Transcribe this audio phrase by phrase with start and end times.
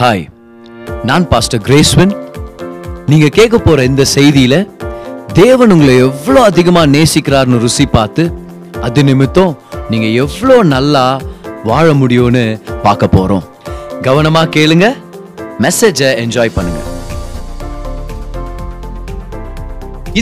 [0.00, 0.22] Hi
[1.08, 2.12] நான் pastor கிரேஸ்வன்
[3.10, 4.54] நீங்க கேட்க போற இந்த செய்தியில
[5.38, 8.22] தேவன் உங்களை எவ்வளோ அதிகமா நேசிக்கிறார்னு ருசி பார்த்து
[8.86, 9.52] அது நிமித்தம்
[9.90, 11.02] நீங்க எவ்வளோ நல்லா
[11.70, 12.44] வாழ முடியும்னு
[12.86, 13.44] பார்க்க போறோம்.
[14.06, 14.88] கவனமா கேளுங்க
[15.64, 16.80] மெசேஜை என்ஜாய் பண்ணுங்க.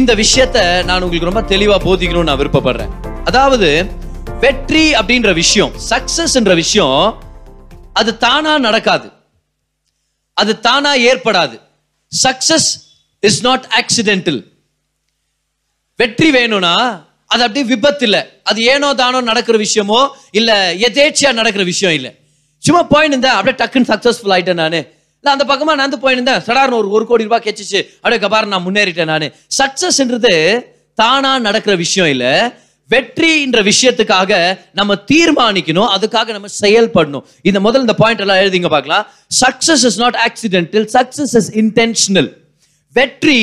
[0.01, 2.93] இந்த விஷயத்த நான் உங்களுக்கு ரொம்ப தெளிவா போதிக்கணும்னு நான் விருப்பப்படுறேன்.
[3.31, 3.71] அதாவது
[4.47, 6.99] வெற்றி அப்படின்ற விஷயம் சக்சஸ்ன்ற விஷயம்
[7.93, 9.09] அது தானா நடக்காது.
[10.41, 11.56] அது தானா ஏற்படாது.
[12.12, 12.69] சக்சஸ்
[13.23, 14.41] இஸ் நாட் ஆக்சிடென்டல்
[16.01, 16.74] வெற்றி வேணும்னா
[17.33, 18.20] அது அப்படியே விபத்து இல்லை
[18.51, 19.98] அது ஏனோ தானோ நடக்கிற விஷயமோ
[20.38, 20.56] இல்லை
[20.87, 22.12] எதேச்சியா நடக்கிற விஷயம் இல்லை.
[22.62, 24.79] சும்மா போயின்னு அப்படியே டக்குன்னு சக்சஸ்ஃபுல் ஆயிட்டேன் நான்.
[25.19, 28.65] இல்லை அந்த பக்கமா நான் போயின்னு இருந்தேன் சடார்னு ஒரு ஒரு கோடி ரூபாய் கெச்சிச்சு அப்படியே கபார் நான்
[28.66, 29.27] முன்னேறிட்டேன் நான்.
[29.60, 30.32] சக்சஸ்ன்றது
[30.98, 32.32] தானா நடக்கிற விஷயம் இல்லை
[32.92, 34.33] வெற்றின்ற விஷயத்துக்காக
[34.78, 37.24] நம்ம தீர்மானிக்கணும் அதுக்காக நம்ம செயல்படணும்.
[37.48, 39.06] இந்த முதல் இந்த பாயிண்ட் எல்லாம் எழுதிங்க பார்க்கலாம்.
[39.42, 42.30] Success is not accidental success is intentional
[42.96, 43.38] வெற்றி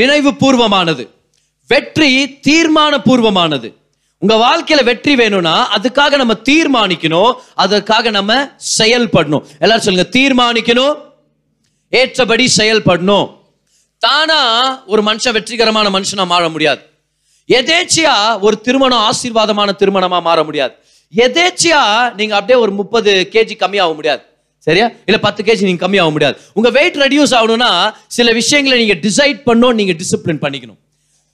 [0.00, 1.04] நினைவு பூர்வமானது
[1.70, 2.10] வெற்றி
[2.48, 3.68] தீர்மான பூர்வமானது
[4.22, 7.32] உங்க வாழ்க்கையில வெற்றி வேணும்னா அதுக்காக நம்ம தீர்மானிக்கணும்
[7.64, 8.34] அதற்காக நம்ம
[8.78, 9.44] செயல்படணும்.
[9.62, 10.94] எல்லாரும் சொல்லுங்க தீர்மானிக்கணும்
[11.92, 13.26] ஏற்றபடி செயல்படணும்.
[14.02, 14.40] தானா
[14.92, 16.82] ஒரு மனுஷன் வெற்றிகரமான மனுஷனா மாற முடியாது.
[17.48, 18.14] எதேச்சியா
[18.46, 20.74] ஒரு திருமணம் ஆசீர்வாதமான திருமணமா மாற முடியாது.
[21.14, 21.80] எதேச்சியா
[22.18, 24.22] நீங்க அப்படியே ஒரு முப்பது கேஜி கம்மியாக முடியாது.
[24.66, 24.86] சரியா?
[25.08, 26.36] இல்ல பத்து கேஜி நீங்க கம்மியாக முடியாது.
[26.58, 27.70] உங்க வெயிட் ரெடியூஸ் ஆகணும்னா
[28.16, 30.80] சில விஷயங்களை நீங்க டிசைட் பண்ணும் நீங்க டிசிப்ளின் பண்ணிக்கணும்.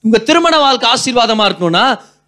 [0.05, 1.85] உங்க திருமண வாழ்க்கை ஆசீர்வாதமா இருக்கணும்னா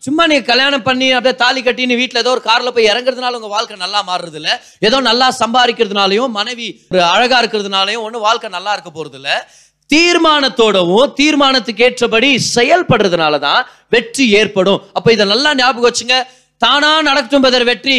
[0.07, 3.77] சும்மா நீங்க கல்யாணம் பண்ணி அப்படியே தாலி கட்டின்னு வீட்டில் ஏதோ ஒரு கார்ல போய் இறங்குறதுனால உங்க வாழ்க்கை
[3.85, 4.51] நல்லா மாறுறது இல்ல
[4.87, 9.37] ஏதோ நல்லா சம்பாதிக்கிறதுனாலையும் மனைவி ஒரு அழகா இருக்கிறதுனாலையும் ஒன்றும் வாழ்க்கை நல்லா இருக்க போறது இல்லை
[9.93, 13.63] தீர்மானத்தோடவும் தீர்மானத்துக்கு ஏற்றபடி செயல்படுறதுனால தான்
[13.95, 14.83] வெற்றி ஏற்படும்.
[14.93, 16.17] அப்ப இதை நல்லா ஞாபகம் வச்சுங்க.
[16.65, 17.97] தானா நடக்கட்டும் பதர் வெற்றி.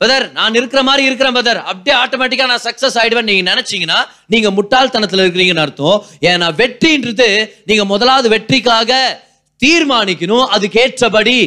[0.00, 3.98] பதர் நான் இருக்கிற மாதிரி இருக்கிறேன் பதர் அப்படியே ஆட்டோமேட்டிக்கா நான் சக்சஸ் ஆயிடுவேன் நீங்க நினைச்சீங்கன்னா
[4.32, 5.98] நீங்க முட்டாள்தனத்துல இருக்கிறீங்கன்னு அர்த்தம்.
[6.30, 7.28] ஏன்னா வெற்றின்றது
[7.64, 8.92] நீங்க முதலாவது வெற்றிக்காக
[9.60, 11.38] தீர்மானிக்கணும் அதுக்கு ஏற்றபடி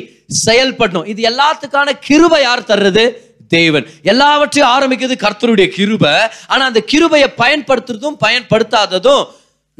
[0.45, 1.07] செயல்படணும்.
[1.11, 3.05] இது எல்லாத்துக்கான கிருபை யார் தர்றது?
[3.47, 3.85] தேவன்.
[4.11, 6.13] எல்லாவற்றையும் ஆரம்பிக்கிறது கர்த்தருடைய கிருபை.
[6.47, 9.23] ஆனா அந்த கிருபையை பயன்படுத்துறதும் பயன்படுத்தாததும்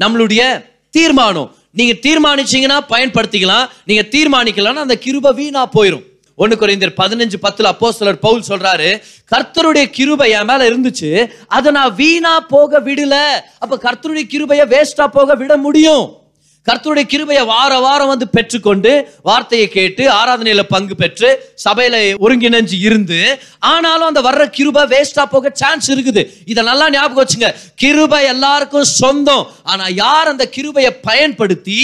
[0.02, 1.54] நம்மளுடைய தீர்மானம்.
[1.70, 3.68] நீங்க தீர்மானிச்சீங்கன்னா பயன்படுத்திக்கலாம்.
[3.84, 6.04] நீங்க தீர்மானிக்கலாம்னா அந்த கிருபை வீணா போயிடும்
[6.36, 11.10] ஒன்று குறைந்தர் பதினஞ்சு பத்துல அப்போ சிலர் பவுல் சொல்றாரு கர்த்தருடைய கிருபை என் மேல இருந்துச்சு
[11.46, 13.16] அதை நான் வீணா போக விடல.
[13.58, 16.23] அப்ப கர்த்தருடைய கிருபையை வேஸ்டா போக விட முடியும்.
[16.68, 18.90] கர்த்தருடைய கிருபையை வார வாரம் வந்து பெற்றுக்கொண்டு
[19.22, 21.30] வார்த்தையை கேட்டு ஆராதனையில பங்கு பெற்று
[21.64, 23.18] சபையில ஒருங்கிணைஞ்சு இருந்து
[23.72, 26.22] ஆனாலும் அந்த வர்ற கிருபை வேஸ்டா போக சான்ஸ் இருக்குது.
[26.52, 27.50] இதை நல்லா ஞாபகம் வச்சுங்க.
[27.74, 29.46] கிருபை எல்லாருக்கும் சொந்தம்.
[29.62, 31.78] ஆனா யார் அந்த கிருபையை பயன்படுத்தி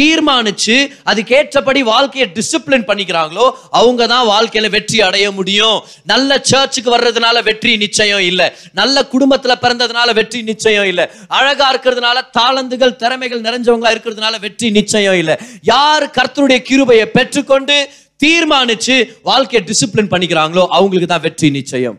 [0.00, 0.76] தீர்மானிச்சு
[1.10, 3.46] அதுக்கேற்றபடி வாழ்க்கையை டிசிப்ளின் பண்ணிக்கிறாங்களோ
[3.80, 5.78] அவங்க தான் வாழ்க்கையில வெற்றி அடைய முடியும்.
[6.12, 8.48] நல்ல சர்ச்சுக்கு வர்றதுனால வெற்றி நிச்சயம் இல்லை.
[8.80, 11.06] நல்ல குடும்பத்துல பிறந்ததுனால வெற்றி நிச்சயம் இல்லை.
[11.40, 15.36] அழகா இருக்கிறதுனால தாளந்துகள் திறமைகள் நிறைஞ்சவங்களா இருக்கிறதுனால வெற்றி நிச்சயம் இல்லை.
[15.74, 17.78] யார் கர்த்தருடைய கிருபையை பெற்றுக்கொண்டு
[18.24, 18.96] தீர்மானிச்சு
[19.30, 21.98] வாழ்க்கையை டிசிப்ளின் பண்ணிக்கிறாங்களோ அவங்களுக்கு தான் வெற்றி நிச்சயம்.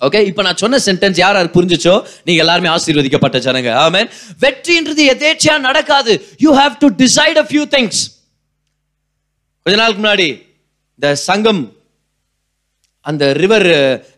[0.00, 3.74] ஓகே இப்போ நான் சொன்ன சென்டென்ஸ் யார் யார் புரிஞ்சுச்சோ நீங்க எல்லாருமே ஆசீர்வதிக்கப்பட்ட ஜனங்க.
[3.74, 4.08] ஆமென்
[4.40, 6.12] வெற்றின்றது எதேச்சியா நடக்காது.
[6.38, 8.00] You have to decide a few things
[9.62, 10.28] கொஞ்ச நாளுக்கு முன்னாடி
[10.94, 11.62] இந்த சங்கம்
[13.00, 13.66] அந்த ரிவர்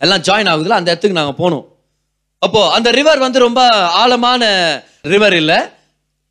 [0.05, 1.65] எல்லாம் ஜாயின் ஆகுதுல அந்த இடத்துக்கு நாங்க போனோம்.
[2.39, 3.61] அப்போ அந்த ரிவர் வந்து ரொம்ப
[4.01, 4.43] ஆழமான
[5.03, 5.53] ரிவர் இல்ல.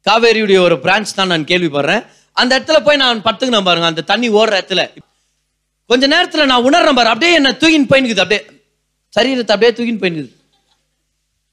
[0.06, 2.04] காவேரியுடைய ஒரு பிரான்ச் தான் நான் கேள்விப்படுறேன்.
[2.34, 4.82] அந்த இடத்துல போய் நான் படுத்துக்கினேன் பாருங்க அந்த தண்ணி ஓடுற இடத்துல.
[5.86, 8.44] கொஞ்ச நேரத்துல நான் உணர்றேன் பாரு அப்படியே என்ன தூக்கின்னு போயினுக்குது அப்படியே.
[9.16, 10.32] சரீரத்தை அப்படியே தூக்கின்னு போயிடுது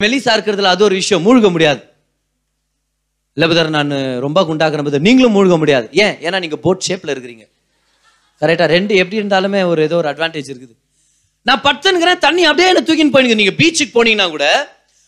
[0.00, 1.80] மெலிசா இருக்கிறதுல அது ஒரு விஷயம் மூழ்க முடியாது.
[3.36, 5.00] லபதர் நான் ரொம்ப குண்டாக்குற பதர்.
[5.00, 5.88] நீங்களும் மூழ்க முடியாது.
[5.92, 6.14] ஏன்?
[6.26, 7.44] ஏன்னா நீங்க போட் ஷேப்ல இருக்கிறீங்க.
[8.40, 10.74] கரெக்டா ரெண்டு எப்படி இருந்தாலுமே ஒரு ஏதோ ஒரு அட்வான்டேஜ் இருக்குது.
[11.46, 14.46] நான் படுத்துங்கிறேன் தண்ணி அப்படியே என்ன தூக்கின்னு போயிடுங்க நீங்க பீச்சுக்கு போனீங்கன்னா கூட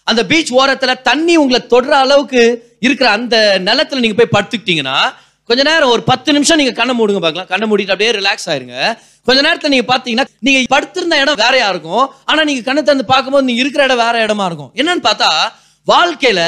[0.02, 2.40] அந்த பீச் ஓரத்துல தண்ணி உங்களை தொடுற அளவுக்கு
[2.78, 4.96] இருக்கிற அந்த நிலத்துல நீங்க போய் படுத்துக்கிட்டீங்கன்னா
[5.48, 7.48] கொஞ்ச நேரம் ஒரு பத்து நிமிஷம் நீங்க கண்ணை மூடுங்க பார்க்கலாம்.
[7.50, 8.76] கண்ணை மூடிட்டு அப்படியே ரிலாக்ஸ் ஆயிருங்க.
[9.28, 12.04] கொஞ்ச நேரத்தில் நீங்க பாத்தீங்கன்னா நீங்க படுத்திருந்த இடம் வேறையா இருக்கும்?
[12.24, 14.72] ஆனா நீங்க கண்ணை திறந்து பார்க்கும்போது நீங்க இருக்கிற இடம் வேற இடமா இருக்கும்.
[14.80, 15.28] என்னன்னு பார்த்தா
[15.88, 16.40] வாழ்க்கையில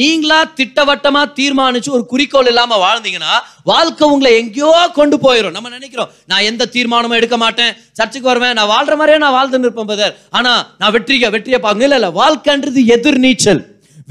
[0.00, 3.34] நீங்களா திட்டவட்டமா தீர்மானிச்சு ஒரு குறிக்கோள் இல்லாம வாழ்ந்தீங்கன்னா
[3.70, 7.72] வாழ்க்கை உங்களை எங்கேயோ கொண்டு போயிடும் நம்ம நினைக்கிறோம் நான் எந்த தீர்மானமும் எடுக்க மாட்டேன்.
[7.98, 11.98] சர்ச்சுக்கு வருவேன் நான் வாழ்ற மாதிரியே நான் வாழ்ந்துன்னு இருப்பேன் பதர் ஆனா நான் வெற்றிய வெற்றியை பாருங்க இல்ல
[12.00, 12.10] இல்ல.
[12.22, 13.62] வாழ்க்கைன்றது எதிர் நீச்சல்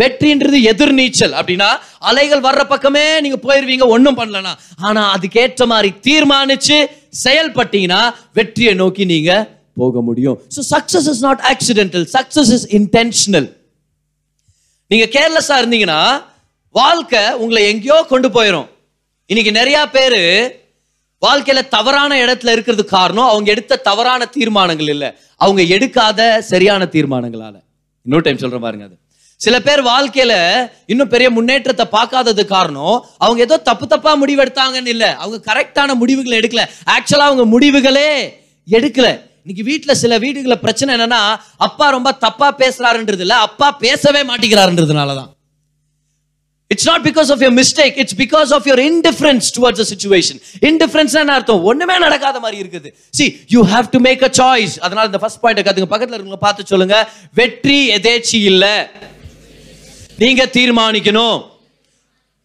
[0.02, 1.34] வெற்றின்றது எதிர் நீச்சல்.
[1.40, 1.70] அப்படின்னா
[2.10, 4.54] அலைகள் வர்ற பக்கமே நீங்க போயிருவீங்க ஒன்றும் பண்ணலனா.
[4.88, 6.78] ஆனா அதுக்கேற்ற மாதிரி தீர்மானிச்சு
[7.26, 8.02] செயல்பட்டீங்கன்னா
[8.40, 9.32] வெற்றியை நோக்கி நீங்க
[9.82, 10.38] போக முடியும்.
[10.56, 13.50] So success is not accidental success is intentional
[14.92, 16.02] நீங்க கேர்லெஸ்ஸா இருந்தீங்கன்னா
[16.76, 18.68] வாழ்க்கை உங்களை எங்கேயோ கொண்டு போயிடும்
[19.30, 20.20] இன்னைக்கு நிறைய பேர்
[21.22, 25.10] வாழ்க்கையில தவறான இடத்துல இருக்கிறது காரணம் அவங்க எடுத்த தவறான தீர்மானங்கள் இல்லை.
[25.44, 26.22] அவங்க எடுக்காத
[26.52, 27.56] சரியான தீர்மானங்களால.
[28.06, 28.96] இன்னொரு டைம் சொல்ற பாருங்க அது.
[29.44, 30.34] சில பேர் வாழ்க்கையில
[30.92, 36.64] இன்னும் பெரிய முன்னேற்றத்தை பார்க்காதது காரணம் அவங்க ஏதோ தப்பு தப்பா முடிவு எடுத்தாங்கன்னு அவங்க கரெக்டான முடிவுகளை எடுக்கல.
[36.96, 38.10] ஆக்சுவலா அவங்க முடிவுகளே
[38.78, 39.08] எடுக்கல.
[39.44, 41.22] இன்னைக்கு வீட்டில் சில வீடுகள பிரச்சனை என்னன்னா
[41.68, 45.30] அப்பா ரொம்ப தப்பா பேசுறாருன்றது இல்லை அப்பா பேசவே மாட்டேங்கிறாருன்றதுனால தான்.
[46.74, 50.40] It's not because of your mistake it's because of your indifference towards situation
[50.70, 51.64] indifference என்ன அர்த்தம்?
[51.72, 52.92] ஒண்ணுமே நடக்காத மாதிரி இருக்குது.
[53.20, 55.90] See you have to make a choice அதனால இந்த ஃபர்ஸ்ட் பாயிண்ட் கத்துங்க.
[55.96, 57.00] பக்கத்தில் இருக்கவங்க பார்த்து சொல்லுங்க.
[57.42, 58.76] வெற்றி எதேச்சி இல்லை
[60.22, 61.40] நீங்க தீர்மானிக்கணும்.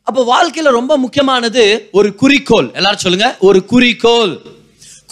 [0.09, 1.63] அப்போ வாழ்க்கையில ரொம்ப முக்கியமானது
[1.99, 2.69] ஒரு குறிக்கோள்.
[2.79, 4.33] எல்லாரும் சொல்லுங்க ஒரு குறிக்கோள்.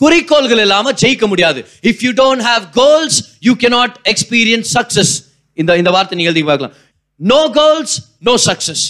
[0.00, 1.60] குறிக்கோள்கள் இல்லாம ஜெயிக்க முடியாது.
[1.82, 5.12] If you don't have goals you cannot experience success
[5.54, 6.76] இந்த இந்த வார்த்தை நீங்க எழுதி பார்க்கலாம்.
[7.20, 7.96] நோ கோல்ஸ்
[8.28, 8.84] நோ சக்சஸ்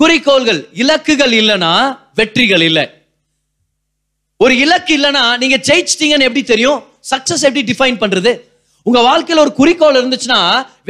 [0.00, 1.72] குறிக்கோள்கள் இலக்குகள் இல்லைன்னா
[2.14, 2.84] வெற்றிகள் இல்லை.
[4.36, 6.80] ஒரு இலக்கு இல்லைன்னா நீங்க ஜெயிச்சிட்டீங்கன்னு எப்படி தெரியும்?
[7.10, 8.32] சக்சஸ் எப்படி டிஃபைன் பண்றது?
[8.88, 10.40] உங்க வாழ்க்கையில ஒரு குறிக்கோள் இருந்துச்சுன்னா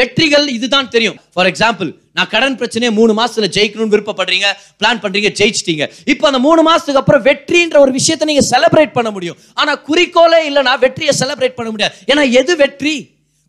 [0.01, 1.17] வெற்றிகள் இதுதான் தெரியும்.
[1.35, 4.47] ஃபார் எக்ஸாம்பிள் நான் கடன் பிரச்சனையை மூணு மாசத்துல ஜெயிக்கணும்னு விருப்பப்படுறீங்க
[4.81, 5.85] பிளான் பண்றீங்க ஜெயிச்சிட்டீங்க.
[6.13, 9.39] இப்போ அந்த மூணு மாசத்துக்கு அப்புறம் வெற்றின்ற ஒரு விஷயத்தை நீங்க செலிப்ரேட் பண்ண முடியும்.
[9.61, 11.95] ஆனா குறிக்கோளே இல்லைன்னா வெற்றியை செலிப்ரேட் பண்ண முடியாது.
[12.13, 12.95] ஏன்னா எது வெற்றி?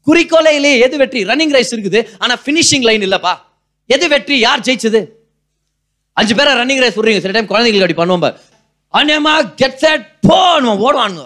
[0.08, 1.22] குறிக்கோளே இல்லையே எது வெற்றி?
[1.32, 2.02] ரன்னிங் ரைஸ் இருக்குது.
[2.24, 3.34] ஆனா ஃபினிஷிங் லைன் இல்லப்பா.
[3.96, 4.38] எது வெற்றி?
[4.48, 5.02] யார் ஜெயிச்சது?
[6.20, 7.22] அஞ்சு பேரை ரன்னிங் ரேஸ் விடுறீங்க.
[7.26, 8.38] சில டைம் குழந்தைங்களுக்கு அப்படி பண்ணுவோம் பார்.
[9.62, 11.26] Get set போனுவோம் ஓடுவானுங்க.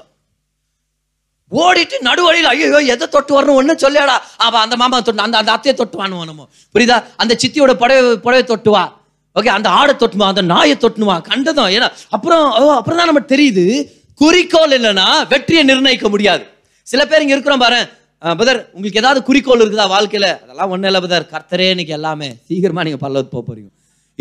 [1.61, 4.17] ஓடிட்டு நடுவழியில் ஐயோ எதை தொட்டு வரணும் ஒன்றும் சொல்லியாடா.
[4.45, 6.45] அவ அந்த மாமா தொட்டு அந்த அந்த அத்தையை தொட்டு வானுவோம்
[6.75, 6.97] புரியுதா?
[7.23, 8.83] அந்த சித்தியோட புடவை புடவை தொட்டுவா
[9.35, 12.45] ஓகே அந்த ஆடை தொட்டுமா அந்த நாயை தொட்டுனுவா கண்டதும் ஏன்னா அப்புறம்
[12.79, 13.63] அப்புறம் தான் நம்ம தெரியுது
[14.21, 16.43] குறிக்கோள் இல்லைன்னா வெற்றியை நிர்ணயிக்க முடியாது.
[16.87, 17.79] சில பேர் இங்கே இருக்கிறோம் பாரு.
[18.39, 20.27] பதர் உங்களுக்கு ஏதாவது குறிக்கோள் இருக்குதா வாழ்க்கையில்?
[20.43, 22.29] அதெல்லாம் ஒன்றும் இல்லை பதர் கர்த்தரே இன்னைக்கு எல்லாமே.
[22.47, 23.69] சீக்கிரமாக நீங்கள் பல்லவத்து போக போறீங்க.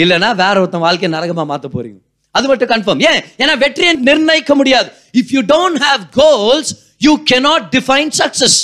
[0.02, 1.98] இல்லைன்னா வேற ஒருத்தன் வாழ்க்கையை நரகமாக மாற்ற போறீங்க.
[2.36, 3.20] அது மட்டும் கன்ஃபார்ம் ஏன்?
[3.42, 4.88] ஏன்னா வெற்றியை நிர்ணயிக்க முடியாது.
[5.20, 6.72] If you don't have goals
[7.04, 8.58] you cannot define success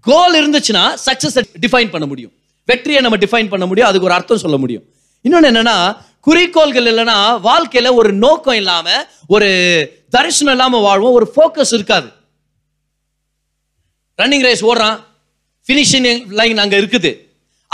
[0.00, 2.32] goal இருந்துச்சுன்னா சக்சஸ் டிஃபைன் பண்ண முடியும்.
[2.66, 3.88] வெற்றியை நம்ம டிஃபைன் பண்ண முடியும்.
[3.88, 4.84] அதுக்கு ஒரு அர்த்தம் சொல்ல முடியும்.
[5.20, 5.76] இன்னொன்று என்னன்னா
[6.20, 7.18] குறிக்கோள்கள் இல்லைன்னா
[7.48, 9.48] வாழ்க்கையில ஒரு நோக்கம் இல்லாம ஒரு
[10.10, 11.12] தரிசனம் இல்லாம வாழ்வோம்.
[11.12, 12.08] ஒரு ஃபோக்கஸ் இருக்காது.
[14.22, 14.98] ரன்னிங் ரேஸ் ஓடுறான்.
[15.66, 17.12] ஃபினிஷிங் லைன் அங்கே இருக்குது.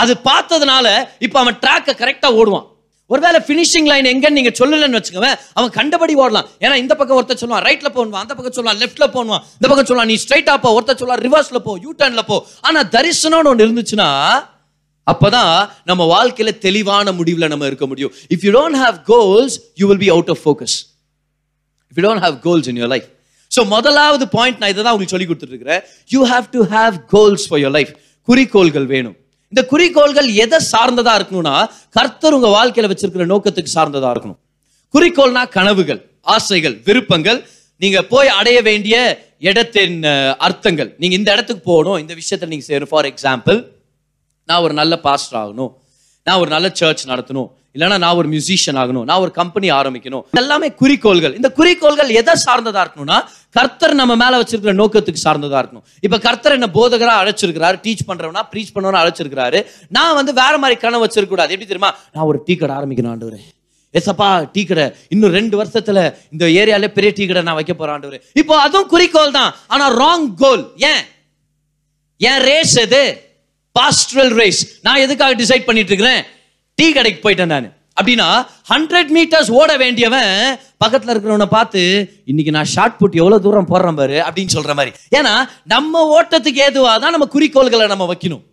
[0.03, 0.89] அது பார்த்ததுனால
[1.19, 2.67] இப்போ அவன் ட்ராக்கை கரெக்டாக ஓடுவான்.
[3.13, 6.49] ஒருவேளை ஃபினிஷிங் லைன் எங்கன்னு நீங்க சொல்லலன்னு வச்சுக்கோங்க அவன் கண்டபடி ஓடலாம்.
[6.65, 8.19] ஏன்னா இந்த பக்கம் ஒருத்தர் சொல்லுவான் ரைட்ல போகணும்?
[8.23, 9.41] அந்த பக்கம் சொல்லுவான் லெஃப்ட்ல போகணும்?
[9.59, 10.71] இந்த பக்கம் சொல்லுவான் நீ ஸ்ட்ரைட்டா போ.
[10.79, 12.39] ஒருத்தர் சொல்லுவான் ரிவர்ஸ்ல போ யூ டர்ன்ல போ.
[12.69, 14.09] ஆனா தரிசனம்னு ஒன்று இருந்துச்சுன்னா
[15.07, 15.53] அப்பதான்
[15.91, 18.13] நம்ம வாழ்க்கையில தெளிவான முடிவுல நம்ம இருக்க முடியும்.
[18.35, 20.77] If you don't have goals you will be out of focus
[21.93, 23.09] if you don't have goals in your life
[23.57, 25.83] so முதலாவது பாயிண்ட் நான் இதை தான் உங்களுக்கு சொல்லி கொடுத்துட்டு இருக்கிறேன்.
[26.15, 27.93] You have to have goals for your life
[28.29, 29.17] குறிக்கோள்கள் வேணும்.
[29.51, 34.39] இந்த குறிக்கோள்கள் எதை சார்ந்ததா இருக்கணும்னா கர்த்தர் உங்க வாழ்க்கையில வச்சிருக்கிற நோக்கத்துக்கு சார்ந்ததா இருக்கணும்.
[34.95, 37.49] குறிக்கோள்னா கனவுகள் ஆசைகள் விருப்பங்கள்.
[37.77, 40.03] நீங்க போய் அடைய வேண்டிய இடத்தின்
[40.39, 40.95] அர்த்தங்கள்.
[40.99, 42.01] நீங்க இந்த இடத்துக்கு போகணும்.
[42.01, 42.91] இந்த விஷயத்த நீங்க செய்யணும்.
[42.93, 43.67] ஃபார் எக்ஸாம்பிள்
[44.47, 45.73] நான் ஒரு நல்ல பாஸ்டர் ஆகணும்.
[46.25, 47.51] நான் ஒரு நல்ல சர்ச் நடத்தணும்.
[47.75, 49.05] இல்லைன்னா நான் ஒரு மியூசிஷியன் ஆகணும்.
[49.05, 50.23] நான் ஒரு கம்பெனி ஆரம்பிக்கணும்.
[50.33, 51.35] எல்லாமே குறிக்கோள்கள்.
[51.35, 53.19] இந்த குறிக்கோள்கள் எதை சார்ந்ததா இருக்கணும்னா
[53.59, 55.85] கர்த்தர் நம்ம மேல வச்சிருக்கிற நோக்கத்துக்கு சார்ந்ததா இருக்கணும்.
[56.01, 59.61] இப்ப கர்த்தர் என்ன போதகரா அழைச்சிருக்கிறாரு டீச் பண்றவனா ப்ரீச் பண்ணவனா அழைச்சிருக்கிறாரு.
[59.89, 61.91] நான் வந்து வேற மாதிரி கனவு வச்சிருக்க கூடாது எப்படி தெரியுமா?
[62.13, 63.41] நான் ஒரு டீ கடை ஆரம்பிக்கணும் ஆண்டவரே.
[63.99, 64.87] எசப்பா டீ கடை.
[65.09, 65.99] இன்னும் ரெண்டு வருஷத்துல
[66.33, 69.55] இந்த ஏரியால பெரிய டீ கடை நான் வைக்க போறேன் இப்போ அதுவும் குறிக்கோள் தான்.
[69.67, 71.03] ஆனா ராங் கோல் ஏன்?
[72.19, 73.03] ஏன் ரேஸ் எது?
[73.79, 76.23] பாஸ்ட்ரல் ரேஸ் நான் எதுக்காக டிசைட் பண்ணிட்டு இருக்கிறேன்?
[76.79, 77.73] டீ கடைக்கு போயிட்டேன் நான்.
[77.99, 78.29] அப்படின்னா
[78.73, 80.33] ஹண்ட்ரட் மீட்டர்ஸ் ஓட வேண்டியவன்
[80.83, 81.81] பக்கத்தில் இருக்கிறவனை பார்த்து
[82.31, 84.93] இன்னைக்கு நான் ஷார்ட் புட் எவ்வளோ தூரம் போடுறேன் பாரு அப்படின்னு சொல்கிற மாதிரி.
[85.19, 85.33] ஏன்னா
[85.75, 88.45] நம்ம ஓட்டத்துக்கு ஏதுவாக தான் நம்ம குறிக்கோள்களை நம்ம வைக்கணும்.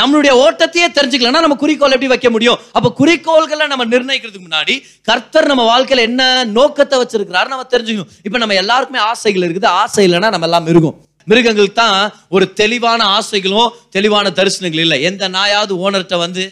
[0.00, 2.58] நம்மளுடைய ஓட்டத்தையே தெரிஞ்சுக்கலன்னா நம்ம குறிக்கோள் எப்படி வைக்க முடியும்?
[2.76, 4.74] அப்போ குறிக்கோள்களை நம்ம நிர்ணயிக்கிறதுக்கு முன்னாடி
[5.08, 6.22] கர்த்தர் நம்ம வாழ்க்கையில் என்ன
[6.58, 8.12] நோக்கத்தை வச்சிருக்கிறாரு நம்ம தெரிஞ்சுக்கணும்.
[8.26, 9.68] இப்போ நம்ம எல்லாருக்குமே ஆசைகள் இருக்குது.
[9.82, 10.96] ஆசை இல்லைன்னா நம்ம எல்லாம் மிருகம்.
[11.30, 11.98] மிருகங்களுக்கு தான்
[12.34, 14.98] ஒரு தெளிவான ஆசைகளும் தெளிவான தரிசனங்கள் இல்லை.
[15.08, 16.44] எந்த நாயாவது ஓனர்கிட்ட வந்து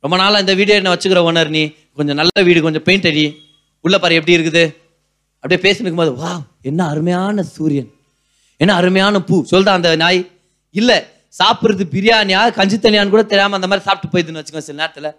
[0.00, 1.74] ரொம்ப நாளாக இந்த வீடியோ என்ன வச்சுக்கிற ஓனர் நீ?
[1.94, 3.24] கொஞ்சம் நல்ல வீடு கொஞ்சம் பெயிண்ட் அடி.
[3.80, 4.64] உள்ள பாரு எப்படி இருக்குது?
[5.40, 7.90] அப்படியே பேசினுக்கும் போது வா என்ன அருமையான சூரியன்.
[8.56, 9.44] என்ன அருமையான பூ.
[9.50, 10.30] சொல்றா அந்த நாய்.
[10.70, 10.96] இல்லை
[11.38, 15.14] சாப்பிட்றது பிரியாணியா கஞ்சி தனியான்னு கூட தெரியாமல் அந்த மாதிரி சாப்பிட்டு போயிதுன்னு வச்சுக்கோங்க சில நேரத்தில்.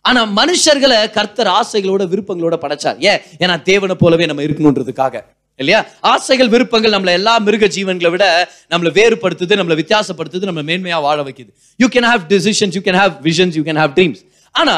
[0.00, 2.98] ஆனால் மனுஷர்களை கர்த்தர் ஆசைகளோட விருப்பங்களோட படைச்சார்.
[2.98, 3.20] ஏன்?
[3.38, 5.24] ஏன்னா தேவனை போலவே நம்ம இருக்கணுன்றதுக்காக.
[5.60, 5.80] இல்லையா?
[6.12, 8.24] ஆசைகள் விருப்பங்கள் நம்மளை எல்லா மிருக ஜீவன்களை விட
[8.72, 11.50] நம்மளை வேறுபடுத்துது நம்மளை வித்தியாசப்படுத்துது நம்மளை மேன்மையாக வாழ வைக்குது.
[11.82, 14.20] You can have decisions you can have visions you can have dreams
[14.60, 14.76] ஆனா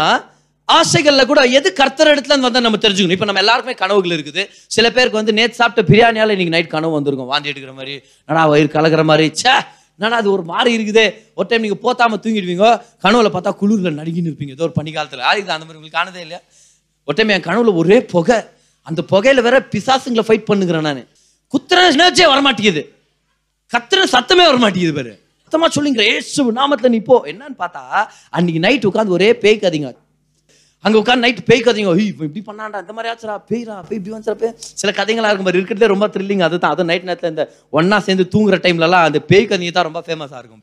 [0.68, 3.16] ஆசைகளில் கூட எது கர்த்தர் இடத்துல வந்து நம்ம தெரிஞ்சுக்கணும்.
[3.16, 4.42] இப்போ நம்ம எல்லாருக்குமே கனவுகள் இருக்குது.
[4.76, 7.30] சில பேருக்கு வந்து நேற்று சாப்பிட்ட பிரியாணியால் இன்னைக்கு நைட் கனவு வந்திருக்கும்.
[7.32, 7.94] வாந்தி எடுக்கிற மாதிரி
[8.28, 9.54] நடா வயிறு கலக்கிற மாதிரி ச்சே
[9.96, 11.06] என்னடா அது ஒரு மாதிரி இருக்குதே.
[11.38, 12.68] ஒரு டைம் நீங்கள் போத்தாமல் தூங்கிடுவீங்க.
[13.04, 14.54] கனவுல பார்த்தா குளிரில் நடுங்கின்னு இருப்பீங்க.
[14.56, 15.24] ஏதோ ஒரு பனிக்காலத்தில்.
[15.30, 16.40] ஆயுது அந்த மாதிரி உங்களுக்கு காணதே இல்லையா?
[17.08, 18.38] ஒரு டைம் என் கனவுல ஒரே புகை.
[18.90, 21.02] அந்த புகையில வேற பிசாசுங்களை ஃபைட் பண்ணுகிறேன் நான்.
[21.54, 22.82] குத்துற எனர்ஜியே வரமாட்டேங்குது.
[23.74, 25.12] கத்துற சத்தமே வர மாட்டேங்குது பாரு.
[25.42, 27.16] சத்தமா சொல்லுங்க ஏசு நாமத்தில் நீ போ.
[27.32, 27.82] என்னன்னு பார்த்தா
[28.36, 29.90] அன்னைக்கு நைட் உட்காந்து ஒரே பேய் கதைங்க.
[30.84, 31.90] அங்க உட்காந்து நைட் பேய் கதைங்க.
[31.98, 34.48] ஐய் இப்போ இப்படி பண்ணாண்டா இந்த மாதிரி ஆச்சுரா பேய்ரா பேய் இப்படி வந்துச்சா பே
[34.80, 37.44] சில கதைங்களா இருக்கும் மாதிரி இருக்கிறதே ரொம்ப த்ரில்லிங் அதுதான் அது நைட் நேரத்தில் இந்த
[37.78, 40.62] ஒன்னா சேர்ந்து தூங்குற டைம்லலாம் அந்த பேய் கதைங்க தான் ரொம்ப ஃபேமஸாக இருக்கும்.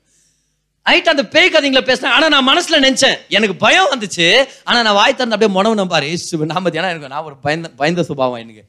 [0.88, 2.13] நைட் அந்த பேய் கதைங்களை பேசினேன்.
[2.17, 3.15] ஆனால் நான் மனசில் நினச்சேன்.
[3.38, 4.27] எனக்கு பயம் வந்துச்சு.
[4.67, 8.03] ஆனால் நான் வாய் திறந்து அப்படியே முனவு பாரு ஏசு நாம ஏன்னா எனக்கு நான் ஒரு பயந்த பயந்த
[8.10, 8.63] சுபாவம் எனக்கு.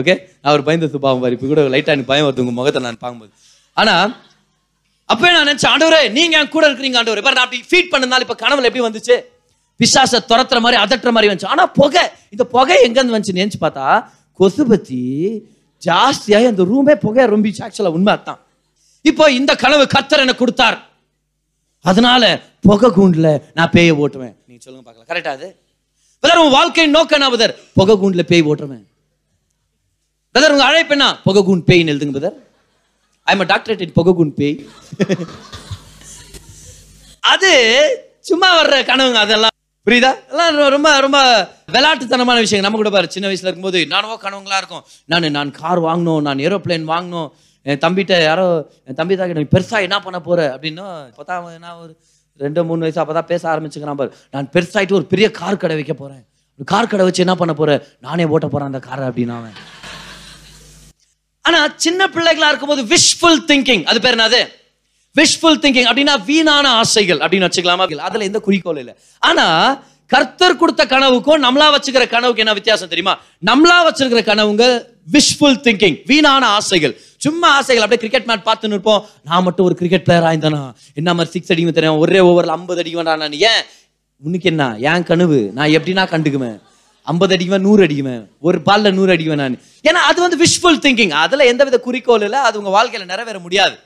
[0.00, 1.36] ஓகே நான் ஒரு பயந்த சுபாவம் பாரு.
[1.36, 2.44] இப்போ கூட லைட்டாக எனக்கு பயம் வருது.
[2.44, 3.32] உங்க முகத்தை நான் பார்க்கும்போது.
[3.76, 4.06] ஆனால்
[5.12, 7.24] அப்போ நான் நினச்சேன் ஆண்டவரே நீங்கள் என் கூட இருக்கிறீங்க ஆண்டவரே.
[7.26, 9.16] பாரு நான் அப்படி ஃபீட் பண்ணனால இப்போ கனவுல எப்படி வந்துச்சு?
[9.80, 11.50] பிசாசை துரத்துற மாதிரி அதட்டுற மாதிரி வந்துச்சு.
[11.54, 12.04] ஆனால் புகை.
[12.34, 13.86] இந்த புகை எங்கேருந்து வந்துச்சு நினச்சி பார்த்தா
[14.40, 15.02] கொசுபத்தி
[15.82, 17.62] ஜாஸ்தியாகி அந்த ரூமே புகையை ரொம்பிச்சு.
[17.66, 18.40] ஆக்சுவலாக உண்மை அதான்
[19.10, 20.76] இப்போ இந்த கனவு கத்தர் எனக்கு கொடுத்தார்.
[21.90, 22.24] அதனால
[22.66, 24.34] புகை கூண்டுல நான் பேயை ஓட்டுவேன்.
[24.48, 25.08] நீங்க சொல்லுங்க பார்க்கலாம்.
[25.10, 25.48] கரெக்டா அது?
[26.22, 28.84] பிரதர் உன் வாழ்க்கையின் நோக்கம் என்ன பிரதர் புகை கூண்டுல பேய் ஓட்டுவேன்.
[30.34, 31.06] பிரதர் உங்க அழைப்பு என்ன?
[31.26, 32.38] புகை கூண்டு பேய்னு எழுதுங்க brother
[33.28, 34.56] I am doctorate in புகை கூண்டு பேய்.
[37.32, 37.50] அது
[38.30, 39.54] சும்மா வர்ற கனவுங்க அதெல்லாம்.
[39.86, 40.10] புரியுதா?
[40.32, 41.18] எல்லாம் ரொம்ப ரொம்ப
[41.74, 44.84] விளையாட்டுத்தனமான விஷயம் நம்ம கூட பாரு சின்ன வயசுல இருக்கும்போது நானோ கனவுங்களா இருக்கும்.
[45.12, 47.30] நான் நான் கார் வாங்கணும் நான் ஏரோப்ளேன் வாங்கணும்
[47.66, 48.46] என் தம்பிகிட்ட யாரோ
[48.84, 50.40] என் தம்பி தான் நீ பெருசாக என்ன பண்ண போற?
[50.56, 50.86] அப்படின்னு.
[51.16, 51.92] பார்த்தா அவன் என்ன ஒரு
[52.38, 54.14] ரெண்டு மூணு வயசு அப்பதான் பேச ஆரம்பிச்சுக்கிறான் பாரு.
[54.30, 56.24] நான் பெருசாயிட்டு ஒரு பெரிய கார் கடை வைக்க போறேன்.
[56.64, 59.56] கார் கடை வச்சு என்ன பண்ண போறேன் நானே ஓட்ட போறேன் அந்த காரை அப்படின்னு அவன்.
[61.40, 64.42] ஆனா சின்ன பிள்ளைகளா இருக்கும்போது விஷ்ஃபுல் திங்கிங் அது பேர் என்னது?
[65.16, 67.96] விஷ்ஃபுல் திங்கிங் அப்படின்னா வீணான ஆசைகள் அப்படின்னு வச்சுக்கலாமா?
[67.96, 68.94] அதுல எந்த குறிக்கோள் இல்லை.
[69.18, 69.46] ஆனா
[70.06, 73.18] கர்த்தர் கொடுத்த கனவுக்கும் நம்மளா வச்சுக்கிற கனவுக்கு என்ன வித்தியாசம் தெரியுமா?
[73.46, 74.64] நம்மளா வச்சிருக்கிற கனவுங்க
[75.12, 77.00] விஷ்ஃபுல் திங்கிங் வீணான ஆசைகள்.
[77.24, 79.02] சும்மா ஆசைகள் அப்படியே கிரிக்கெட் மேட்ச் பார்த்துன்னு இருப்போம்.
[79.28, 80.62] நான் மட்டும் ஒரு கிரிக்கெட் பிளேயர் ஆயிருந்தானா
[81.00, 81.98] என்ன மாதிரி சிக்ஸ் அடிக்க தெரியும்?
[82.04, 83.62] ஒரே ஓவரில் ஐம்பது அடிக்க வேண்டாம் நீ ஏன்?
[84.28, 84.64] உனக்கு என்ன?
[84.90, 85.38] ஏன் கனவு?
[85.58, 86.58] நான் எப்படின்னா கண்டுக்குவேன்.
[87.12, 88.22] ஐம்பது அடிக்குவேன் நூறு அடிக்குவேன்.
[88.40, 89.56] ஒரு பாலில் நூறு அடிக்குவேன் நான்.
[89.88, 92.38] ஏன்னா அது வந்து விஷுவல் திங்கிங் அதுல எந்தவித குறிக்கோள் இல்லை.
[92.48, 93.76] அது உங்கள் வாழ்க்கையில் நிறைவேற முடியாது.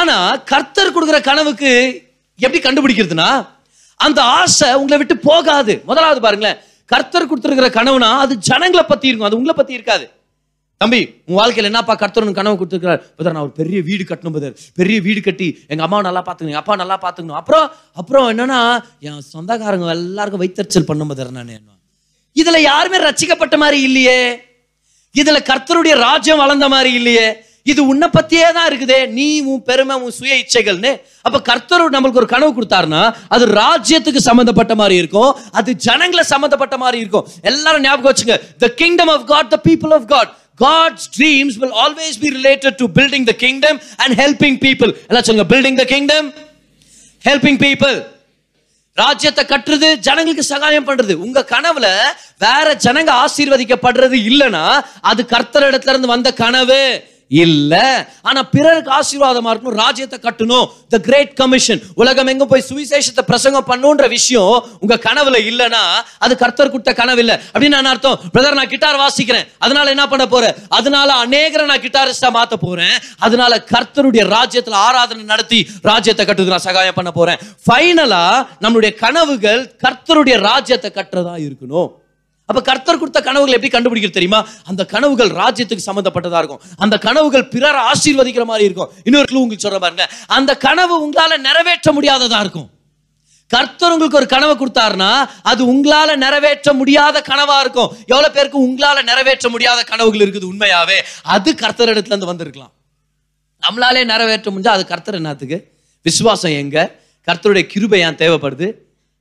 [0.00, 1.70] ஆனால் கர்த்தர் கொடுக்குற கனவுக்கு
[2.44, 3.30] எப்படி கண்டுபிடிக்கிறதுனா
[4.06, 5.74] அந்த ஆசை உங்களை விட்டு போகாது.
[5.90, 6.58] முதலாவது பாருங்களேன்.
[6.92, 9.28] கர்த்தர் கொடுத்துருக்கிற கனவுனா அது ஜனங்களை பத்தி இருக்கும்.
[9.28, 10.06] அது உங்களை பத்தி இருக்காது.
[10.82, 14.98] தம்பி உன் வாழ்க்கையில் என்னப்பா கர்த்தர் கனவு கொடுத்துருக்காரு பதர் நான் ஒரு பெரிய வீடு கட்டணும் பதர் பெரிய
[15.08, 17.40] வீடு கட்டி எங்கள் அம்மா நல்லா பார்த்துக்கணும் அப்பா நல்லா பார்த்துக்கணும்.
[17.42, 17.66] அப்புறம்
[18.00, 18.60] அப்புறம் என்னன்னா
[19.08, 21.70] என் சொந்தக்காரங்க எல்லாருக்கும் வைத்தறிச்சல் பண்ணும் பதர் நான் என்ன
[22.40, 24.20] இதில் யாருமே ரசிக்கப்பட்ட மாதிரி இல்லையே.
[25.20, 27.24] இதில் கர்த்தருடைய ராஜ்யம் வளர்ந்த மாதிரி இல்லையே.
[27.70, 29.00] இது உன்னை பத்தியே தான் இருக்குதே.
[29.16, 30.92] நீ உன் பெருமை உன் சுய இச்சைகள்னு.
[31.26, 33.02] அப்ப கர்த்தர் நம்மளுக்கு ஒரு கனவு கொடுத்தாருன்னா
[33.34, 35.32] அது ராஜ்யத்துக்கு சம்பந்தப்பட்ட மாதிரி இருக்கும்.
[35.58, 37.26] அது ஜனங்களை சம்பந்தப்பட்ட மாதிரி இருக்கும்.
[37.50, 38.38] எல்லாரும் ஞாபகம் வச்சுங்க.
[38.64, 42.88] The kingdom of God the people of God God's dreams will always be related to
[42.88, 44.90] building the kingdom and helping people.
[45.08, 46.24] எல்லாம் சொல்லுங்க building the kingdom,
[47.24, 47.96] helping people.
[48.98, 51.86] ராஜ்யத்தை கட்டுறது ஜனங்களுக்கு சகாயம் பண்றது உங்க கனவுல
[52.38, 54.64] வேற ஜனங்க ஆசீர்வதிக்கப்படுறது இல்லைன்னா
[55.10, 56.80] அது கர்த்தர் இடத்துல இருந்து வந்த கனவு
[57.28, 57.74] இல்ல.
[58.22, 60.66] ஆனா பிறருக்கு ஆசீர்வாதமா இருக்கணும் ராஜ்யத்தை கட்டணும்.
[60.88, 65.82] த கிரேட் கமிஷன் உலகம் எங்க போய் சுவிசேஷத்தை பிரசங்கம் பண்ணுன்ற விஷயம் உங்க கனவுல இல்லனா
[66.18, 68.20] அது கர்த்தர் குட்ட கனவு இல்ல அப்படின்னு நான் அர்த்தம்.
[68.34, 69.46] பிரதர் நான் கிட்டார் வாசிக்கிறேன்.
[69.58, 72.98] அதனால என்ன பண்ண போறேன் அதனால அநேகரை நான் கிட்டாரிஸ்டா மாத்த போறேன்.
[73.18, 77.38] அதனால கர்த்தருடைய ராஜ்யத்துல ஆராதனை நடத்தி ராஜ்யத்தை கட்டுறதுக்கு நான் சகாயம் பண்ண போறேன்.
[77.66, 82.00] ஃபைனலா நம்மளுடைய கனவுகள் கர்த்தருடைய ராஜ்யத்தை கட்டுறதா இருக்கணும்.
[82.52, 84.48] அப்போ கர்த்தர் கொடுத்த கனவுகள் எப்படி கண்டுபிடிக்கிறது தெரியுமா?
[84.64, 86.60] அந்த கனவுகள் ராஜ்யத்துக்கு சம்மந்தப்பட்டதாக இருக்கும்.
[86.76, 88.90] அந்த கனவுகள் பிறர் ஆசீர்வதிக்கிற மாதிரி இருக்கும்.
[89.04, 90.10] இன்னொரு க்ளூ உங்களுக்கு சொல்ற பாருங்க.
[90.26, 92.68] அந்த கனவு உங்களால் நிறைவேற்ற முடியாததாக இருக்கும்.
[93.46, 97.90] கர்த்தர் உங்களுக்கு ஒரு கனவை கொடுத்தாருன்னா அது உங்களால நிறைவேற்ற முடியாத கனவா இருக்கும்.
[98.06, 100.98] எவ்வளவு பேருக்கு உங்களால நிறைவேற்ற முடியாத கனவுகள் இருக்குது உண்மையாவே?
[101.22, 102.72] அது கர்த்தர் இடத்துல இருந்து வந்திருக்கலாம்.
[103.62, 105.58] நம்மளாலே நிறைவேற்ற முடிஞ்சா அது கர்த்தர் என்னத்துக்கு?
[106.02, 107.00] விசுவாசம் எங்க?
[107.30, 108.72] கர்த்தருடைய கிருபை ஏன் தேவைப்படுது?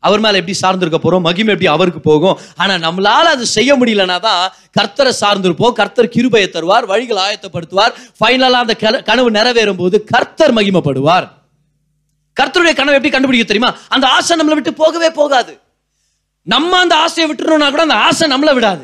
[0.08, 2.38] அவர் மேலே எப்படி சார்ந்திருக்க போகிறோம் மகிமை எப்படி அவருக்கு போகும்?
[2.62, 4.44] ஆனால் நம்மளால் அது செய்ய முடியலனா தான்
[4.78, 7.94] கர்த்தரை சார்ந்திருப்போம் கர்த்தர் கிருபையை தருவார் வழிகள் ஆயத்தப்படுத்துவார்.
[8.20, 8.76] ஃபைனலாக அந்த
[9.10, 11.28] கனவு நிறைவேறும் போது கர்த்தர் மகிமைப்படுவார்.
[12.40, 13.72] கர்த்தருடைய கனவு எப்படி கண்டுபிடிக்க தெரியுமா?
[13.96, 15.54] அந்த ஆசை நம்மளை விட்டு போகவே போகாது.
[16.44, 18.84] நம்ம அந்த ஆசையை விட்டுறோம்னா கூட அந்த ஆசை நம்மளை விடாது.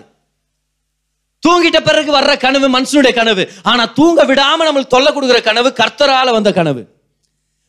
[1.43, 3.43] தூங்கிட்ட பிறகு வர்ற கனவு மனுஷனுடைய கனவு.
[3.63, 6.81] ஆனா தூங்க விடாம நம்மளுக்கு தொல்லை கொடுக்குற கனவு கர்த்தரால வந்த கனவு.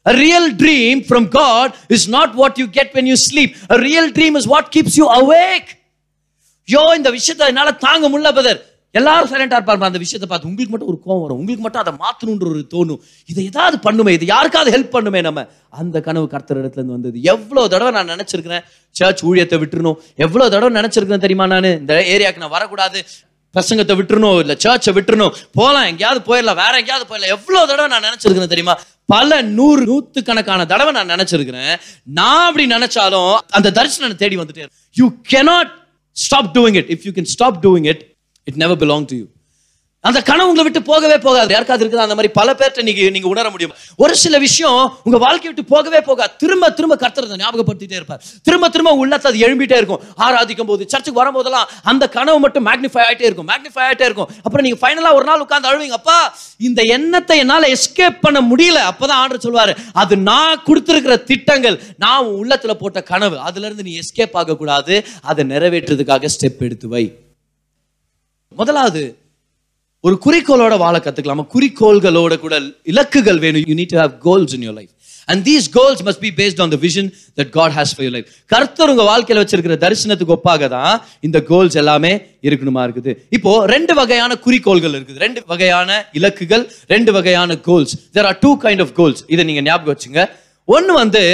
[0.07, 3.51] A real dream from God is not what you get when you sleep.
[3.69, 5.69] A real dream is what keeps you awake.
[6.75, 8.59] யோ இந்த விஷயத்தை என்னால் தாங்க முடியல பதர்
[8.99, 11.39] எல்லாரும் சைலண்டாக இருப்பாங்க அந்த விஷயத்தை பார்த்து உங்களுக்கு மட்டும் ஒரு கோவம் வரும்.
[11.41, 13.01] உங்களுக்கு மட்டும் அதை மாற்றணுன்ற ஒரு தோணும்.
[13.31, 15.47] இதை ஏதாவது பண்ணுமே இது யாருக்காவது ஹெல்ப் பண்ணுமே நம்ம.
[15.81, 17.17] அந்த கனவு கர்த்தர் இடத்துல இருந்து வந்தது.
[17.33, 18.65] எவ்வளவு தடவை நான் நினச்சிருக்கிறேன்
[19.01, 21.71] சர்ச் ஊழியத்தை விட்டுருணும் எவ்வளவு தடவை நினச்சிருக்கிறேன் தெரியுமா நான்?
[21.83, 23.01] இந்த ஏரியாக்கு நான் வரக்கூடாது.
[23.55, 25.35] பிரசங்கத்தை விட்டுறணும் இல்ல சர்ச்சை விட்டுறணும்.
[25.59, 27.35] போகலாம் எங்கேயாவது போயிடலாம் வேற எங்கேயாவது போயிடலாம்.
[27.37, 28.75] எவ்வளவு தடவை நான் நினைச்சிருக்கிறேன் தெரியுமா?
[29.13, 31.73] பல நூறு நூத்து கணக்கான தடவை நான் நினைச்சிருக்கிறேன்.
[32.19, 34.69] நான் அப்படி நினைச்சாலும் அந்த தரிசனம் தேடி வந்துட்டே
[35.01, 35.73] you cannot
[36.13, 38.05] stop doing it if you can stop doing it
[38.45, 39.27] it never belong to you
[40.01, 41.51] அந்த கனவு உங்களை விட்டு போகவே போகாது.
[41.51, 42.07] யாருக்காவது இருக்குதா?
[42.07, 43.73] அந்த மாதிரி பல பேர்ட்ட நீங்க நீங்க உணர முடியும்.
[43.97, 46.33] ஒரு சில விஷயம் உங்க வாழ்க்கை விட்டு போகவே போகாது.
[46.39, 48.23] திரும்ப திரும்ப கர்த்தர் ஞாபகப்படுத்திட்டே இருப்பார்.
[48.43, 50.01] திரும்ப திரும்ப உள்ளத்தை அது எழும்பிட்டே இருக்கும்.
[50.17, 53.49] ஆராதிக்கும் போது சர்ச்சுக்கு வரும்போதெல்லாம் அந்த கனவு மட்டும் மேக்னிஃபை ஆகிட்டே இருக்கும்.
[53.49, 54.31] மேக்னிஃபை ஆகிட்டே இருக்கும்.
[54.43, 55.99] அப்புறம் நீங்க ஃபைனலா ஒரு நாள் உட்காந்து அழுவீங்க.
[56.01, 58.79] அப்பா இந்த எண்ணத்தை என்னால எஸ்கேப் பண்ண முடியல.
[58.91, 63.39] அப்பதான் ஆர்டர் சொல்வாரு அது நான் கொடுத்துருக்கிற திட்டங்கள் நான் உன் உள்ளத்துல போட்ட கனவு.
[63.39, 65.05] அதுல இருந்து நீ எஸ்கேப் ஆகக்கூடாது.
[65.23, 67.17] அதை நிறைவேற்றுறதுக்காக ஸ்டெப் எடுத்து வை.
[68.49, 69.19] முதலாவது
[70.07, 71.45] ஒரு குறிக்கோளோட வாழ கத்துக்கலாமா.
[71.55, 72.55] குறிக்கோள்களோட கூட
[72.93, 73.65] இலக்குகள் வேணும்.
[73.71, 74.93] You need to have goals in your life
[75.33, 78.29] and these goals must be based on the vision that God has for your life
[78.53, 80.95] கர்த்தர் உங்க வாழ்க்கையில் வச்சிருக்கிற தரிசனத்துக்கு ஒப்பாக தான்
[81.29, 82.13] இந்த கோல்ஸ் எல்லாமே
[82.49, 83.15] இருக்கணுமா இருக்குது.
[83.39, 85.19] இப்போ ரெண்டு வகையான குறிக்கோள்கள் இருக்குது.
[85.25, 86.65] ரெண்டு வகையான இலக்குகள்
[86.95, 90.23] ரெண்டு வகையான goals there are two kind of goals இதை நீங்க ஞாபகம் வச்சுங்க.
[90.77, 91.25] ஒன்று வந்து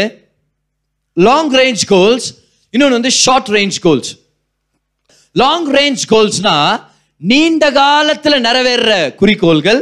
[1.28, 2.26] லாங் ரேஞ்ச் கோல்ஸ்
[2.74, 4.10] இன்னொன்று வந்து short range goals
[5.42, 6.56] long range கோல்ஸ்னா
[7.16, 9.80] நீண்ட காலத்தில் நிறைவேற குறிக்கோள்கள்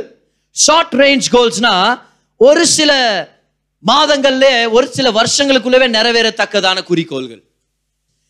[0.51, 2.01] ஷார்ட் ரேஞ்ச் கோல்ஸ்னா
[2.37, 2.93] ஒரு சில
[3.87, 7.43] மாதங்கள்ல ஒரு சில வருஷங்களுக்குள்ளவே நிறைவேறத்தக்கதான குறிக்கோள்கள்.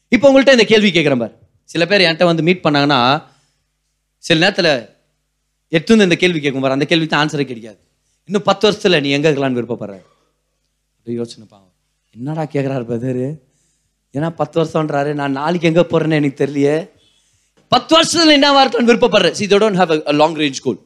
[0.08, 1.34] இப்போ உங்கள்கிட்ட இந்த கேள்வி கேட்குறேன் பார்.
[1.64, 3.22] சில பேர் என்கிட்ட வந்து மீட் பண்ணாங்கன்னா
[4.18, 4.88] சில நேரத்தில்
[5.68, 6.72] எடுத்து இந்த கேள்வி கேட்கும் பாரு.
[6.72, 7.78] அந்த கேள்விக்கு ஆன்சரே கிடைக்காது.
[8.24, 9.96] இன்னும் பத்து வருஷத்தில் நீ எங்கே இருக்கலாம்னு விருப்பப்படுற?
[10.96, 11.72] அப்படி யோசனை பாவம்.
[12.10, 13.38] என்னடா கேட்குறாரு பிரதரு
[14.14, 15.12] ஏன்னா பத்து வருஷம்ன்றாரு.
[15.12, 16.90] நான் நாளைக்கு எங்கே போகிறேன்னு எனக்கு தெரியலையே.
[17.72, 19.36] பத்து வருஷத்துல என்னவா இருக்கலாம்னு விருப்பப்படுறேன்?
[19.38, 20.78] See don't have a long range goal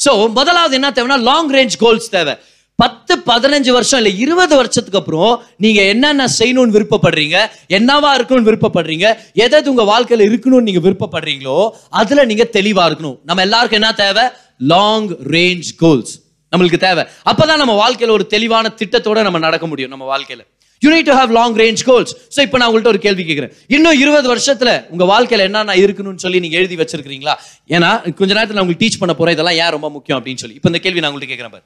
[0.00, 2.34] so முதலாவது என்ன தேவைன்னா லாங் ரேஞ்ச் கோல்ஸ் தேவை.
[2.78, 7.36] பத்து பதினஞ்சு வருஷம் இல்லை இருபது வருஷத்துக்கு அப்புறம் நீங்க என்னென்ன செய்யணும்னு விருப்பப்படுறீங்க
[7.68, 11.58] என்னவா இருக்கணும்னு விருப்பப்படுறீங்க எதாவது உங்க வாழ்க்கையில இருக்கணும்னு நீங்க விருப்பப்படுறீங்களோ
[11.90, 13.18] அதுல நீங்க தெளிவா இருக்கணும்.
[13.24, 14.24] நம்ம எல்லாருக்கும் என்ன தேவை?
[14.72, 16.12] லாங் ரேஞ்ச் கோல்ஸ்
[16.52, 17.04] நம்மளுக்கு தேவை.
[17.30, 20.42] அப்பதான் நம்ம வாழ்க்கையில ஒரு தெளிவான திட்டத்தோட நம்ம நடக்க முடியும் நம்ம வாழ்க்கையில.
[20.84, 23.98] You need to have long range goals so இப்போ நான் உங்கள்கிட்ட ஒரு கேள்வி கேட்குறேன் இன்னும்
[24.02, 27.34] இருபது வருஷத்தில் உங்கள் வாழ்க்கையில் என்னென்ன இருக்கணும்னு சொல்லி நீங்கள் எழுதி வச்சிருக்கிறீங்களா?
[27.76, 30.56] ஏன்னா கொஞ்ச நேரத்தில் நான் உங்களுக்கு டீச் பண்ண போகிறேன் இதெல்லாம் ஏன் ரொம்ப முக்கியம் அப்படின்னு சொல்லி.
[30.60, 31.64] இப்போ இந்த கேள்வி நான் உங்கள்கிட்ட கேட்குறேன் பாரு.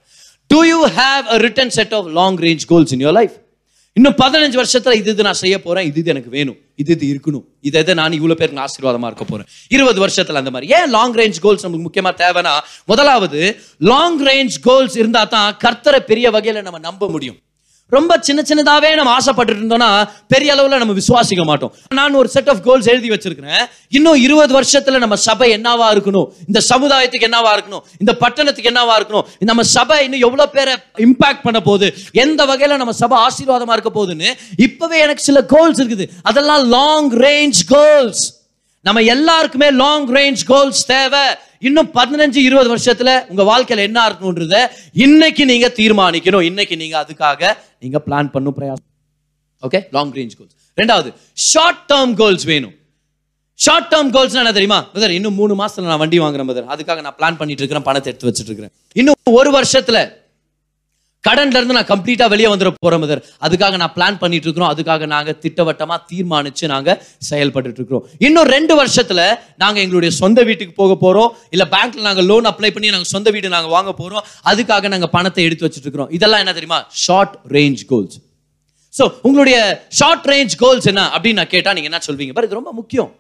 [0.51, 3.37] Do you have a written set of long range goals in your life
[3.97, 5.87] இன்னும் பதினஞ்சு வருஷத்துல இது இது நான் செய்ய போறேன்.
[5.89, 6.59] இது இது எனக்கு வேணும்.
[6.83, 7.45] இது இது இருக்கணும்.
[7.69, 9.49] இது இதை நான் இவ்வளோ பேருக்கு நான் ஆசீர்வாதமா இருக்க போறேன்.
[9.77, 10.67] இருபது வருஷத்துல அந்த மாதிரி.
[10.77, 12.53] ஏன் லாங் ரேஞ்ச் கோல்ஸ் நமக்கு முக்கியமா தேவைன்னா
[12.93, 13.41] முதலாவது
[13.93, 17.39] லாங் ரேஞ்ச் கோல்ஸ் இருந்தா தான் கர்த்தரை பெரிய வகையில நம்ம நம்ப முடியும்.
[17.91, 21.75] ரொம்ப சின்ன சின்னதாவே நம்ம ஆசைப்பட்டு இருந்தோம்னா பெரிய அளவுல நம்ம விசுவாசிக்க மாட்டோம்.
[21.95, 23.65] நான் ஒரு செட் ஆஃப் கோல்ஸ் எழுதி வச்சிருக்கிறேன்.
[23.89, 26.27] இன்னும் இருபது வருஷத்துல நம்ம சபை என்னவா இருக்கணும்?
[26.47, 27.81] இந்த சமுதாயத்துக்கு என்னவா இருக்கணும்?
[27.99, 29.23] இந்த பட்டணத்துக்கு என்னவா இருக்கணும்?
[29.39, 31.95] நம்ம சபை இன்னும் எவ்வளவு பேரை இம்பாக்ட் பண்ண போகுது?
[32.13, 36.09] எந்த வகையில நம்ம சபை ஆசீர்வாதமா இருக்க போகுதுன்னு இப்பவே எனக்கு சில கோல்ஸ் இருக்குது.
[36.23, 38.38] அதெல்லாம் லாங் ரேஞ்ச் கோல்ஸ்
[38.89, 41.25] நம்ம எல்லாருக்குமே லாங் ரேஞ்ச் கோல்ஸ் தேவை.
[41.69, 44.59] இன்னும் பதினஞ்சு இருபது வருஷத்துல உங்க வாழ்க்கையில என்ன இருக்கணும்ன்றத
[45.07, 46.45] இன்னைக்கு நீங்க தீர்மானிக்கணும்.
[46.51, 47.51] இன்னைக்கு நீங்க அதுக்காக
[47.85, 48.87] நீங்க பிளான் பண்ணும் பிரயாசம்.
[49.67, 51.11] ஓகே லாங் ரேஞ்ச் கோல்ஸ் ரெண்டாவது
[51.51, 52.75] ஷார்ட் டேர்ம் கோல்ஸ் வேணும்.
[53.65, 54.79] ஷார்ட் டேர்ம் கோல்ஸ் என்ன தெரியுமா?
[54.95, 58.29] பிரதர் இன்னும் மூணு மாசத்துல நான் வண்டி வாங்குறேன் பிரதர் அதுக்காக நான் பிளான் பண்ணிட்டு இருக்கிறேன் பணத்தை எடுத்து
[58.29, 58.75] வச்சிட்டு இருக்கிறேன்.
[59.01, 60.01] இன்னும் ஒரு வருஷத்துல
[61.25, 63.23] கடன்ல இருந்து நான் கம்ப்ளீட்டா வெளியே வந்துட போறோம் மதர்.
[63.47, 66.91] அதுக்காக நான் பிளான் பண்ணிட்டு இருக்கிறோம் அதுக்காக நாங்க திட்டவட்டமா தீர்மானிச்சு நாங்க
[67.31, 69.21] செயல்பட்டு இருக்கிறோம் இன்னும் ரெண்டு வருஷத்துல
[69.63, 71.31] நாங்க எங்களுடைய சொந்த வீட்டுக்கு போக போறோம்.
[71.55, 74.25] இல்ல பேங்க்ல நாங்க லோன் அப்ளை பண்ணி நாங்க சொந்த வீடு நாங்க வாங்க போறோம்.
[74.51, 76.81] அதுக்காக நாங்க பணத்தை எடுத்து வச்சிட்டு இருக்கிறோம் இதெல்லாம் என்ன தெரியுமா?
[77.05, 78.17] ஷார்ட் ரேஞ்ச் கோல்ஸ்
[78.95, 79.57] ஸோ உங்களுடைய
[79.99, 82.33] ஷார்ட் ரேஞ்ச் கோல்ஸ் என்ன அப்படின்னு நான் கேட்டா நீங்க என்ன சொல்வீங்க?
[82.37, 83.11] பாரு இது ரொம்ப முக்கியம்.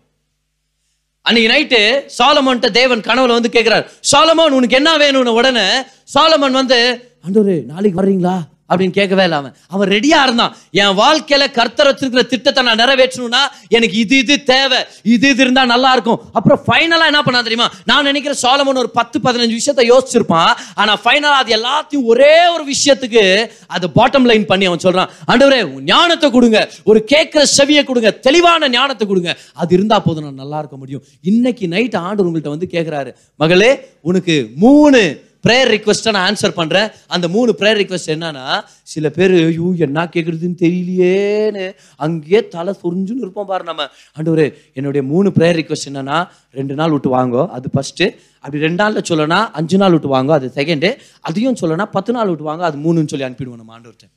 [1.26, 1.80] அன்னைக்கு நைட்டு
[2.18, 5.66] சாலமன்ட்ட தேவன் கனவுல வந்து கேட்கிறார் சாலமோன் உனக்கு என்ன வேணும்னு உடனே
[6.14, 6.78] சாலமன் வந்து
[7.24, 8.37] ஆண்டவர் நாளைக்கு வர்றீங்களா?
[8.72, 9.54] அப்படின்னு கேட்கவே இல்லை அவன்.
[9.68, 10.57] அவன் ரெடியா இருந்தான்.
[10.70, 14.78] என் வாழ்க்கையில கர்த்தர் வச்சிருக்கிற திட்டத்தை நான் நிறைவேற்றணும்னா எனக்கு இது இது தேவை.
[15.02, 16.20] இது இது இருந்தா நல்லா இருக்கும்.
[16.33, 17.70] அப்புறம் ஃபைனலா என்ன பண்ணா தெரியுமா?
[17.85, 20.52] நான் நினைக்கிற சோழமன் ஒரு பத்து பதினஞ்சு விஷயத்த யோசிச்சிருப்பான்.
[20.74, 25.09] ஆனா ஃபைனலா அது எல்லாத்தையும் ஒரே ஒரு விஷயத்துக்கு அது பாட்டம் லைன் பண்ணி அவன் சொல்றான்.
[25.26, 26.70] ஆண்டவரே உன் ஞானத்தை கொடுங்க.
[26.85, 28.11] ஒரு கேட்கிற செவியை கொடுங்க.
[28.11, 29.37] தெளிவான ஞானத்தை கொடுங்க.
[29.52, 31.02] அது இருந்தா போதும் நான் நல்லா இருக்க முடியும்.
[31.22, 37.27] இன்னைக்கு நைட் ஆண்டு உங்கள்கிட்ட வந்து கேட்கிறாரு மகளே உனக்கு மூணு ப்ரேயர் ரிக்வஸ்ட்டை நான் ஆன்சர் பண்ணுறேன் அந்த
[37.35, 38.46] மூணு ப்ரேயர் ரிக்வஸ்ட் என்னன்னா
[38.92, 41.66] சில பேர் ஐயோ என்ன கேட்குறதுன்னு தெரியலையேன்னு.
[42.07, 43.87] அங்கேயே தலை சொரிஞ்சுன்னு இருப்போம் பாரு நம்ம.
[44.18, 44.46] ஆண்டவரே
[44.79, 46.18] என்னுடைய மூணு ப்ரேயர் ரிக்வஸ்ட் என்னன்னா
[46.61, 47.44] ரெண்டு நாள் விட்டு வாங்கோ.
[47.59, 48.07] அது ஃபஸ்ட்டு
[48.42, 50.35] அப்படி ரெண்டு நாளில் சொல்லனா அஞ்சு நாள் விட்டு வாங்கோ.
[50.38, 50.90] அது செகண்டு
[51.29, 52.64] அதையும் சொல்லனா பத்து நாள் விட்டு வாங்கோ.
[52.70, 54.09] அது மூணுன்னு சொல்லி அனுப்பிடுவோம் நம்ம ஆண்டவர்கிட்ட.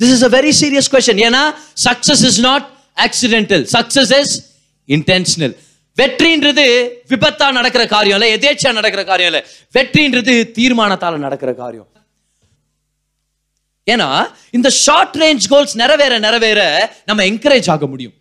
[0.00, 1.42] This is a very serious question ஏன்னா
[1.88, 2.66] success is not
[3.06, 4.34] accidental success is
[4.88, 5.54] intentional
[5.96, 9.50] வெற்றின்றது விபத்தா நடக்கிற காரியம் இல்லை எதேச்சா நடக்கிற காரியம் இல்லை.
[9.74, 11.88] வெற்றின்றது தீர்மானத்தால் நடக்கிற காரியம்.
[13.90, 18.12] ஏன்னா இந்த ஷார்ட் ரேஞ்ச் கோல்ஸ் நிறைவேற நிறைவேற நம்ம என்கரேஜ் ஆக முடியும்.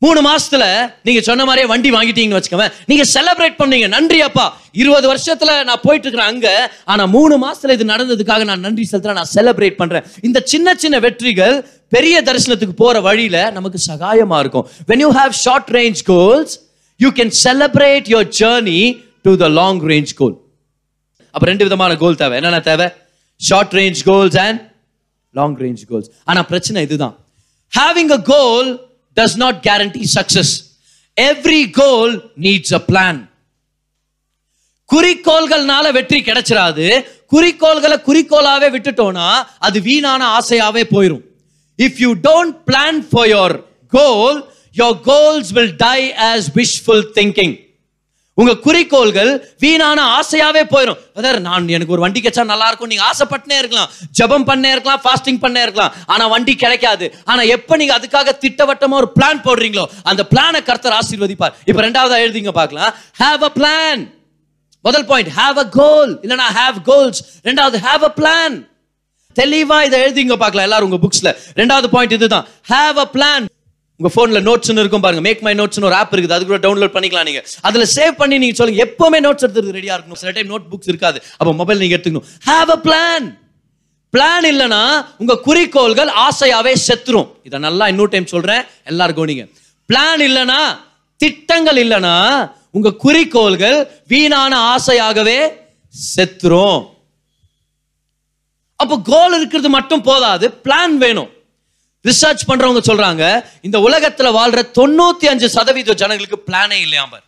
[0.00, 4.60] மூணு மாசத்துல நீங்க சொன்ன மாதிரியே வண்டி வாங்கிட்டீங்கன்னு வச்சுக்கோங்க நீங்க செலிப்ரேட் பண்ணீங்க நன்றி அப்பா.
[4.72, 9.34] இருபது வருஷத்துல நான் போயிட்டு இருக்கிறேன் அங்க ஆனா மூணு மாசத்துல இது நடந்ததுக்காக நான் நன்றி செலுத்துறேன் நான்
[9.34, 10.02] செலிப்ரேட் பண்றேன்.
[10.22, 14.68] இந்த சின்ன சின்ன வெற்றிகள் பெரிய தரிசனத்துக்கு போற வழியில நமக்கு சகாயமா இருக்கும்.
[14.88, 16.67] When you have short range goals
[17.00, 18.78] you can celebrate your journey
[19.26, 20.36] to the long range goal
[21.34, 22.34] அப்போ ரெண்டு விதமான கோல் தேவை.
[22.40, 22.86] என்னென்ன தேவை?
[23.40, 24.60] Short range goals and
[25.34, 27.14] long range goals ஆனால் பிரச்சனை இதுதான்.
[27.72, 28.68] Having a goal
[29.16, 30.52] does not guarantee success
[31.16, 32.14] every goal
[32.46, 33.20] needs a plan
[34.90, 36.84] குறிக்கோள்கள்னால வெற்றி கிடைச்சிடாது
[37.32, 39.26] குறிக்கோள்களை குறிக்கோளாவே விட்டுட்டோம்னா
[39.66, 41.24] அது வீணான ஆசையாவே போயிடும்
[41.78, 43.54] if you don't plan for your
[43.92, 44.38] goal
[44.74, 45.98] your goals will die
[46.32, 47.56] as wishful thinking
[48.40, 49.30] உங்க குறிக்கோள்கள்
[49.62, 52.90] வீணான ஆசையாவே போயிடும் பிரதர் நான் எனக்கு ஒரு வண்டி கிடைச்சா நல்லா இருக்கும்.
[52.92, 53.88] நீங்க ஆசைப்பட்டே இருக்கலாம்.
[54.18, 55.94] ஜெபம் பண்ணே இருக்கலாம் ஃபாஸ்டிங் பண்ணே இருக்கலாம்.
[56.12, 57.06] ஆனா வண்டி கிடைக்காது.
[57.30, 61.56] ஆனா எப்ப நீங்க அதுக்காக திட்டவட்டமா ஒரு பிளான் போடுறீங்களோ அந்த பிளானை கர்த்தர் ஆசீர்வதிப்பார்.
[61.70, 62.92] இப்ப ரெண்டாவதா எழுதிங்க பார்க்கலாம்.
[63.22, 64.04] ஹேவ் அ பிளான்
[64.84, 68.56] முதல் பாயிண்ட் ஹேவ் அ கோல் இல்லைனா ஹேவ் கோல்ஸ் ரெண்டாவது ஹேவ் அ பிளான்
[69.36, 70.66] தெளிவா இதை எழுதிங்க பார்க்கலாம்.
[70.68, 71.28] எல்லாரும் உங்க புக்ஸ்ல
[71.60, 72.46] ரெண்டாவது பாயிண்ட் இதுதான்.
[72.74, 73.46] ஹேவ் அ பிளான்
[74.00, 75.22] உங்க போன்ல நோட்ஸ்னு இருக்கும் பாருங்க.
[75.22, 76.32] மேக் மை நோட்ஸ் ஒரு ஆப் இருக்குது.
[76.32, 77.44] அது கூட டவுன்லோட் பண்ணிக்கலாம் நீங்க.
[77.60, 78.84] அதுல சேவ் பண்ணி நீங்க சொல்லுங்க.
[78.84, 80.14] எப்பவுமே நோட்ஸ் எடுத்துறது ரெடியா இருக்கணும்.
[80.14, 81.22] சில டைம் நோட் புக்ஸ் இருக்காது.
[81.36, 82.24] அப்ப மொபைல் நீங்க எடுத்துக்கணும்.
[82.46, 83.38] ஹாவ் அ பிளான்
[84.16, 87.28] பிளான் இல்லனா உங்க குறிக்கோள்கள் ஆசையாவே செத்துரும்.
[87.42, 88.62] இதை நல்லா இன்னொரு டைம் சொல்றேன்.
[88.84, 89.52] எல்லாரும் கவனிங்க.
[89.92, 90.60] பிளான் இல்லனா
[91.16, 95.52] திட்டங்கள் இல்லனா உங்க குறிக்கோள்கள் வீணான ஆசையாகவே
[96.16, 96.86] செத்துரும்.
[98.76, 100.60] அப்போ கோல் இருக்கிறது மட்டும் போதாது.
[100.64, 101.30] பிளான் வேணும்.
[102.06, 107.18] ரிசர்ச் பண்றவங்க சொல்றாங்க இந்த உலகத்துல வாழ்ற தொண்ணூத்தி அஞ்சு சதவீத ஜனங்களுக்கு பிளானே இல்லையாம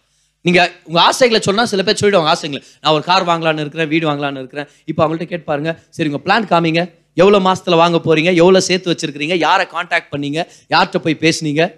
[0.41, 2.63] நீங்க உங்க ஆசைகளை சொன்னா சில பேர் சொல்லிடுவாங்க ஆசைங்களை.
[2.81, 4.69] நான் ஒரு கார் வாங்கலாம்னு இருக்கிறேன் வீடு வாங்கலாம்னு இருக்கிறேன்.
[4.85, 5.83] இப்போ அவங்கள்ட்ட கேட்டு பாருங்க.
[5.91, 6.83] சரி உங்க பிளான் காமிங்க.
[7.15, 8.31] எவ்வளவு மாசத்துல வாங்க போறீங்க?
[8.35, 10.47] எவ்வளவு சேர்த்து வச்சிருக்கீங்க யாரை காண்டாக்ட் பண்ணீங்க?
[10.71, 11.75] யார்கிட்ட போய் பேசுனீங்க?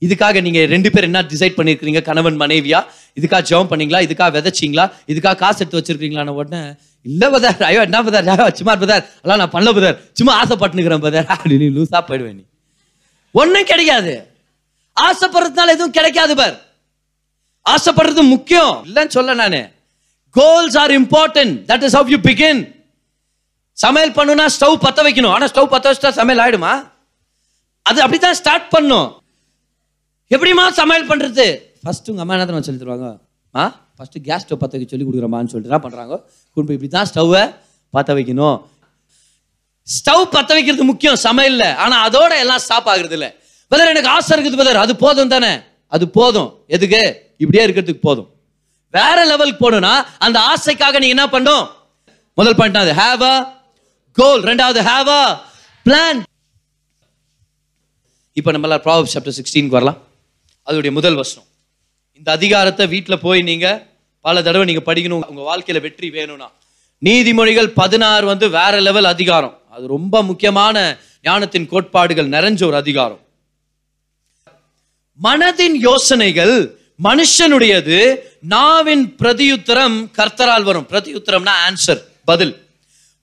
[0.00, 2.84] இதுக்காக நீங்க ரெண்டு பேர் என்ன டிசைட் பண்ணிருக்கீங்க கணவன் மனைவியா?
[3.20, 4.00] இதுக்காக ஜெபம் பண்ணீங்களா?
[4.08, 4.90] இதுக்காக விதைச்சிங்களா?
[5.06, 6.74] இதுக்காக காசு எடுத்து வச்சிருக்கீங்களான்னு உடனே
[7.06, 11.30] இல்லை பதார் ஐயோ என்ன பதார் ஐயோ சும்மா பதார் அதெல்லாம் நான் பண்ணல பதார் சும்மா ஆசைப்பட்டுனுக்கிறேன் பதார்
[11.34, 12.44] அப்படின்னு லூஸாக போயிடுவேன் நீ.
[13.34, 14.12] ஒன்றும் கிடைக்காது.
[14.96, 16.56] ஆசைப்படுறதுனால எதுவும் கிடைக்காது பார்.
[17.66, 18.72] ஆசைப்படுறது முக்கியம்.
[18.88, 19.58] இல்லைன்னு சொல்ல நான்.
[20.34, 22.60] Goals are important that is how you begin
[23.78, 25.34] சமையல் பண்ணுனா ஸ்டவ் பற்ற வைக்கணும்.
[25.36, 26.72] ஆனால் ஸ்டவ் பற்ற வச்சுட்டா சமையல் ஆகிடுமா
[27.86, 29.08] அது அப்படிதான் ஸ்டார்ட் பண்ணும்.
[30.30, 31.46] எப்படிமா சமையல் பண்ணுறது
[31.84, 33.08] ஃபர்ஸ்ட் உங்கள் அம்மா என்ன தான் சொல்லி தருவாங்க?
[33.54, 33.64] ஆ?
[33.98, 36.14] ஃபஸ்ட்டு கேஸ் ஸ்டவ் பற்ற வைக்க சொல்லி கொடுக்குறமான்னு சொல்லிட்டு என்ன பண்ணுறாங்க
[36.54, 37.42] கொண்டு போய் இப்படி தான் ஸ்டவ்வை
[37.94, 38.58] பற்ற வைக்கணும்.
[39.88, 43.30] ஸ்டவ் பற்ற வைக்கிறது முக்கியம் சமையல்ல ஆனால் அதோட எல்லாம் ஸ்டாப் ஆகுறது இல்லை.
[43.72, 45.52] பதர் எனக்கு ஆசை இருக்குது பதர் அது போதும் தானே?
[45.94, 46.50] அது போதும்.
[46.76, 47.02] எதுக்கு?
[47.42, 48.28] இப்படியே இருக்கிறதுக்கு போதும்.
[48.94, 51.64] வேற லெவலுக்கு போகணும்னா அந்த ஆசைக்காக நீங்க என்ன பண்ணும்
[52.38, 53.34] முதல் பாயிண்ட் அது ஹேவ் அ
[54.18, 55.22] கோல் ரெண்டாவது ஹேவ் அ
[55.86, 56.20] பிளான்
[58.36, 59.98] இப்போ நம்ம ப்ராவப் சாப்டர் சிக்ஸ்டீனுக்கு வரலாம்.
[60.68, 61.48] அதோடைய முதல் வசனம்.
[62.16, 63.86] இந்த அதிகாரத்தை வீட்டில் போய் நீங்கள்
[64.20, 65.26] பல தடவை நீங்கள் படிக்கணும்.
[65.26, 66.50] உங்கள் வாழ்க்கையில் வெற்றி வேணும்னா.
[67.04, 69.58] நீதிமொழிகள் பதினாறு வந்து வேற லெவல் அதிகாரம்.
[69.70, 73.20] அது ரொம்ப முக்கியமான ஞானத்தின் கோட்பாடுகள் நிறைஞ்ச ஒரு அதிகாரம்.
[75.22, 78.16] மனதின் யோசனைகள் மனுஷனுடையது.
[78.40, 80.86] நாவின் பிரதியுத்தரம் கர்த்தரால் வரும்.
[80.90, 82.66] பிரதியுத்தரம்னா ஆன்சர் பதில்.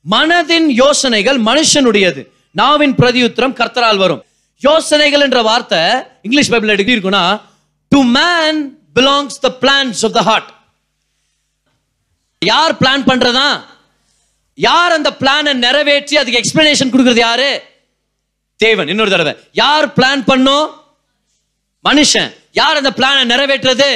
[0.10, 2.28] மனதின் யோசனைகள் மனுஷனுடையது.
[2.52, 4.24] நாவின் பிரதியுத்தரம் கர்த்தரால் வரும்.
[4.60, 5.80] யோசனைகள் என்ற வார்த்தை
[6.22, 7.42] இங்கிலீஷ் பைபிள் எப்படி இருக்குன்னா
[7.88, 10.50] to man belongs the plans of the heart
[12.40, 13.50] யார் பிளான் பண்றதா?
[14.54, 17.50] யார் அந்த பிளானை நிறைவேற்றி அதுக்கு எக்ஸ்பிளனேஷன் கொடுக்குறது யாரு?
[18.56, 18.88] தேவன்.
[18.88, 19.34] இன்னொரு தடவை.
[19.52, 20.66] யார் பிளான் பண்ணும்
[21.90, 22.30] மனுஷன்.
[22.52, 23.90] யார் அந்த பிளானை நிறைவேற்றுறது?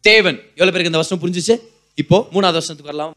[0.00, 0.36] தேவன்.
[0.56, 1.54] எவ்வளவு பேருக்கு இந்த வருஷம் புரிஞ்சுச்சு?
[1.94, 3.12] இப்போ மூணாவது வருஷத்துக்கு வரலாம்.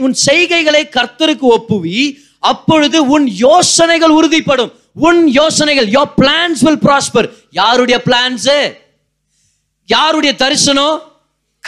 [0.00, 1.98] உன் செய்கைகளை கர்த்தருக்கு ஒப்புவி
[2.38, 4.72] அப்பொழுது உன் யோசனைகள் உறுதிப்படும்.
[4.94, 8.48] உன் யோசனைகள் யோர் பிளான்ஸ் வில் ப்ராஸ்பர் யாருடைய பிளான்ஸ்
[9.96, 10.96] யாருடைய தரிசனம்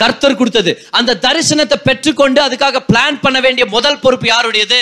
[0.01, 0.71] கர்த்தர் கொடுத்தது.
[0.91, 4.81] அந்த தரிசனத்தை பெற்றுக்கொண்டு அதுக்காக பிளான் பண்ண வேண்டிய முதல் பொறுப்பு யாருடையது?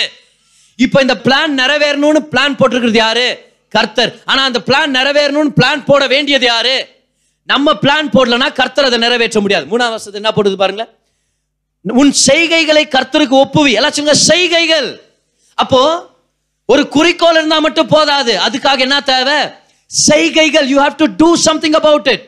[0.76, 3.28] இப்போ இந்த பிளான் நிறைவேறணும்னு பிளான் போட்டிருக்கிறது யாரு?
[3.74, 4.12] கர்த்தர்.
[4.24, 6.76] ஆனா அந்த பிளான் நிறைவேறணும்னு பிளான் போட வேண்டியது யாரு?
[7.46, 9.64] நம்ம பிளான் போடலனா கர்த்தர் அதை நிறைவேற்ற முடியாது.
[9.72, 10.92] மூணாவது வருஷத்து என்ன போடுது பாருங்களேன்.
[11.84, 13.72] உன் செய்கைகளை கர்த்தருக்கு ஒப்புவி.
[13.78, 14.88] எல்லாம் சொல்லுங்க செய்கைகள்.
[15.54, 15.80] அப்போ
[16.66, 18.32] ஒரு குறிக்கோள் இருந்தா மட்டும் போதாது.
[18.46, 19.38] அதுக்காக என்ன தேவை?
[19.86, 20.68] செய்கைகள்.
[20.68, 22.24] You have to do something about it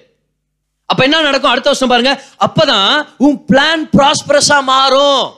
[0.87, 1.51] அப்ப என்ன நடக்கும்?
[1.51, 2.12] அடுத்த வருஷம் பாருங்க.
[2.46, 5.33] அப்பதான் உன் பிளான் ப்ராஸ்பரஸா மாறும்.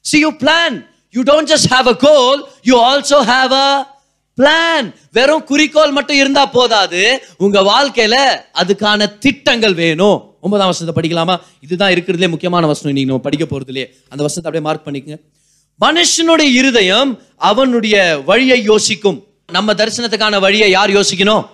[0.00, 3.98] See you plan you don't just have a goal you also have a
[4.38, 7.02] plan வெறும் குறிக்கோள் மட்டும் இருந்தா போதாது.
[7.36, 8.16] உங்க வாழ்க்கையில
[8.62, 10.18] அதுக்கான திட்டங்கள் வேணும்.
[10.40, 11.40] ஒன்பதாம் வருஷத்தை படிக்கலாமா?
[11.60, 12.94] இதுதான் இருக்கிறதுலே முக்கியமான வசனம்.
[12.94, 15.18] நீங்க நம்ம படிக்க போறதுலயே அந்த வசனத்தை அப்படியே மார்க் பண்ணிக்கங்க.
[15.84, 17.96] மனுஷனுடைய இருதயம் அவனுடைய
[18.30, 19.18] வழியை யோசிக்கும்.
[19.56, 21.44] நம்ம தரிசனத்துக்கான வழியை யார் யோசிக்கணும்?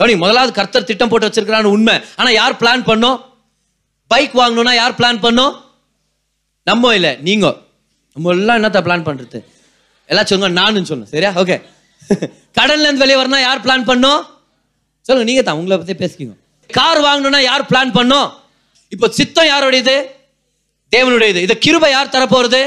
[0.00, 2.00] கவனி முதலாவது கர்த்தர் திட்டம் போட்டு வச்சிருக்கிறான்னு உண்மை.
[2.16, 3.20] ஆனா யார் பிளான் பண்ணோம்?
[4.06, 5.54] பைக் வாங்கணும்னா யார் பிளான் பண்ணோம்?
[6.62, 7.46] நம்ம இல்லை நீங்க.
[8.16, 9.38] நம்ம எல்லாம் என்னத்த பிளான் பண்றது?
[10.06, 11.32] எல்லாம் சொல்லுங்க நானும் சொல்லணும் சரியா?
[11.42, 11.56] ஓகே
[12.58, 14.20] கடன்ல இருந்து வெளியே வரணும் யார் பிளான் பண்ணோம்?
[15.02, 16.36] சொல்லுங்க நீங்க தான் உங்களை பத்தி பேசிக்கோங்க.
[16.72, 18.28] கார் வாங்கணும்னா யார் பிளான் பண்ணோம்?
[18.88, 19.96] இப்போ சித்தம் யாருடையது?
[20.92, 21.36] தேவனுடையது.
[21.36, 22.60] இதை கிருபை யார் தரப்போறது?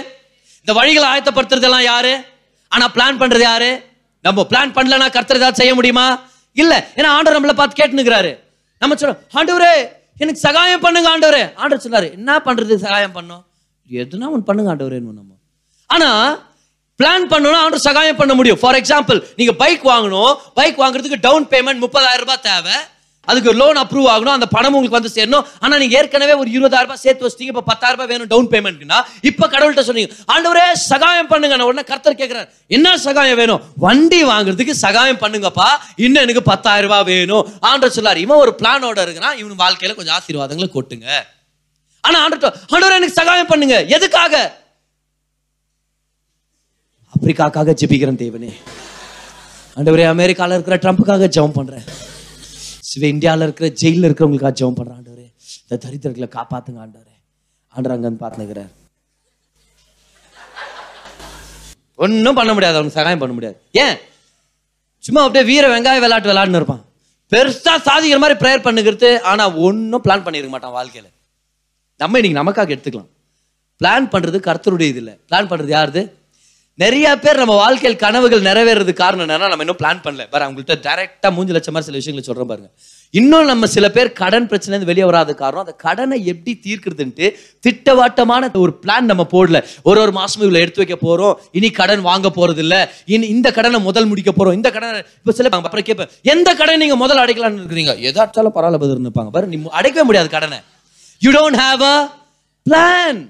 [0.60, 2.14] இந்த வழிகளை ஆயத்தப்படுத்துறதெல்லாம் யாரு?
[2.68, 3.72] ஆனா பிளான் பண்றது யாரு?
[4.22, 6.08] நம்ம பிளான் பண்ணலனா கர்த்தர் ஏதாவது செய்ய முடியுமா?
[6.54, 8.40] இல்ல ஏன்னா ஆண்டவர் நம்மள பார்த்து கேட்டுனுக்கிறாரு.
[8.80, 9.74] நம்ம சொல்றோம் ஆண்டவரே
[10.18, 11.56] எனக்கு சகாயம் பண்ணுங்க ஆண்டவரே.
[11.56, 13.46] ஆண்டவர் சொன்னாரு என்ன பண்றது சகாயம் பண்ணும்?
[13.90, 15.34] எதுனா ஒன்று பண்ணுங்க ஆண்டவரே நம்ம.
[15.88, 16.38] ஆனா
[17.00, 18.60] பிளான் பண்ணணும் ஆண்டவர் சகாயம் பண்ண முடியும்.
[18.62, 22.72] ஃபார் எக்ஸாம்பிள் நீங்க பைக் வாங்கணும் பைக் வாங்குறதுக்கு டவுன் பேமெண்ட் முப்பதாயிரம் ரூபாய் தேவை.
[23.28, 25.46] அதுக்கு லோன் அப்ரூவ் ஆகணும் அந்த பணம் உங்களுக்கு வந்து சேரணும்.
[25.64, 29.48] ஆனா நீங்க ஏற்கனவே ஒரு இருபதாயிரம் ரூபாய் சேர்த்து வச்சிட்டீங்க இப்ப பத்தாயிரம் ரூபாய் வேணும் டவுன் பேமெண்ட்னா இப்ப
[29.54, 31.56] கடவுள்கிட்ட சொன்னீங்க ஆண்டவரே சகாயம் பண்ணுங்க.
[31.60, 33.62] நான் உடனே கர்த்தர் கேட்கிறார் என்ன சகாயம் வேணும்?
[33.86, 35.70] வண்டி வாங்குறதுக்கு சகாயம் பண்ணுங்கப்பா
[36.06, 37.46] இன்னும் எனக்கு பத்தாயிரம் ரூபாய் வேணும்.
[37.72, 41.08] ஆண்டர் சொல்லார் இவன் ஒரு பிளானோட இருக்கிறான் இவன் வாழ்க்கையில கொஞ்சம் ஆசீர்வாதங்களை கொட்டுங்க.
[42.08, 43.78] ஆனா ஆண்டர் ஆண்டவரே எனக்கு சகாயம் பண்ணுங்க.
[43.98, 44.36] எதுக்காக?
[47.14, 48.54] ஆப்பிரிக்காக்காக ஜெபிக்கிறேன் தேவனே.
[49.78, 51.86] ஆண்டவரே அமெரிக்கால இருக்கிற ட்ரம்ப்புக்காக ஜெபம் பண்றேன்.
[52.90, 55.26] சிவ இந்தியாவில் இருக்கிற ஜெயிலில் இருக்கிறவங்களுக்காக ஜெபம் பண்ணுற ஆண்டவர்.
[55.64, 57.16] இந்த தரித்திரங்களை காப்பாத்துங்க ஆண்டவரே.
[57.76, 58.74] ஆண்டவர் அங்க வந்து பார்த்துக்கிறார்
[62.04, 63.58] ஒன்றும் பண்ண முடியாது அவனுக்கு சகாயம் பண்ண முடியாது.
[63.84, 63.98] ஏன்?
[65.06, 66.84] சும்மா அப்படியே வீர வெங்காய விளையாட்டு விளையாடுன்னு இருப்பான்.
[67.32, 71.08] பெருசா சாதிக்கிற மாதிரி ப்ரேயர் பண்ணுகிறது ஆனா ஒன்றும் பிளான் பண்ணிருக்க மாட்டான் வாழ்க்கையில.
[72.02, 73.10] நம்ம இன்னைக்கு நமக்காக எடுத்துக்கலாம்.
[73.82, 75.16] பிளான் பண்றது கர்த்தருடைய இது இல்லை.
[75.30, 76.02] பிளான் பண்றது யாருது?
[76.80, 80.24] நிறைய பேர் நம்ம வாழ்க்கையில் கனவுகள் நிறைவேறது காரணம் என்னன்னா நம்ம இன்னும் பிளான் பண்ணல.
[80.34, 82.70] பாரு அவங்கள்ட்ட டைரக்டா மூஞ்சு லட்சம் மாதிரி சில விஷயங்களை சொல்கிறோம் பாருங்க.
[83.14, 87.28] இன்னும் நம்ம சில பேர் கடன் பிரச்சனை வெளியே வராத காரணம் அந்த கடனை எப்படி தீர்க்கிறதுன்ட்டு
[87.66, 89.60] திட்டவாட்டமான ஒரு பிளான் நம்ம போடல.
[89.90, 92.82] ஒரு ஒரு மாசமும் இவ்வளோ எடுத்து வைக்க போகிறோம் இனி கடன் வாங்க போகிறது இல்லை
[93.16, 97.02] இனி இந்த கடனை முதல் முடிக்க போகிறோம் இந்த கடனை இப்போ சில அப்புறம் கேட்பேன் எந்த கடன் நீங்கள்
[97.04, 97.96] முதல் அடைக்கலாம்னு இருக்கிறீங்க?
[98.12, 100.62] எதாச்சாலும் பரவாயில்ல பதில் இருப்பாங்க பாரு நீ அடைக்கவே முடியாது கடனை.
[101.22, 101.98] You don't have a
[102.66, 103.22] plan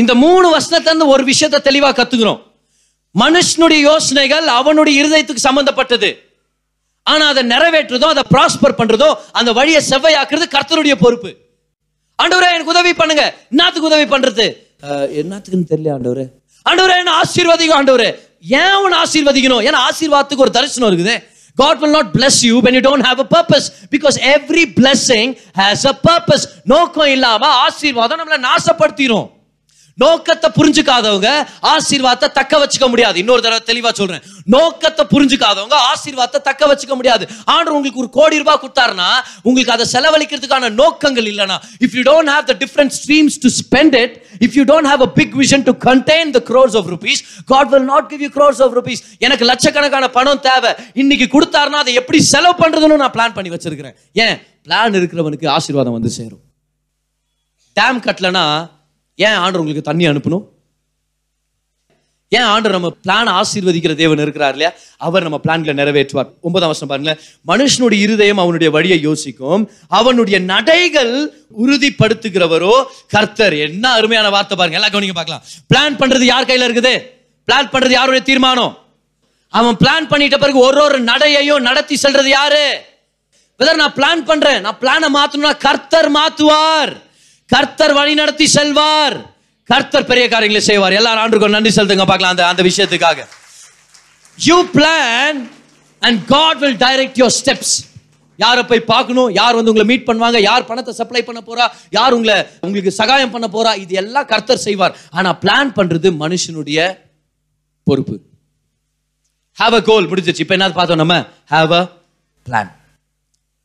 [0.00, 2.40] இந்த மூணு வருஷத்துல இருந்து ஒரு விஷயத்தை தெளிவா கத்துக்கிறோம்.
[3.14, 6.10] மனுஷனுடைய யோசனைகள் அவனுடைய இருதயத்துக்கு சம்பந்தப்பட்டது.
[7.12, 9.08] ஆனா அதை நிறைவேற்றுறதோ அதை ப்ராஸ்பர் பண்றதோ
[9.38, 11.30] அந்த வழியை செவ்வையாக்குறது கர்த்தருடைய பொறுப்பு.
[12.22, 13.24] ஆண்டவரே எனக்கு உதவி பண்ணுங்க.
[13.52, 14.46] என்னத்துக்கு உதவி பண்றது?
[15.20, 16.26] என்னத்துக்குன்னு தெரியல ஆண்டவரே.
[16.66, 18.10] ஆண்டவரே என்ன ஆசீர்வதிக்கும் ஆண்டவரே.
[18.60, 19.62] ஏன் உன்னை ஆசீர்வதிக்கணும்?
[19.68, 21.16] ஏன்னா ஆசீர்வாதத்துக்கு ஒரு தரிசனம் இருக்குது.
[21.62, 25.28] God will not bless you when you don't have a purpose because every blessing
[25.60, 26.44] has a purpose.
[26.72, 29.26] நோக்கம் இல்லாம ஆசீர்வாதம் நம்மளை நாசப்படுத்திரும்.
[30.02, 31.28] நோக்கத்தை புரிஞ்சுக்காதவங்க
[31.74, 33.16] ஆசீர்வாதத்தை தக்க வச்சுக்க முடியாது.
[33.22, 34.22] இன்னொரு தடவை தெளிவா சொல்றேன்.
[34.44, 37.24] நோக்கத்தை புரிஞ்சுக்காதவங்க ஆசீர்வாதத்தை தக்க வச்சுக்க முடியாது.
[37.44, 39.08] ஆண்டவர் உங்களுக்கு ஒரு கோடி ரூபாய் கொடுத்தாருன்னா
[39.42, 41.56] உங்களுக்கு அதை செலவழிக்கிறதுக்கான நோக்கங்கள் இல்லைனா
[41.86, 44.14] if you don't have the different streams to spend it
[44.46, 47.88] if you don't have a big vision to contain the crores of rupees God will
[47.92, 50.72] not give you crores of rupees எனக்கு லட்சக்கணக்கான பணம் தேவை.
[50.94, 53.96] இன்னைக்கு கொடுத்தாருன்னா அதை எப்படி செலவு பண்றதுன்னு நான் பிளான் பண்ணி வச்சிருக்கிறேன்.
[54.12, 54.36] ஏன்?
[54.66, 56.42] பிளான் இருக்கிறவனுக்கு ஆசீர்வாதம் வந்து சேரும்.
[57.80, 58.46] டேம் கட்டலனா
[59.26, 60.44] ஏன் ஆண்டு உங்களுக்கு தண்ணி அனுப்பணும்?
[62.36, 64.72] ஏன் ஆண்டு நம்ம பிளான் ஆசீர்வதிக்கிற தேவன் இருக்கிறார் இல்லையா?
[65.06, 66.30] அவர் நம்ம பிளான்களை நிறைவேற்றுவார்.
[66.46, 67.12] ஒன்பதாம் வருஷம் பாருங்க
[67.50, 69.62] மனுஷனுடைய இருதயம் அவனுடைய வழியை யோசிக்கும்.
[69.88, 71.12] அவனுடைய நடைகள்
[71.62, 72.74] உறுதிப்படுத்துகிறவரோ
[73.08, 73.56] கர்த்தர்.
[73.66, 74.78] என்ன அருமையான வார்த்தை பாருங்க.
[74.80, 75.44] எல்லாம் கவனிங்க பார்க்கலாம்.
[75.72, 76.94] பிளான் பண்றது யார் கையில இருக்குது?
[77.48, 78.78] பிளான் பண்றது யாருடைய தீர்மானம்?
[79.48, 82.66] அவன் பிளான் பண்ணிட்ட பிறகு ஒரு ஒரு நடையையும் நடத்தி செல்றது யாரு?
[83.82, 84.60] நான் பிளான் பண்றேன்.
[84.60, 86.92] நான் பிளானை மாத்தணும்னா கர்த்தர் மாத்துவார்.
[87.52, 89.16] கர்த்தர் வழி நடத்தி செல்வார்.
[89.70, 90.92] கர்த்தர் பெரிய காரியங்களை செய்வார்.
[90.92, 92.06] எல்லாரும் ஆண்டுக்கும் நன்றி செலுத்துங்க.
[92.10, 93.20] பார்க்கலாம் அந்த அந்த விஷயத்துக்காக.
[94.46, 95.38] You plan
[96.06, 97.76] and God will direct your steps
[98.36, 99.30] யாரை போய் பார்க்கணும்?
[99.40, 100.38] யார் வந்து உங்களை மீட் பண்ணுவாங்க?
[100.40, 101.64] யார் பணத்தை சப்ளை பண்ண போறா?
[101.90, 103.72] யார் உங்களை உங்களுக்கு சகாயம் பண்ண போறா?
[103.84, 104.96] இது எல்லாம் கர்த்தர் செய்வார்.
[105.10, 106.78] ஆனா பிளான் பண்றது மனுஷனுடைய
[107.84, 108.16] பொறுப்பு.
[109.58, 111.16] ஹாவ் அ கோல் முடிஞ்சிச்சு இப்போ என்ன பார்த்தோம் நம்ம?
[111.50, 111.82] ஹாவ் அ
[112.46, 112.70] பிளான்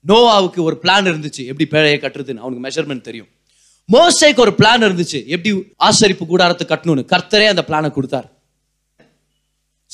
[0.08, 1.44] நோவாவுக்கு ஒரு பிளான் இருந்துச்சு.
[1.52, 2.44] எப்படி பேழையை கட்டுறதுன்னு?
[2.44, 3.30] அவனுக்கு மெஷர்மெண்ட் தெரியும்.
[3.92, 5.26] மோசைக்கு ஒரு பிளான் இருந்துச்சு.
[5.26, 7.06] எப்படி ஆசரிப்பு கூடாரத்தை கட்டணும்னு.
[7.12, 8.32] கர்த்தரே அந்த பிளானை கொடுத்தார்.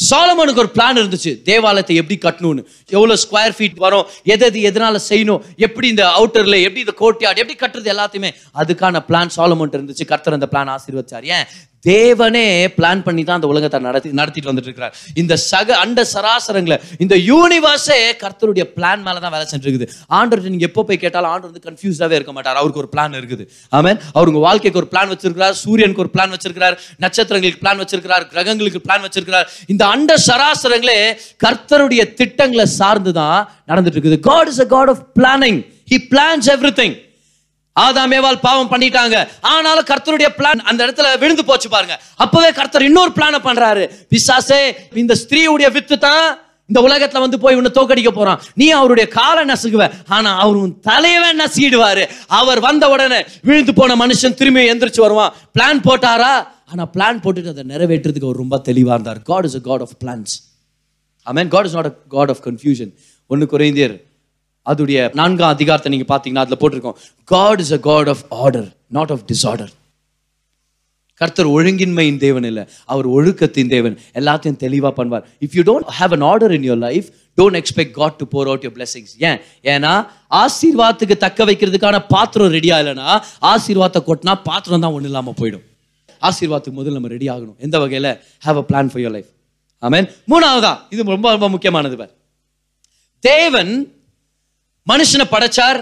[0.09, 1.41] சாலமனுக்கு ஒரு பிளான் இருந்துச்சு.
[1.41, 2.65] தேவாலயத்தை எப்படி கட்டணும்னு.
[2.87, 7.55] எவ்வளவு ஸ்கொயர் ஃபீட் வரும் எது எது எதனால செய்யணும் எப்படி இந்த அவுட்டர்ல எப்படி இந்த கோட்டையாடு எப்படி
[7.55, 8.31] கட்டுறது எல்லாத்தையுமே.
[8.53, 10.05] அதுக்கான பிளான் சாலமன் இருந்துச்சு.
[10.05, 11.23] கர்த்தர் அந்த பிளான் ஆசீர்வச்சார்.
[11.23, 11.45] ஏன்?
[11.85, 12.45] தேவனே
[12.77, 17.99] பிளான் பண்ணி தான் அந்த உலகத்தை நடத்தி நடத்திட்டு வந்துட்டு இருக்கிறார் இந்த சக அண்ட சராசரங்களை இந்த யூனிவர்ஸே
[18.23, 19.87] கர்த்தருடைய பிளான் மேலே தான் வேலை செஞ்சிருக்குது.
[20.19, 22.59] ஆண்டர் நீங்க எப்போ போய் கேட்டாலும் ஆண்டர் வந்து கன்ஃபியூஸ்டாவே இருக்க மாட்டார்.
[22.61, 23.45] அவருக்கு ஒரு பிளான் இருக்குது.
[23.79, 25.55] ஆமேன் அவருங்க வாழ்க்கைக்கு ஒரு பிளான் வச்சிருக்கிறார்.
[25.63, 26.77] சூரியனுக்கு ஒரு பிளான் வச்சிருக்கிறார்.
[27.05, 28.25] நட்சத்திரங்களுக்கு பிளான் வச்சிருக்கிறார்.
[28.33, 29.47] கிரகங்களுக்கு பிளான் வச்சிருக்கிறார்.
[29.73, 30.99] இந்த அண்ட சராசரங்களே
[31.45, 33.39] கர்த்தருடைய திட்டங்களை சார்ந்து தான்
[33.71, 35.61] நடந்துட்டு இருக்குது God is a God of planning
[35.91, 36.95] he plans everything
[37.75, 39.27] ஆதாமேவால் பாவம் பண்ணிட்டாங்க.
[39.41, 42.01] ஆனாலும் கர்த்தருடைய பிளான் அந்த இடத்துல விழுந்து போச்சு பாருங்க.
[42.15, 43.89] அப்பவே கர்த்தர் இன்னொரு பிளான பண்றாரு.
[44.11, 44.61] பிசாசே
[44.95, 48.41] இந்த ஸ்திரீயுடைய வித்து தான் இந்த உலகத்துல வந்து போய் உன்னை தோக்கடிக்க போறான்.
[48.55, 52.09] நீ அவருடைய காலை நசுக்குவ ஆனா அவர் உன் தலையவே நசுக்கிடுவாரு.
[52.27, 55.33] அவர் வந்த உடனே விழுந்து போன மனுஷன் திரும்பி எந்திரிச்சு வருவான்.
[55.57, 56.47] பிளான் போட்டாரா?
[56.65, 59.21] ஆனா பிளான் போட்டுட்டு அதை நிறைவேற்றுறதுக்கு அவர் ரொம்ப தெளிவா இருந்தார்.
[59.21, 60.35] God is a God of plans
[61.23, 62.91] I mean God is not a God of confusion
[63.27, 64.08] ஒன்னு குறைந்தியர்
[64.71, 66.97] அதுடைய நான்காம் அதிகாரத்தை நீங்க பாத்தீங்கன்னா அதுல போட்டிருக்கோம்.
[67.33, 69.73] God is a God of order not of disorder
[71.21, 73.95] கர்த்தர் ஒழுங்கின்மையின் தேவன் இல்லை அவர் ஒழுக்கத்தின் தேவன்.
[74.19, 75.23] எல்லாத்தையும் தெளிவாக பண்ணுவார்.
[75.45, 77.07] If you don't have an order in your life
[77.39, 79.39] don't expect God to pour out your blessings ஏன்?
[79.73, 79.91] ஏன்னா
[80.43, 83.09] ஆசீர்வாதத்துக்கு தக்க வைக்கிறதுக்கான பாத்திரம் ரெடியா இல்லைன்னா
[83.51, 85.65] ஆசீர்வாதத்தை கொட்டினா பாத்திரம் தான் ஒன்றும் இல்லாமல் போயிடும்.
[86.21, 87.57] ஆசீர்வாதத்துக்கு முதல்ல நம்ம ரெடி ஆகணும்.
[87.57, 88.11] எந்த வகையில்?
[88.45, 89.29] Have a plan for your life
[89.87, 90.73] ஆமேன் மூணாவதா?
[90.89, 92.13] இது ரொம்ப ரொம்ப முக்கியமானது பார்.
[93.23, 93.71] தேவன்
[94.91, 95.79] மனுஷனை படைச்சார்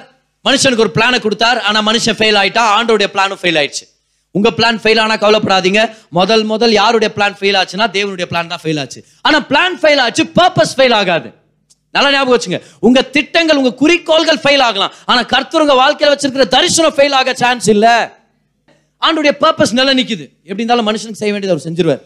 [0.48, 3.86] மனுஷனுக்கு ஒரு பிளானை கொடுத்தார் ஆனால் மனுஷன் ஃபெயில் ஆயிட்டா ஆண்டோடைய பிளானும் ஃபெயில் ஆயிடுச்சு.
[4.38, 5.82] உங்க பிளான் ஃபெயில் ஆனா கவலைப்படாதீங்க.
[6.18, 9.00] முதல் முதல் யாருடைய பிளான் ஃபெயில் ஆச்சுன்னா தேவனுடைய பிளான் தான் ஃபெயில் ஆச்சு.
[9.28, 11.30] ஆனா பிளான் ஃபெயில் ஆச்சு பர்பஸ் ஃபெயில் ஆகாது.
[11.96, 12.60] நல்லா ஞாபகம் வச்சுங்க.
[12.88, 14.94] உங்க திட்டங்கள் உங்க குறிக்கோள்கள் ஃபெயில் ஆகலாம்.
[15.12, 17.88] ஆனா கர்த்தர் உங்க வாழ்க்கையில வச்சிருக்கிற தரிசனம் ஃபெயில் ஆக சான்ஸ் இல்ல.
[19.08, 22.04] ஆண்டுடைய பர்பஸ் நல்லா நிக்குது எப்படி இருந்தாலும் மனுஷனுக்கு செய்ய வேண்டியது அவர் செஞ்சிருவார்.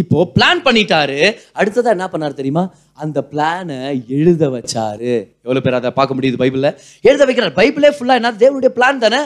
[0.00, 1.18] இப்போ பிளான் பண்ணிட்டாரு.
[1.60, 2.64] அடுத்ததா என்ன பண்ணார் தெரியுமா?
[3.02, 3.78] அந்த பிளானை
[4.18, 5.12] எழுத வச்சாரு.
[5.46, 6.70] எவ்வளவு பேர் அதை பார்க்க முடியுது பைபிள்ல?
[7.08, 7.54] எழுத வைக்கிறார்.
[7.60, 8.32] பைபிளே ஃபுல்லா என்ன?
[8.42, 9.20] தேவனுடைய பிளான் தானே?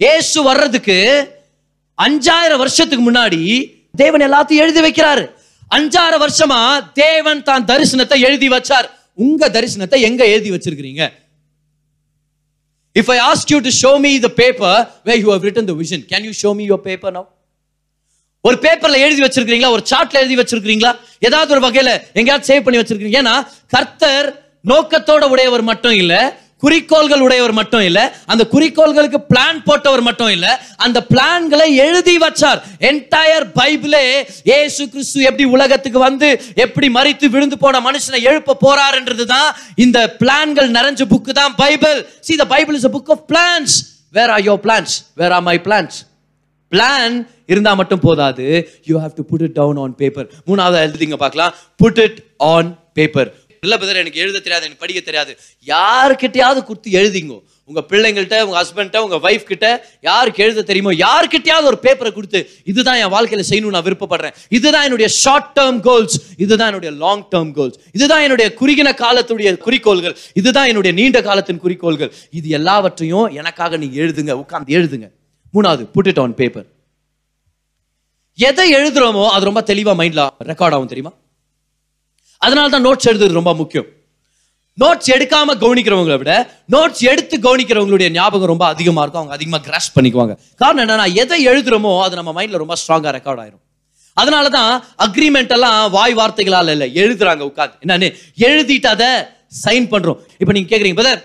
[0.00, 0.98] ஏசு வர்றதுக்கு
[2.06, 3.40] அஞ்சாயிரம் வருஷத்துக்கு முன்னாடி
[4.02, 5.24] தேவன் எல்லாத்தையும் எழுதி வைக்கிறாரு.
[5.76, 6.60] அஞ்சாறு வருஷமா
[7.04, 8.88] தேவன் தான் தரிசனத்தை எழுதி வச்சார்.
[9.24, 11.04] உங்க தரிசனத்தை எங்க எழுதி வச்சிருக்கிறீங்க?
[12.96, 14.78] If I ask you to show me the paper
[15.08, 17.28] way you have written the vision can you show me your paper now
[18.44, 23.22] ஒரு பேப்பர்ல எழுதி வச்சிருக்கீங்களா ஒரு சார்ட்ல எழுதி வச்சிருக்கீங்களா ஏதாவது ஒரு வகையில எங்கேயாவது சேவ் பண்ணி வச்சிருக்கீங்க
[23.22, 23.36] ஏன்னா
[23.68, 24.28] கர்த்தர்
[24.64, 26.14] நோக்கத்தோட உடையவர் மட்டும் இல்ல
[26.62, 30.46] குறிக்கோள்கள் உடையவர் மட்டும் இல்ல அந்த குறிக்கோள்களுக்கு பிளான் போட்டவர் மட்டும் இல்ல
[30.76, 32.60] அந்த பிளான்களை எழுதி வச்சார்.
[32.80, 34.02] என்டையர் பைபிளே
[34.56, 40.70] ஏசு கிறிஸ்து எப்படி உலகத்துக்கு வந்து எப்படி மறித்து விழுந்து போன மனுஷனை எழுப்ப போறாருன்றது தான் இந்த பிளான்கள்
[40.70, 43.70] நிறைஞ்ச புக்கு தான் Bible see the Bible is a book of plans.
[44.12, 44.92] Where are your plans?
[45.14, 45.98] Where my plans
[46.72, 48.46] plan இருந்தா மட்டும் போதாது.
[48.84, 51.54] You have to put it down on paper மூணாவது எழுதிங்க பார்க்கலாம்.
[51.76, 53.30] புட் இட் ஆன் பேப்பர்
[53.62, 55.32] இல்ல பிரதர் எனக்கு எழுத தெரியாது எனக்கு படிக்க தெரியாது.
[55.66, 57.36] யாருக்கிட்டையாவது கொடுத்து எழுதிங்க.
[57.70, 59.66] உங்க பிள்ளைங்கள்ட்ட உங்க ஹஸ்பண்ட்ட உங்க ஒய்ஃப் கிட்ட
[60.00, 64.34] யாருக்கு எழுத தெரியுமோ யாருக்கிட்டையாவது ஒரு பேப்பரை கொடுத்து இதுதான் என் வாழ்க்கையில செய்யணும்னு நான் விருப்பப்படுறேன்.
[64.48, 70.16] இதுதான் என்னுடைய ஷார்ட் டேர்ம் கோல்ஸ் இதுதான் என்னுடைய லாங் டேர்ம் கோல்ஸ் இதுதான் என்னுடைய குறுகின காலத்துடைய குறிக்கோள்கள்.
[70.34, 72.12] இதுதான் என்னுடைய நீண்ட காலத்தின் குறிக்கோள்கள்.
[72.30, 75.08] இது எல்லாவற்றையும் எனக்காக நீங்க எழுதுங்க உட்கார்ந்து எழுதுங்க.
[75.54, 76.66] மூணாவது புட் இட் ஆன் பேப்பர்
[78.38, 81.12] எதை எழுதுறோமோ அது ரொம்ப தெளிவா மைண்ட்ல ரெக்கார்ட் ஆகும் தெரியுமா?
[82.42, 83.86] அதனால தான் நோட்ஸ் எழுதுறது ரொம்ப முக்கியம்.
[84.82, 86.32] நோட்ஸ் எடுக்காம கவனிக்கிறவங்களை விட
[86.74, 89.22] நோட்ஸ் எடுத்து கவனிக்கிறவங்களுடைய ஞாபகம் ரொம்ப அதிகமா இருக்கும்.
[89.22, 90.34] அவங்க அதிகமா கிராஸ் பண்ணிக்குவாங்க.
[90.62, 93.62] காரணம் என்னன்னா எதை எழுதுறோமோ அது நம்ம மைண்ட்ல ரொம்ப ஸ்ட்ராங்கா ரெக்கார்ட் ஆயிரும்.
[94.14, 94.70] அதனால தான்
[95.06, 98.08] அக்ரிமெண்ட் எல்லாம் வாய் வார்த்தைகளால இல்ல எழுதுறாங்க உட்காந்து என்னன்னு?
[98.48, 99.10] எழுதிட்டு அதை
[99.64, 100.18] சைன் பண்றோம்.
[100.38, 101.20] இப்போ நீங்க கேக்குறீங்க பதர்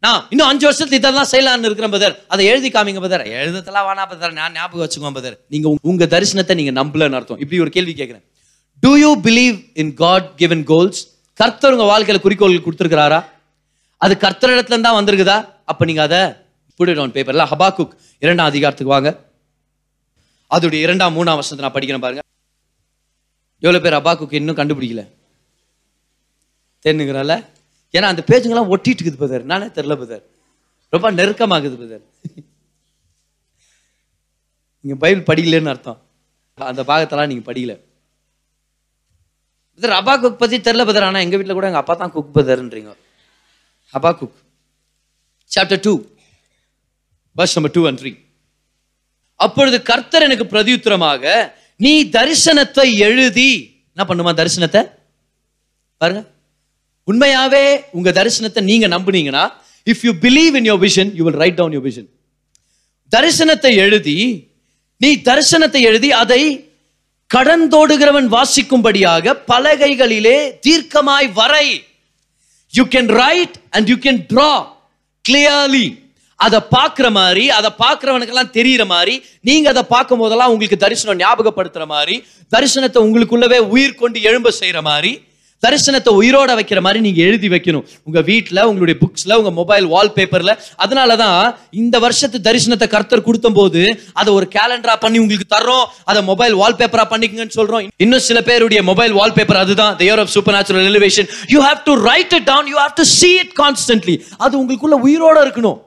[0.00, 4.32] நான் இன்னும் அஞ்சு வருஷத்துல இதெல்லாம் செய்யலாம்னு இருக்கிறேன் பதர் அதை எழுதி காமிங்க பதர் எழுதத்தெல்லாம் வேணா பதர்
[4.32, 7.38] நான் ஞாபகம் வச்சுக்கோங்க பதர் நீங்க உங்க- தரிசனத்தை நீங்க நம்பலன்னு அர்த்தம்.
[7.38, 8.24] இப்படி ஒரு கேள்வி கேட்கிறேன்.
[8.80, 13.24] Do you believe in God given goals கர்த்தர் உங்க வாழ்க்கையில குறிக்கோள் கொடுத்துருக்கிறாரா?
[13.96, 15.54] அது கர்த்தர் இடத்துல இருந்தா வந்திருக்குதா?
[15.64, 16.18] அப்ப நீங்க அதை
[16.78, 19.18] put it on பேப்பர்ல ஹபாக்குக் இரண்டாம் அதிகாரத்துக்கு வாங்க.
[20.50, 22.20] அதோடைய இரண்டாம் மூணாம் வருஷத்தை நான் படிக்கிறேன் பாருங்க.
[23.60, 25.08] எவ்வளவு பேர் அபாக்குக்கு இன்னும் கண்டுபிடிக்கல?
[26.86, 27.44] தெரிஞ்சுங்கிறால
[27.94, 30.24] ஏன்னா அந்த பேஜுங்கெல்லாம் ஒட்டிட்டு இருக்குது பதர் நானே தெரில பதர்
[30.92, 32.04] ரொம்ப நெருக்கமாகுது பதர்
[34.84, 35.98] நீங்கள் பைபிள் படிக்கலன்னு அர்த்தம்.
[36.58, 37.74] அந்த பாகத்தெல்லாம் நீங்கள் படிக்கல.
[39.80, 42.92] பதர் அப்பா குக் பற்றி தெரில பதர் ஆனால் எங்கள் வீட்டில் கூட எங்கள் அப்பா தான் குக் பதர்ன்றீங்க
[43.94, 44.38] அப்பா cook
[45.50, 45.92] chapter two
[47.36, 48.12] verse number two and three
[49.40, 51.24] அப்பொழுது கர்த்தர் எனக்கு பிரதியுத்தரமாக
[51.80, 53.50] நீ தரிசனத்தை எழுதி
[53.96, 54.80] என்ன பண்ணுமா தரிசனத்தை?
[56.00, 56.20] பாருங்க.
[57.08, 59.44] உண்மையாவே உங்க தரிசனத்தை நீங்க நம்புனீங்கன்னா
[59.86, 62.08] if you believe in your vision you will write down your vision
[63.12, 64.16] தரிசனத்தை எழுதி
[65.00, 66.42] நீ தரிசனத்தை எழுதி அதை
[67.30, 71.66] கடந்தோடுகிறவன் வாசிக்கும்படியாக பலகைகளிலே தீர்க்கமாய் வரை.
[72.72, 74.50] You can write and you can draw
[75.24, 75.86] clearly
[76.40, 82.16] அதை பார்க்குற மாதிரி அதை பார்க்குறவனுக்கெல்லாம் தெரியிற மாதிரி நீங்கள் அதை பார்க்கும் போதெல்லாம் உங்களுக்கு தரிசனம் ஞாபகப்படுத்துகிற மாதிரி
[82.52, 85.12] தரிசனத்தை உங்களுக்குள்ளவே உயிர் கொண்டு எழும்ப செய்கிற மாதிரி
[85.64, 87.84] தரிசனத்தை உயிரோட வைக்கிற மாதிரி நீங்க எழுதி வைக்கணும்.
[88.08, 90.52] உங்க வீட்டில் உங்களுடைய புக்ஸ்ல உங்க மொபைல் வால்பேப்பர்ல
[90.84, 91.40] அதனால தான்
[91.82, 93.82] இந்த வருஷத்து தரிசனத்தை கர்த்தர் கொடுத்த போது
[94.20, 95.86] அதை ஒரு கேலண்டரா பண்ணி உங்களுக்கு தர்றோம்.
[96.10, 97.90] அதை மொபைல் வால்பேப்பரா பண்ணிக்கங்கன்னு சொல்றோம்.
[98.06, 99.96] இன்னும் சில பேருடைய மொபைல் வால்பேப்பர் அதுதான்.
[100.00, 103.54] The of supernatural elevation you have to write it down you have to see it
[103.62, 105.78] constantly அது உங்களுக்குள்ள உயிரோட இருக்கணும்.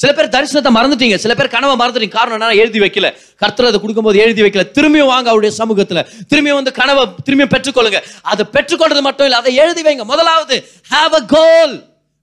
[0.00, 1.16] சில பேர் தரிசனத்தை மறந்துட்டீங்க.
[1.24, 2.08] சில பேர் கனவை மறந்துட்டீங்க.
[2.08, 3.08] காரணம் என்ன எழுதி வைக்கல.
[3.36, 4.62] கர்த்தர் அதை கொடுக்கும்போது எழுதி வைக்கல.
[4.76, 6.00] திரும்பியும் வாங்க அவருடைய சமூகத்தில்.
[6.30, 7.98] திரும்பியும் வந்து கனவை திரும்பியும் பெற்றுக்கொள்ளுங்க.
[8.22, 10.04] அதை பெற்றுக்கொள்றது மட்டும் இல்லை அதை எழுதி வைங்க.
[10.04, 11.74] முதலாவது ஹாவ் அ கோல்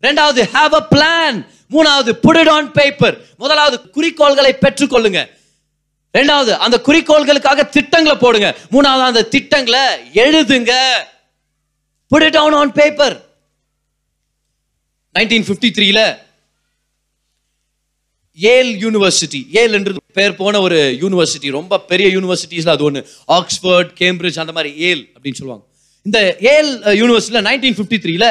[0.01, 1.37] ரெண்டாவது ஹாவ் அ பிளான்
[1.75, 5.21] மூணாவது புட் இட் ஆன் பேப்பர் முதலாவது குறிக்கோள்களை பெற்றுக்கொள்ளுங்க.
[6.17, 8.55] ரெண்டாவது அந்த குறிக்கோள்களுக்காக திட்டங்களை போடுங்க.
[8.71, 10.73] மூணாவது அந்த திட்டங்களை எழுதுங்க.
[12.07, 13.17] Put it on paper
[15.19, 16.01] nineteen fifty த்ரீல
[18.37, 24.39] ஏல் யூனிவர்சிட்டி ஏல் என்று பேர் போன ஒரு யூனிவர்சிட்டி ரொம்ப பெரிய யூனிவர்சிட்டிஸ்ல அது ஒன்று ஆக்ஸ்போர்ட் கேம்பிரிட்ஜ்
[24.39, 25.65] அந்த மாதிரி ஏல் அப்படின்னு சொல்லுவாங்க.
[26.05, 26.19] இந்த
[26.53, 26.71] ஏல்
[27.01, 28.25] யூனிவர்சிட்டியில் நைன்டீன் ஃபிஃப்டி த்ரீல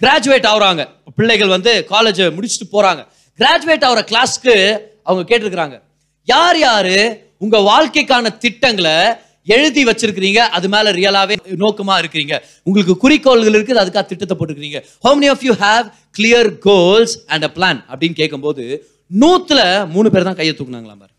[0.00, 0.88] கிராஜுவேட் ஆகுறாங்க.
[1.16, 3.02] பிள்ளைகள் வந்து காலேஜை முடிச்சுட்டு போறாங்க.
[3.38, 4.56] கிராஜுவேட் ஆகிற கிளாஸ்க்கு
[5.02, 5.82] அவங்க கேட்டிருக்கிறாங்க.
[6.24, 6.94] யார் யார்
[7.38, 8.96] உங்க வாழ்க்கைக்கான திட்டங்களை
[9.44, 10.40] எழுதி வச்சிருக்கிறீங்க?
[10.56, 12.34] அது மேல ரியலாவே நோக்கமா இருக்கிறீங்க.
[12.62, 14.80] உங்களுக்கு குறிக்கோள்கள் இருக்குது அதுக்காக திட்டத்தை போட்டுக்கிறீங்க.
[14.98, 15.86] How many of you have
[16.18, 21.12] clear goals and a plan அப்படின்னு கேட்கும்போது நூத்துல மூணு பேர் தான் கையை தூக்குனாங்களாம் பாரு.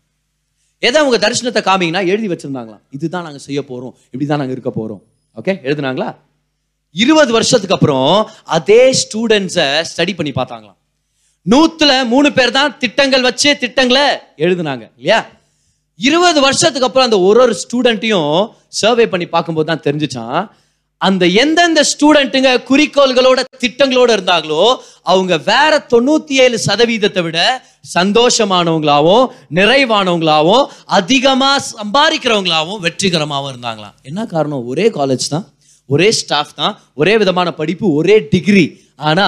[0.78, 2.80] எதை அவங்க தரிசனத்தை காமிங்கன்னா எழுதி வச்சிருந்தாங்களாம்.
[2.90, 3.92] இதுதான் நாங்க செய்ய போறோம்.
[4.12, 5.02] இப்படிதான் நாங்க இருக்க போறோம்.
[5.36, 6.14] ஓகே எழுதுனாங்களா?
[6.90, 10.78] இருபது வருஷத்துக்கு அப்புறம் அதே ஸ்டூடெண்ட்ஸை ஸ்டடி பண்ணி பார்த்தாங்களாம்.
[11.46, 14.90] நூத்துல மூணு பேர் தான் திட்டங்கள் வச்சு திட்டங்களை எழுதுனாங்க.
[14.96, 15.26] இல்லையா?
[15.96, 20.50] இருபது வருஷத்துக்கு அப்புறம் அந்த ஒரு ஒரு ஸ்டூடெண்ட்டையும் சர்வே பண்ணி பார்க்கும்போது தான் தெரிஞ்சிச்சான்
[21.00, 24.62] அந்த எந்தெந்த ஸ்டூடெண்ட்டுங்க குறிக்கோள்களோட திட்டங்களோட இருந்தாங்களோ
[25.02, 27.38] அவங்க வேற தொண்ணூத்தி ஏழு சதவீதத்தை விட
[27.94, 33.94] சந்தோஷமானவங்களாவும் நிறைவானவங்களாவும் அதிகமா சம்பாதிக்கிறவங்களாவும் வெற்றிகரமாகவும் இருந்தாங்களாம்.
[34.02, 34.66] என்ன காரணம்?
[34.66, 35.46] ஒரே காலேஜ் தான்
[35.88, 38.66] ஒரே ஸ்டாஃப் தான் ஒரே விதமான படிப்பு ஒரே டிகிரி
[38.96, 39.26] ஆனா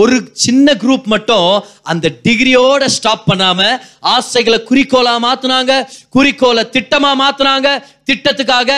[0.00, 3.62] ஒரு சின்ன குரூப் மட்டும் அந்த டிகிரியோட ஸ்டாப் பண்ணாம
[4.00, 5.72] ஆசைகளை குறிக்கோளா மாத்தினாங்க
[6.08, 7.68] குறிக்கோளை திட்டமா மாத்தினாங்க
[8.10, 8.70] திட்டத்துக்காக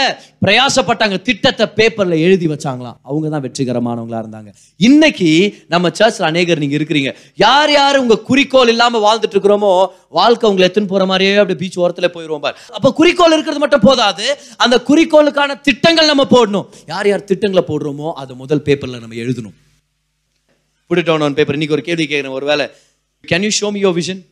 [0.44, 1.16] பிரயாசப்பட்டாங்க.
[1.22, 2.96] திட்டத்தை பேப்பர்ல எழுதி வச்சாங்களாம்.
[3.02, 4.50] அவங்க தான் வெற்றிகரமானவங்களா இருந்தாங்க.
[4.76, 5.30] இன்னைக்கு
[5.68, 7.10] நம்ம சர்ச்ல அநேகர் நீங்க இருக்கிறீங்க.
[7.36, 12.10] யார் யார் உங்க குறிக்கோள் இல்லாம வாழ்ந்துட்டு இருக்கிறோமோ வாழ்க்கை உங்களை எத்துன்னு போற மாதிரியே அப்படியே பீச் ஓரத்துல
[12.14, 12.56] போயிருவோம் பாரு.
[12.72, 14.26] அப்ப குறிக்கோள் இருக்கிறது மட்டும் போதாது.
[14.56, 16.66] அந்த குறிக்கோளுக்கான திட்டங்கள் நம்ம போடணும்.
[16.86, 19.56] யார் யார் திட்டங்களை போடுறோமோ அதை முதல் பேப்பர்ல நம்ம எழுதணும்.
[20.87, 22.37] Put it down on paper இன்னைக்கு ஒரு கேள்வி கேட்குறேன்.
[22.39, 22.66] ஒரு வேலை
[23.28, 24.22] can you show me your vision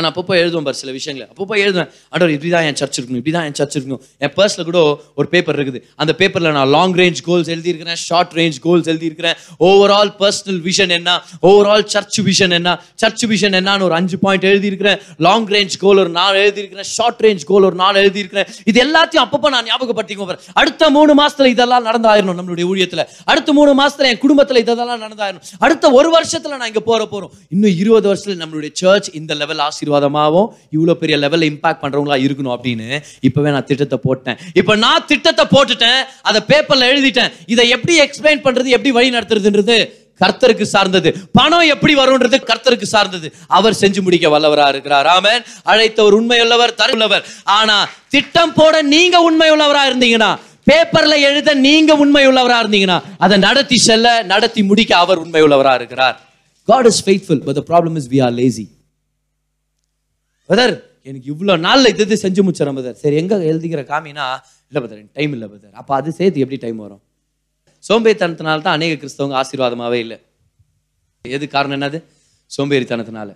[0.00, 1.32] நான் அப்பப்போ எழுதுவேன் பார் சில விஷயங்களை.
[1.32, 1.90] அப்பப்போ எழுதுவேன்.
[2.08, 4.00] ஆண்டவர் இப்படி தான் என் சர்ச் இருக்கணும் இப்படி தான் என் சர்ச் இருக்கணும்.
[4.18, 5.80] என் பர்ஸில் கூட ஒரு பேப்பர் இருக்குது.
[5.96, 9.34] அந்த பேப்பரில் நான் லாங் ரேஞ்ச் கோல்ஸ் எழுதியிருக்கிறேன் ஷார்ட் ரேஞ்ச் கோல்ஸ் எழுதியிருக்கிறேன்.
[9.60, 11.22] ஓவரால் பர்சனல் விஷன் என்ன?
[11.42, 12.82] ஓவரால் சர்ச் விஷன் என்ன?
[12.94, 14.98] சர்ச் விஷன் என்னன்னு ஒரு அஞ்சு பாயிண்ட் எழுதியிருக்கிறேன்.
[15.18, 16.84] லாங் ரேஞ்ச் கோல் ஒரு நாலு எழுதியிருக்கிறேன்.
[16.84, 18.46] ஷார்ட் ரேஞ்ச் கோல் ஒரு நாலு எழுதியிருக்கிறேன்.
[18.64, 23.06] இது எல்லாத்தையும் அப்பப்போ நான் ஞாபகப்படுத்திக்கோ அடுத்த மூணு மாசத்துல இதெல்லாம் நடந்தாயிரணும் நம்மளுடைய ஊழியத்தில்.
[23.24, 25.42] அடுத்த மூணு மாசத்துல என் குடும்பத்தில் இதெல்லாம் நடந்தாயிரணும்.
[25.58, 30.48] அடுத்த ஒரு வருஷத்துல நான் இங்க போற போறோம் இன்னும் இருபது வருஷத்துல நம்மளுடைய சர்ச் இந்த லெவல் ஆசீர்வாதமாகவும்
[30.76, 32.88] இவ்வளோ பெரிய லெவலில் இம்பாக்ட் பண்ணுறவங்களா இருக்கணும் அப்படின்னு
[33.28, 34.38] இப்போவே நான் திட்டத்தை போட்டேன்.
[34.60, 37.32] இப்போ நான் திட்டத்தை போட்டுட்டேன் அதை பேப்பரில் எழுதிட்டேன்.
[37.54, 39.76] இதை எப்படி எக்ஸ்பிளைன் பண்ணுறது எப்படி வழி நடத்துறதுன்றது
[40.22, 41.10] கர்த்தருக்கு சார்ந்தது.
[41.38, 43.28] பணம் எப்படி வரும்ன்றது கர்த்தருக்கு சார்ந்தது.
[43.58, 45.06] அவர் செஞ்சு முடிக்க வல்லவரா இருக்கிறார்.
[45.16, 45.42] ஆமென்.
[45.72, 47.24] அழைத்தவர் உண்மையுள்ளவர் தருள்ளவர்
[47.58, 47.78] ஆனா
[48.14, 50.32] திட்டம் போட நீங்க உண்மையுள்ளவரா இருந்தீங்கன்னா
[50.70, 56.16] பேப்பர்ல எழுத நீங்க உண்மையுள்ளவரா இருந்தீங்கன்னா அதை நடத்தி செல்ல நடத்தி முடிக்க அவர் உண்மையுள்ளவரா இருக்கிறார்.
[56.68, 58.66] God is faithful but the problem is we are lazy.
[60.50, 60.74] பதர்
[61.08, 64.26] எனக்கு இவ்வளோ நாளில் இது செஞ்சு முடிச்சிடறேன் பதர் சரி எங்கே எழுதிக்கிற காமினா?
[64.68, 67.02] இல்லை பதர் எனக்கு டைம் இல்லை பதர் அப்போ அது சேர்த்து எப்படி டைம் வரும்?
[67.88, 70.16] சோம்பேறித்தனத்தினால தான் அநேக கிறிஸ்தவங்க ஆசீர்வாதமாகவே இல்லை.
[71.24, 71.98] எது காரணம் என்னது?
[72.56, 73.30] சோம்பேறித்தனத்தினால.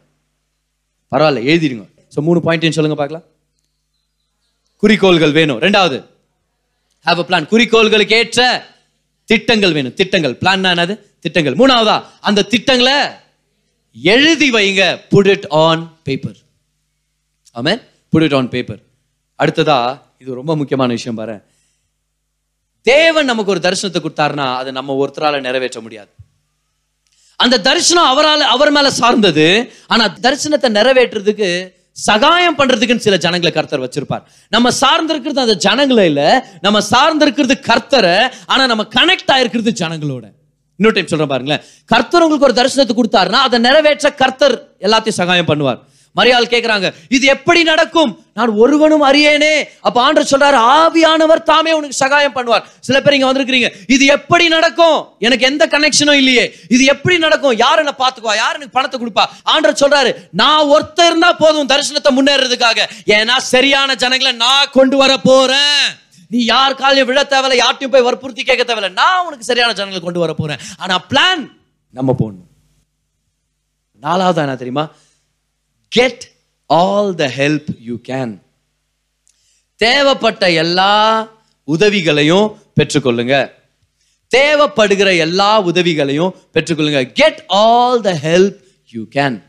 [1.13, 1.85] பரவாயில்ல எழுதிடுங்க.
[2.15, 3.27] ஸோ மூணு பாயிண்ட்டுன்னு சொல்லுங்க பார்க்கலாம்.
[4.83, 5.61] குறிக்கோள்கள் வேணும்.
[5.67, 5.99] ரெண்டாவது
[7.07, 8.43] ஹாவ் அ பிளான் குறிக்கோள்களுக்கு ஏற்ற
[9.29, 9.95] திட்டங்கள் வேணும்.
[10.01, 10.35] திட்டங்கள்.
[10.43, 10.95] பிளான் என்னது?
[11.25, 11.57] திட்டங்கள்.
[11.61, 11.97] மூணாவதா
[12.29, 12.99] அந்த திட்டங்களை
[13.97, 14.83] எழுதி வைங்க.
[15.15, 16.39] புட் இட் ஆன் பேப்பர்
[17.53, 17.81] ஆமென்
[18.13, 18.81] புட் இட் ஆன் பேப்பர்
[19.39, 19.79] அடுத்ததா
[20.19, 21.37] இது ரொம்ப முக்கியமான விஷயம் பாரு.
[22.83, 26.11] தேவன் நமக்கு ஒரு தரிசனத்தை கொடுத்தாருன்னா அதை நம்ம ஒருத்தரால நிறைவேற்ற முடியாது.
[27.37, 34.25] அந்த தரிசனம் அவரால் அவர் மேல சார்ந்தது ஆனா தரிசனத்தை நிறைவேற்றுறதுக்கு சகாயம் பண்றதுக்குன்னு சில ஜனங்களை கர்த்தர் வச்சிருப்பார்.
[34.49, 36.23] நம்ம சார்ந்திருக்கிறது அந்த ஜனங்களை இல்ல
[36.61, 40.25] நம்ம சார்ந்திருக்கிறது கர்த்தரை ஆனா நம்ம கனெக்ட் ஆயிருக்கிறது ஜனங்களோட.
[40.77, 41.63] இன்னொரு டைம் சொல்றேன் பாருங்களேன்.
[41.85, 45.81] கர்த்தர் உங்களுக்கு ஒரு தரிசனத்தை கொடுத்தாருன்னா அதை நிறைவேற்ற கர்த்தர் எல்லாத்தையும் சகாயம் பண்ணுவார்.
[46.19, 48.13] மரியாள் கேட்கிறாங்க இது எப்படி நடக்கும்?
[48.39, 49.55] நான் ஒருவனும் அறியேனே.
[49.87, 52.65] அப்ப ஆண்டர் சொல்றாரு ஆவியானவர் தாமே உனக்கு சகாயம் பண்ணுவார்.
[52.89, 54.99] சில பேர் இங்க வந்திருக்கிறீங்க இது எப்படி நடக்கும்?
[55.27, 56.45] எனக்கு எந்த கனெக்ஷனும் இல்லையே.
[56.75, 57.57] இது எப்படி நடக்கும்?
[57.65, 59.25] யார் என்ன பாத்துக்குவா யார் எனக்கு பணத்தை கொடுப்பா?
[59.55, 60.13] ஆண்டர் சொல்றாரு
[60.43, 62.89] நான் ஒருத்தர் இருந்தா போதும் தரிசனத்தை முன்னேறதுக்காக.
[63.19, 65.83] ஏன்னா சரியான ஜனங்களை நான் கொண்டு வர போறேன்.
[66.33, 68.91] நீ யார் காலையும் விழ தேவையில்ல யார்ட்டையும் போய் வற்புறுத்தி கேட்க தேவையில்ல.
[69.03, 70.63] நான் உனக்கு சரியான ஜனங்களை கொண்டு வர போறேன்.
[70.83, 71.45] ஆனா பிளான்
[71.99, 72.49] நம்ம போடணும்.
[74.07, 74.85] நாலாவது என்ன தெரியுமா?
[75.89, 76.31] Get
[76.67, 78.41] all the help you can
[79.77, 80.93] தேவைப்பட்ட எல்லா
[81.65, 83.51] உதவிகளையும் பெற்றுக்கொள்ளுங்க.
[84.37, 87.13] தேவைப்படுகிற எல்லா உதவிகளையும் பெற்றுக்கொள்ளுங்க.
[87.13, 88.57] Get all the help
[88.91, 89.47] you can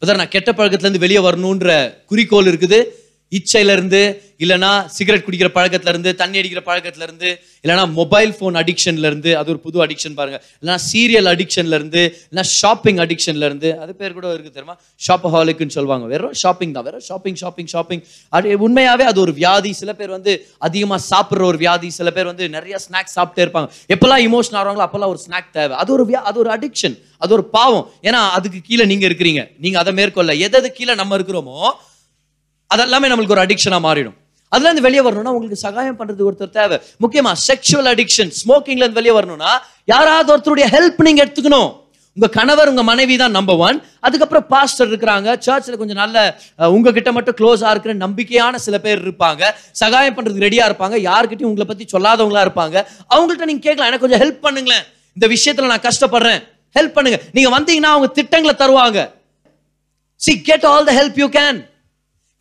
[0.00, 3.01] நான் கெட்ட பழக்கத்துலேருந்து வெளியே வரணுன்ற குறிக்கோள் இருக்குது.
[3.32, 9.86] இச்சையிலேருந்து இல்லைனா சிகரெட் குடிக்கிற பழக்கத்துலேருந்து தண்ணி அடிக்கிற பழக்கத்துலேருந்து இல்லைனா மொபைல் ஃபோன் அடிக்ஷன்லேருந்து அது ஒரு புது
[9.86, 10.44] அடிக்ஷன் பாருங்க.
[10.62, 14.80] இல்லைனா சீரியல் அடிக்ஷன்லேருந்து இல்லைனா ஷாப்பிங் அடிக்ஷன்லேருந்து அது பேர் கூட இருக்குது தெரியுமா?
[15.08, 16.06] ஷாப்பஹாலிக்னு சொல்லுவாங்க.
[16.06, 16.84] வெறும் ஷாப்பிங் தான்.
[16.84, 18.02] வெறும் ஷாப்பிங் ஷாப்பிங் ஷாப்பிங்.
[18.28, 19.72] அது உண்மையாகவே அது ஒரு வியாதி.
[19.72, 21.90] சில பேர் வந்து அதிகமாக சாப்பிட்ற ஒரு வியாதி.
[21.90, 23.68] சில பேர் வந்து நிறைய ஸ்நாக்ஸ் சாப்பிட்டே இருப்பாங்க.
[23.88, 25.76] எப்போல்லாம் இமோஷன் ஆகிறாங்களோ அப்பெல்லாம் ஒரு ஸ்நாக் தேவை.
[25.76, 27.90] அது ஒரு வியா- அது ஒரு அடிக்ஷன் அது ஒரு பாவம்.
[28.02, 29.50] ஏன்னா அதுக்கு கீழே நீங்கள் இருக்கிறீங்க.
[29.58, 31.70] நீங்கள் அதை மேற்கொள்ள எது எது கீழே நம்ம இருக்கிறோமோ
[32.74, 34.16] அதெல்லாமே நம்மளுக்கு ஒரு அடிக்ஷனாக மாறிடும்.
[34.54, 36.76] அதுலேருந்து வெளியே வரணும்னா உங்களுக்கு சகாயம் பண்ணுறதுக்கு ஒருத்தர் தேவை.
[37.02, 39.52] முக்கியமாக செக்ஷுவல் அடிக்ஷன் ஸ்மோக்கிங்லேருந்து வெளியே வரணும்னா
[39.92, 41.70] யாராவது ஒருத்தருடைய ஹெல்ப் நீங்கள் எடுத்துக்கணும்.
[42.16, 45.38] உங்க கணவர் உங்க மனைவி தான் நம்பர் ஒன் அதுக்கப்புறம் பாஸ்டர் இருக்கிறாங்க.
[45.38, 46.16] சர்ச்சில் கொஞ்சம் நல்ல
[46.74, 49.42] உங்ககிட்ட மட்டும் க்ளோஸா இருக்கிற நம்பிக்கையான சில பேர் இருப்பாங்க.
[49.82, 50.98] சகாயம் பண்றதுக்கு ரெடியா இருப்பாங்க.
[51.08, 52.76] யார்கிட்டயும் உங்களை பத்தி சொல்லாதவங்களா இருப்பாங்க.
[53.14, 53.90] அவங்கள்ட்ட நீங்க கேட்கலாம்.
[53.92, 54.84] எனக்கு கொஞ்சம் ஹெல்ப் பண்ணுங்களேன்.
[55.16, 56.40] இந்த விஷயத்துல நான் கஷ்டப்படுறேன்.
[56.78, 57.20] ஹெல்ப் பண்ணுங்க.
[57.32, 59.10] நீங்க வந்தீங்கன்னா அவங்க திட்டங்களை தருவாங்க.
[60.16, 61.60] See get all the help you can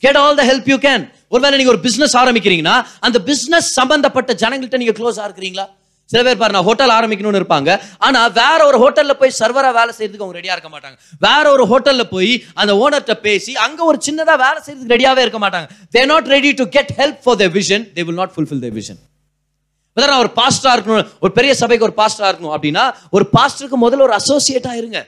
[0.03, 2.77] get all the help you can ஒருவேளை நீங்க ஒரு பிசினஸ் ஆரம்பிக்கிறீங்கன்னா
[3.07, 5.65] அந்த பிசினஸ் சம்பந்தப்பட்ட ஜனங்கள்ட்ட நீங்க க்ளோஸாக இருக்கிறீங்களா?
[6.09, 7.69] சில பேர் பாரு நான் ஹோட்டல் ஆரம்பிக்கணும்னு இருப்பாங்க.
[8.05, 10.97] ஆனா வேற ஒரு ஹோட்டல்ல போய் சர்வரா வேலை செய்யறதுக்கு அவங்க ரெடியா இருக்க மாட்டாங்க.
[11.27, 15.69] வேற ஒரு ஹோட்டல்ல போய் அந்த ஓனர்கிட்ட பேசி அங்க ஒரு சின்னதா வேலை செய்யறதுக்கு ரெடியாவே இருக்க மாட்டாங்க.
[15.95, 19.01] They not ready to get help for the vision they will not fulfil the vision
[19.97, 22.83] நான் ஒரு பாஸ்டரா இருக்கணும் ஒரு பெரிய சபைக்கு ஒரு பாஸ்டரா இருக்கணும் அப்படின்னா
[23.17, 24.99] ஒரு பாஸ்டருக்கு முதல்ல ஒரு அசோசியேட்டா இருங்க.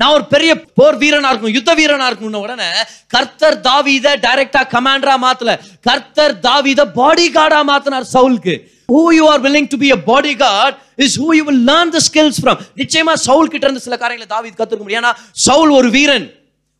[0.00, 2.68] நான் ஒரு பெரிய போர் வீரனா இருக்கணும் யுத்த வீரனா இருக்கணும் உடனே
[3.14, 5.52] கர்த்தர் தாவீத டைரக்டா கமாண்டரா மாத்தல.
[5.88, 8.54] கர்த்தர் தாவீத பாடி கார்டா மாத்தினார் சவுலுக்கு.
[8.92, 10.74] Who you are willing to a body bodyguard
[11.04, 14.58] is who you will learn the skills from நிச்சயமா சவுல் கிட்ட இருந்து சில காரியங்களை தாவித்
[14.60, 15.00] கத்துக்க முடியும்.
[15.02, 15.12] ஏன்னா
[15.46, 16.26] சவுல் ஒரு வீரன்.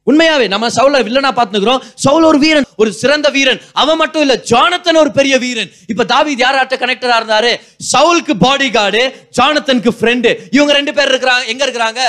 [0.06, 1.82] உண்மையாவே நம்ம சவுல வில்லனா பார்த்துக்கிறோம்.
[2.04, 3.60] சவுல் ஒரு வீரன் ஒரு சிறந்த வீரன்.
[3.82, 5.70] அவன் மட்டும் இல்ல ஜானத்தன் ஒரு பெரிய வீரன்.
[5.92, 7.52] இப்ப தாவீது யாராட்ட கனெக்டடா இருந்தாரு?
[7.92, 9.02] சவுலுக்கு பாடி கார்டு
[9.38, 12.00] ஜானத்தனுக்கு ஃப்ரெண்டு இவங்க ரெண்டு பேர் இருக்கிறாங்க எங்க இருக்கிறாங்க?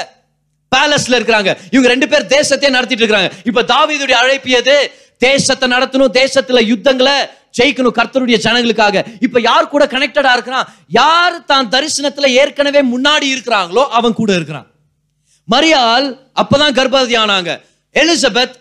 [0.76, 1.58] பேலஸ்ல இருக்கிறாங்க.
[1.72, 4.92] இவங்க ரெண்டு பேர் தேசத்தையே நடத்திட்டு இருக்காங்க இப்ப தாவீதுடைய அழைப்பு எது?
[5.18, 7.14] தேசத்தை நடத்தணும் தேசத்துல யுத்தங்களை
[7.58, 9.06] ஜெயிக்கணும் கர்த்தருடைய ஜனங்களுக்காக.
[9.20, 10.68] இப்ப யார் கூட கனெக்டடா இருக்கிறான்?
[10.88, 14.68] யார் தான் தரிசனத்துல ஏற்கனவே முன்னாடி இருக்கிறாங்களோ அவன் கூட இருக்கிறான்.
[15.52, 16.08] மரியாள்
[16.42, 17.62] அப்பதான் கர்ப்பவதி ஆனாங்க.
[17.94, 18.56] எலிசபெத்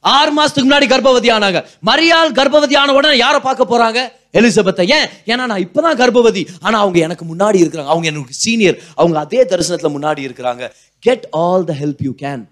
[0.00, 1.64] ஆறு மாசத்துக்கு முன்னாடி கர்ப்பவதி ஆனாங்க.
[1.86, 4.12] மரியாள் கர்ப்பவதி ஆன உடனே யாரை பார்க்க போறாங்க?
[4.32, 4.90] எலிசபெத்தை.
[4.90, 5.06] ஏன்?
[5.24, 6.48] ஏன்னா நான் இப்போதான் கர்ப்பவதி.
[6.60, 7.86] ஆனால் அவங்க எனக்கு முன்னாடி இருக்கிறாங்க.
[7.86, 10.70] அவங்க எனக்கு சீனியர் அவங்க அதே தரிசனத்தில் முன்னாடி இருக்கிறாங்க.
[10.98, 12.44] Get all the help you can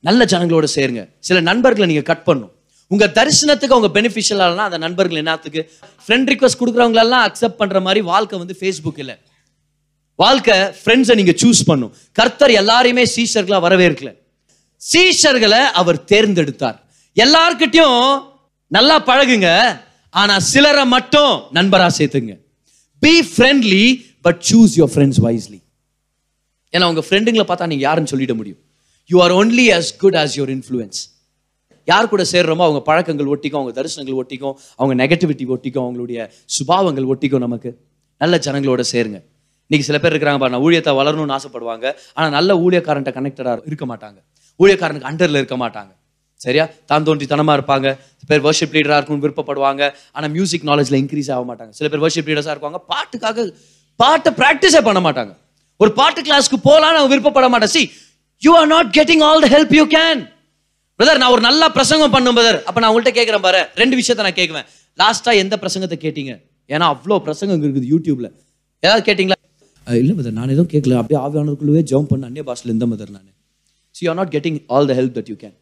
[0.00, 1.08] நல்ல ஜனங்களோட சேருங்க.
[1.18, 2.52] சில நண்பர்களை நீங்கள் கட் பண்ணும்.
[2.86, 5.70] உங்க தரிசனத்துக்கு அவங்க பெனிஃபிஷியல் அந்த நண்பர்கள் என்னத்துக்கு?
[6.06, 9.16] ஃப்ரெண்ட் ரிக்வஸ்ட் கொடுக்குறவங்களெல்லாம் அக்செப்ட் பண்ணுற மாதிரி வாழ்க்கை வந்து ஃபேஸ்புக் இல்லை.
[10.14, 11.94] வாழ்க்கை ஃப்ரெண்ட்ஸை நீங்கள் சூஸ் பண்ணும்.
[12.12, 14.16] கர்த்தர் எல்லாரையுமே சீஷர்களாக வரவேற்கல.
[14.92, 16.78] சீஷர்களை அவர் தேர்ந்தெடுத்தார்.
[17.14, 18.22] எல்லார்கிட்டையும்
[18.66, 19.80] நல்லா பழகுங்க.
[20.14, 22.32] ஆனா சிலரை மட்டும் நண்பரா சேர்த்துங்க.
[23.02, 23.84] Be friendly
[24.26, 25.60] but choose your friends wisely
[26.74, 28.60] ஏன்னா உங்க ஃப்ரெண்டுங்களை பார்த்தா நீங்க யாருன்னு சொல்லிட முடியும்.
[29.10, 31.00] You are only as good as your influence
[31.88, 36.18] யார் கூட சேர்றோமோ அவங்க பழக்கங்கள் ஒட்டிக்கும் அவங்க தரிசனங்கள் ஒட்டிக்கும் அவங்க நெகட்டிவிட்டி ஒட்டிக்கும் அவங்களுடைய
[36.56, 37.70] சுபாவங்கள் ஒட்டிக்கும் நமக்கு.
[38.16, 39.18] நல்ல ஜனங்களோட சேருங்க.
[39.68, 41.86] இன்னைக்கு சில பேர் இருக்கிறாங்க பாருங்க ஊழியத்தை வளரணும்னு ஆசைப்படுவாங்க.
[42.14, 44.18] ஆனால் நல்ல ஊழியக்காரன்ட்ட கனெக்டடாக இருக்க மாட்டாங்க.
[44.60, 45.92] ஊழியக்காரனுக்கு அண்டரில் இருக்க மாட்டாங்க.
[46.44, 46.64] சரியா?
[46.90, 47.88] தான் தோன்றித்தனமாக இருப்பாங்க.
[48.20, 49.82] சில பேர் வர்ஷிப் லீடராக இருக்கணும்னு விருப்பப்படுவாங்க.
[50.16, 51.72] ஆனால் மியூசிக் நாலேஜில் இன்க்ரீஸ் ஆக மாட்டாங்க.
[51.78, 52.80] சில பேர் வர்ஷிப் லீடர்ஸாக இருப்பாங்க.
[52.92, 53.46] பாட்டுக்காக
[54.00, 55.32] பாட்டை ப்ராக்டிஸே பண்ண மாட்டாங்க.
[55.82, 57.82] ஒரு பாட்டு கிளாஸ்க்கு போகலான்னு அவங்க விருப்பப்பட மாட்டேன் see
[58.42, 60.20] you are not getting all the help you can
[60.98, 63.60] brother நான் ஒரு நல்ல பிரசங்கம் பண்ணும் பிரதர் அப்போ நான் உங்கள்கிட்ட கேட்குறேன் பாரு.
[63.80, 64.66] ரெண்டு விஷயத்த நான் கேட்குவேன்
[64.98, 66.32] லாஸ்ட்டாக எந்த பிரசங்கத்தை கேட்டீங்க?
[66.74, 68.30] ஏன்னா அவ்வளோ பிரசங்கம் இருக்குது யூடியூப்பில்
[68.82, 69.36] ஏதாவது கேட்டிங்களா?
[69.86, 73.28] இல்லை மதர் நான் எதுவும் கேட்கல அப்படியே ஆவியானதுக்குள்ளவே ஜம்ப் பண்ண அந்நிய பாஷையில் இந்த மதர் நான்.
[73.96, 75.56] See you not getting all the help that you can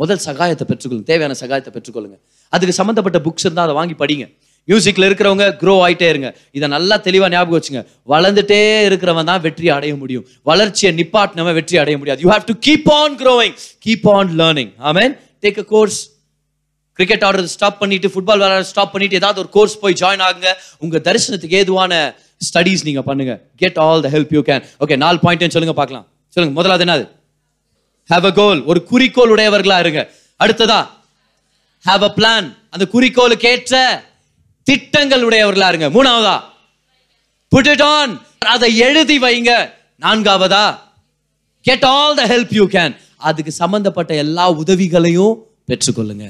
[0.00, 1.06] முதல் சகாயத்தை பெற்றுக்கொள்ளுங்க.
[1.12, 2.16] தேவையான சகாயத்தை பெற்றுக்கொள்ளுங்க.
[2.52, 4.26] அதுக்கு சம்மந்தப்பட்ட புக்ஸ் இருந்தால் அதை வாங்கி படிங்க.
[4.68, 6.28] மியூசிக்கில் இருக்கிறவங்க க்ரோ ஆகிட்டே இருங்க.
[6.58, 7.82] இதை நல்லா தெளிவாக ஞாபகம் வச்சுங்க.
[8.12, 10.24] வளர்ந்துட்டே இருக்கிறவன் தான் வெற்றி அடைய முடியும்.
[10.42, 12.20] வளர்ச்சியை நிப்பாட்டினவன் வெற்றி அடைய முடியாது.
[12.24, 13.54] You have to keep on growing
[13.86, 15.98] keep on learning amen take a course
[16.98, 20.50] cricket ஆடுறது ஸ்டாப் பண்ணிட்டு ஃபுட்பால் விளையாட ஸ்டாப் பண்ணிட்டு ஏதாவது ஒரு கோர்ஸ் போய் ஜாயின் ஆகுங்க.
[20.78, 21.92] உங்கள் தரிசனத்துக்கு ஏதுவான
[22.48, 23.34] ஸ்டடீஸ் நீங்கள் பண்ணுங்க.
[23.62, 26.06] Get all the help you can okay நாலு பாயிண்ட் சொல்லுங்க பார்க்கலாம்.
[26.34, 27.06] சொல்லுங்க முதலாவது என்னது?
[28.10, 30.00] ஹேவ் அ கோல் ஒரு குறிக்கோள் உடையவர்களா இருங்க.
[30.40, 30.80] அடுத்ததா
[31.84, 33.74] ஹேவ் அ பிளான் அந்த குறிக்கோளுக்கு ஏற்ற
[34.62, 35.88] திட்டங்கள் உடையவர்களா இருங்க.
[35.96, 36.36] மூணாவதா
[37.52, 38.12] புட் இட் ஆன்
[38.54, 39.52] அதை எழுதி வைங்க.
[40.02, 40.64] நான்காவதா
[41.60, 45.34] get all the help you can அதுக்கு சம்பந்தப்பட்ட எல்லா உதவிகளையும்
[45.68, 46.24] பெற்றுக்கொள்ளுங்க.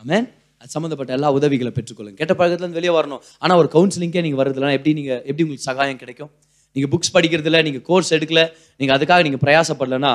[0.00, 0.26] ஆமேன்
[0.60, 2.18] அது சம்மந்தப்பட்ட எல்லா உதவிகளை பெற்றுக்கொள்ளுங்க.
[2.20, 3.22] கெட்ட பழக்கத்துல வெளியே வரணும்.
[3.38, 6.30] ஆனா ஒரு கவுன்சிலிங்கே நீங்க வரதுல எப்படி நீங்க எப்படி உங்களுக்கு சகாயம் கிடைக்கும்?
[6.76, 8.40] நீங்க புக்ஸ் படிக்கிறதுல நீங்க கோர்ஸ் எடுக்கல
[8.76, 10.12] நீங்க அதுக்காக நீங்க பிரயாசப்படலன்னா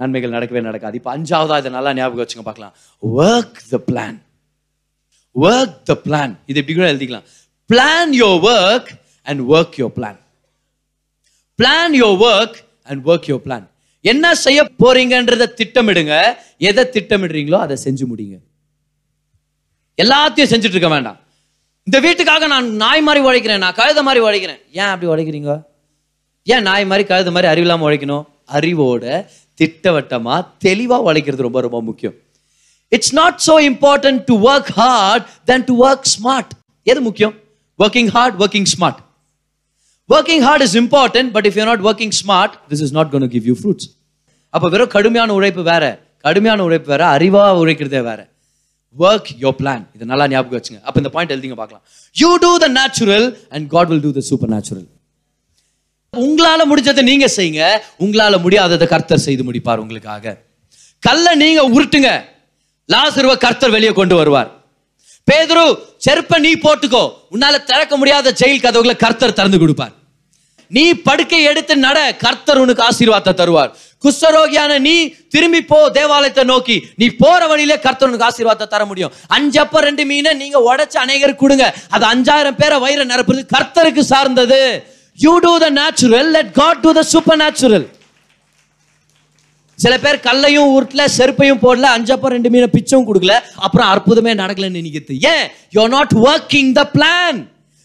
[0.00, 0.94] நன்மைகள் நடக்கவே நடக்காது.
[1.00, 2.74] இப்போ அஞ்சாவதா இதை நல்லா ஞாபகம் வச்சுங்க பார்க்கலாம்.
[3.02, 4.18] Work the plan
[5.36, 7.26] work the plan இது எப்படி கூட எழுதிக்கலாம்.
[7.70, 8.90] Plan your work
[9.28, 10.18] and work your plan
[11.58, 12.58] plan your work
[12.90, 13.66] and work your plan
[14.12, 16.14] என்ன செய்ய போறீங்கன்றத திட்டமிடுங்க.
[16.68, 18.38] எதை திட்டமிடுறீங்களோ அதை செஞ்சு முடியுங்க
[20.02, 21.18] எல்லாத்தையும் செஞ்சுட்டு இருக்க வேண்டாம்.
[21.88, 24.60] இந்த வீட்டுக்காக நான் நாய் மாதிரி உழைக்கிறேன் நான் கழுத மாதிரி உழைக்கிறேன்.
[24.80, 25.52] ஏன் அப்படி உழைக்கிறீங்க?
[26.52, 28.24] ஏன் நாய் மாதிரி கழுத மாதிரி அறிவில்லாமல் உழைக்கணும்?
[28.56, 29.04] அறிவோட
[29.60, 30.36] திட்டவட்டமா
[30.66, 32.14] தெளிவாக உழைக்கிறது ரொம்ப ரொம்ப முக்கியம்.
[32.96, 36.52] It's not so important to work hard then to work smart
[36.82, 37.34] எது முக்கியம்?
[37.78, 39.00] Working hard working smart
[40.14, 43.46] working hard is important but if you not working smart this is not gonna give
[43.50, 43.88] you fruits
[44.54, 45.84] அப்போ வெறும் கடுமையான உழைப்பு வேற
[46.26, 48.20] கடுமையான உழைப்பு வேற அறிவா உழைக்கிறதே வேற.
[49.04, 50.80] ஒர்க் யோர் பிளான் இதை நல்லா ஞாபகம் வச்சுங்க.
[50.88, 51.84] அப்போ இந்த பாயிண்ட் எழுதிங்க பார்க்கலாம்.
[52.22, 54.22] You do the natural and God will do the
[54.54, 54.84] supernatural
[56.16, 57.80] உங்களால முடிஞ்சதை நீங்க செய்யுங்க.
[57.98, 60.36] உங்களால முடியாததை கர்த்தர் செய்து முடிப்பார் உங்களுக்காக.
[60.98, 62.24] கல்ல நீங்க உருட்டுங்க.
[62.92, 64.50] லாசருவ கர்த்தர் வெளியே கொண்டு வருவார்.
[65.30, 67.12] பேதுரு செருப்ப நீ போட்டுக்கோ.
[67.30, 69.92] உன்னால திறக்க முடியாத ஜெயில் கதவுகளை கர்த்தர் திறந்து கொடுப்பார்.
[70.66, 73.70] நீ படுக்கை எடுத்து நட கர்த்தர் உனக்கு ஆசீர்வாதத்தை தருவார்.
[74.04, 76.86] குஷ்டரோகியான நீ திரும்பி போ தேவாலயத்தை நோக்கி.
[76.96, 79.12] நீ போற வழியிலே கர்த்தர் உனக்கு ஆசீர்வாதத்தை தர முடியும்.
[79.36, 81.74] அஞ்சப்ப ரெண்டு மீனை நீங்க உடைச்சு அநேகருக்கு கொடுங்க.
[81.88, 84.60] அது அஞ்சாயிரம் பேரை வயிறு நிரப்புறது கர்த்தருக்கு சார்ந்தது.
[85.18, 87.02] You do the natural let God do the
[87.42, 87.86] supernatural
[89.78, 95.14] சில பேர் கல்லையும் உருட்டல செருப்பையும் போடல அஞ்சப்போ ரெண்டு மீனை பிச்சும் கொடுக்கல அப்புறம் அற்புதமே நடக்கலன்னு நினைக்கிறது.
[95.32, 95.46] ஏன்?
[95.70, 97.38] You not working the plan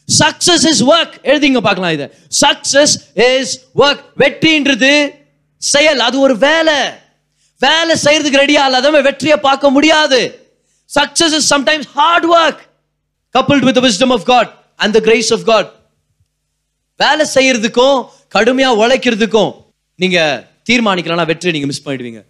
[0.09, 2.07] success is work எழுதிங்க பார்க்கலாம் இதை.
[2.43, 2.93] சக்சஸ்
[3.29, 4.93] இஸ் ஒர்க் வெற்றின்றது
[5.61, 6.77] செயல் அது ஒரு வேலை.
[7.61, 10.21] வேலை செய்யறதுக்கு ரெடியா இல்லாதவன் வெற்றியை பார்க்க முடியாது.
[10.89, 12.61] Success is sometimes hard work
[13.37, 15.69] coupled with wisdom of God and the grace of God
[16.99, 17.97] வேலை செய்யறதுக்கும்
[18.35, 19.51] கடுமையா உழைக்கிறதுக்கும்
[20.01, 20.17] நீங்க
[20.69, 22.21] தீர்மானிக்கலாம் வெற்றி நீங்க மிஸ் பண்ணிடுவீங்க.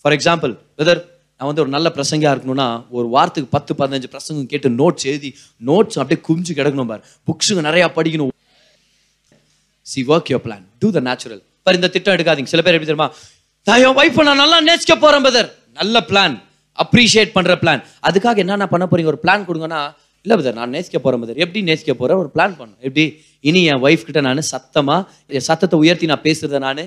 [0.00, 1.00] ஃபார் எக்ஸாம்பிள் வெதர்
[1.40, 2.66] நான் வந்து ஒரு நல்ல பிரசங்காக இருக்கணும்னா
[2.96, 5.30] ஒரு வாரத்துக்கு பத்து பதினஞ்சு பிரசங்கம் கேட்டு நோட்ஸ் எழுதி
[5.68, 7.02] நோட்ஸ் அப்படியே குமிஞ்சு கிடக்கணும் பார்.
[7.28, 8.32] புக்ஸுங்க நிறைய படிக்கணும்.
[9.90, 12.50] See work your plan do the natural பார் இந்த திட்டம் எடுக்காதீங்க.
[12.54, 13.08] சில பேர் எப்படி தெரியுமா?
[13.66, 15.48] நான் என் ஒய்ஃபை நான் நல்லா நேசிக்க போகிறேன் பதர்
[15.80, 16.34] நல்ல பிளான்
[16.78, 19.80] அப்ரிஷியேட் பண்ணுற பிளான் அதுக்காக என்னென்ன பண்ண போகிறீங்க ஒரு பிளான் கொடுங்கன்னா
[20.24, 23.04] இல்லை பதர் நான் நேசிக்க போகிறேன் பதர் எப்படி நேசிக்க போகிறேன் ஒரு பிளான் பண்ணும் எப்படி?
[23.48, 24.96] இனி என் ஒய்ஃப் கிட்ட நான் சத்தமா
[25.36, 26.82] என் சத்தத்தை உயர்த்தி நான் பேசுறத நான்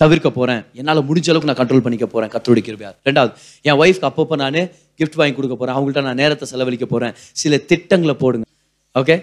[0.00, 0.62] தவிர்க்க போறேன்.
[0.78, 2.30] என்னால் முடிஞ்ச அளவுக்கு நான் கண்ட்ரோல் பண்ணிக்க போறேன்.
[2.34, 3.32] கத்தோடி கிருபையா ரெண்டாவது
[3.68, 4.58] என் ஒய்ஃப்க்கு அப்பப்போ நான்
[4.98, 5.76] கிஃப்ட் வாங்கி கொடுக்க போறேன்.
[5.76, 7.14] அவங்கள்ட்ட நான் நேரத்தை செலவழிக்க போறேன்.
[7.42, 8.46] சில திட்டங்களை போடுங்க.
[9.00, 9.16] ஓகே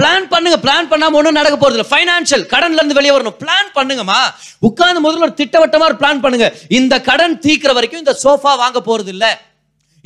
[0.00, 0.56] பிளான் பண்ணுங்க.
[0.64, 1.88] பிளான் பண்ணாம ஒன்றும் நடக்க போறது இல்லை.
[1.90, 3.36] ஃபைனான்சியல் கடன்ல இருந்து வெளியே வரணும்.
[3.42, 4.20] பிளான் பண்ணுங்கம்மா.
[4.68, 6.46] உட்கார்ந்து முதல்ல ஒரு திட்டவட்டமா ஒரு பிளான் பண்ணுங்க.
[6.78, 9.32] இந்த கடன் தீக்கிற வரைக்கும் இந்த சோஃபா வாங்க போறது இல்லை.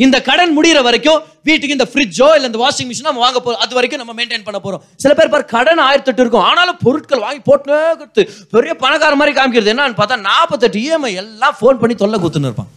[0.04, 3.76] இந்த கடன் முடியிற வரைக்கும் வீட்டுக்கு இந்த ஃப்ரிட்ஜோ இல்லை இந்த வாஷிங் மிஷினோ நம்ம வாங்க போகிறோம் அது
[3.78, 6.44] வரைக்கும் நம்ம மெயின்டைன் பண்ண போகிறோம் சில பேர் பார் கடன் ஆயிரத்தி எட்டு இருக்கும்.
[6.50, 8.22] ஆனாலும் பொருட்கள் வாங்கி போட்டுனே கொடுத்து
[8.54, 9.72] பெரிய பணக்கார மாதிரி காமிக்கிறது.
[9.74, 12.70] என்னன்னு பார்த்தா நாற்பத்தெட்டு இஎம்ஐ எல்லாம் ஃபோன் பண்ணி தொல்லை கொடுத்துன்னு இருப்பான்.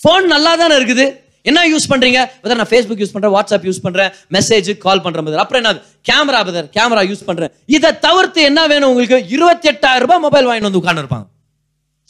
[0.00, 1.06] ஃபோன் நல்லா தானே இருக்குது.
[1.50, 5.42] என்ன யூஸ் பண்ணுறீங்க பதர் நான் ஃபேஸ்புக் யூஸ் பண்ணுறேன் வாட்ஸ்அப் யூஸ் பண்ணுறேன் மெசேஜ் கால் பண்ணுற பதர்
[5.44, 5.72] அப்புறம் என்ன
[6.10, 7.52] கேமரா பதர் கேமரா யூஸ் பண்றேன்.
[7.76, 9.18] இதை தவிர்த்து என்ன வேணும் உங்களுக்கு?
[9.36, 11.26] இருபத்தி எட்டாயிரம் ரூபாய் மொபைல் வாங்கிட்டு வந்து உட்காந்துருப்பாங்க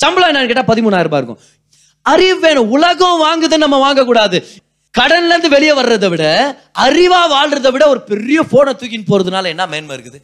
[0.05, 1.41] சம்பளம் என்னன்னு கேட்டால் பதிமூணாயிரம் ரூபாய் இருக்கும்.
[2.11, 4.39] அறிவு வேணும் உலகம் வாங்குது நம்ம வாங்கக்கூடாது.
[4.99, 6.25] கடன்ல இருந்து வெளியே வர்றதை விட
[6.85, 10.19] அறிவா வாழ்றதை விட ஒரு பெரிய போனை தூக்கின்னு போறதுனால என்ன மேன்மை இருக்குது?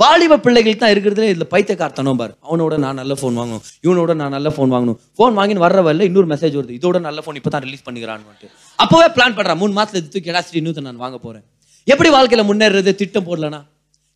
[0.00, 2.32] வாலிப பிள்ளைகளுக்கு தான் இருக்கிறதுல இதுல பைத்தியக்காரத்தனம் பாரு.
[2.48, 3.62] அவனோட நான் நல்ல ஃபோன் வாங்கணும்.
[3.86, 4.98] இவனோட நான் நல்ல ஃபோன் வாங்கணும்.
[5.16, 6.74] ஃபோன் வாங்கின்னு வர்ற வரல இன்னொரு மெசேஜ் வருது.
[6.78, 10.60] இதோட நல்ல ஃபோன் இப்போ தான் ரிலீஸ் பண்ணிக்கிறான்னு அப்போவே பிளான் பண்ணுறான் மூணு மாசத்துல இது தூக்கி எடாசிட்டி
[10.60, 11.44] இன்னும் நான் வாங்க போறேன்.
[11.92, 12.92] எப்படி வாழ்க்கையில முன்னேறது?
[13.00, 13.60] திட்டம் போடலனா?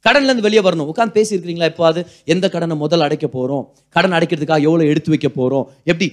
[0.05, 0.89] கடன்லேருந்து வெளியே வரணும்.
[0.93, 2.01] உட்காந்து பேசியிருக்கிறீங்களா இப்போ அது
[2.35, 3.65] எந்த கடனை முதல்ல அடைக்க போகிறோம்
[3.97, 6.09] கடன் அடைக்கிறதுக்காக எவ்வளோ எடுத்து வைக்க போகிறோம் எப்படி?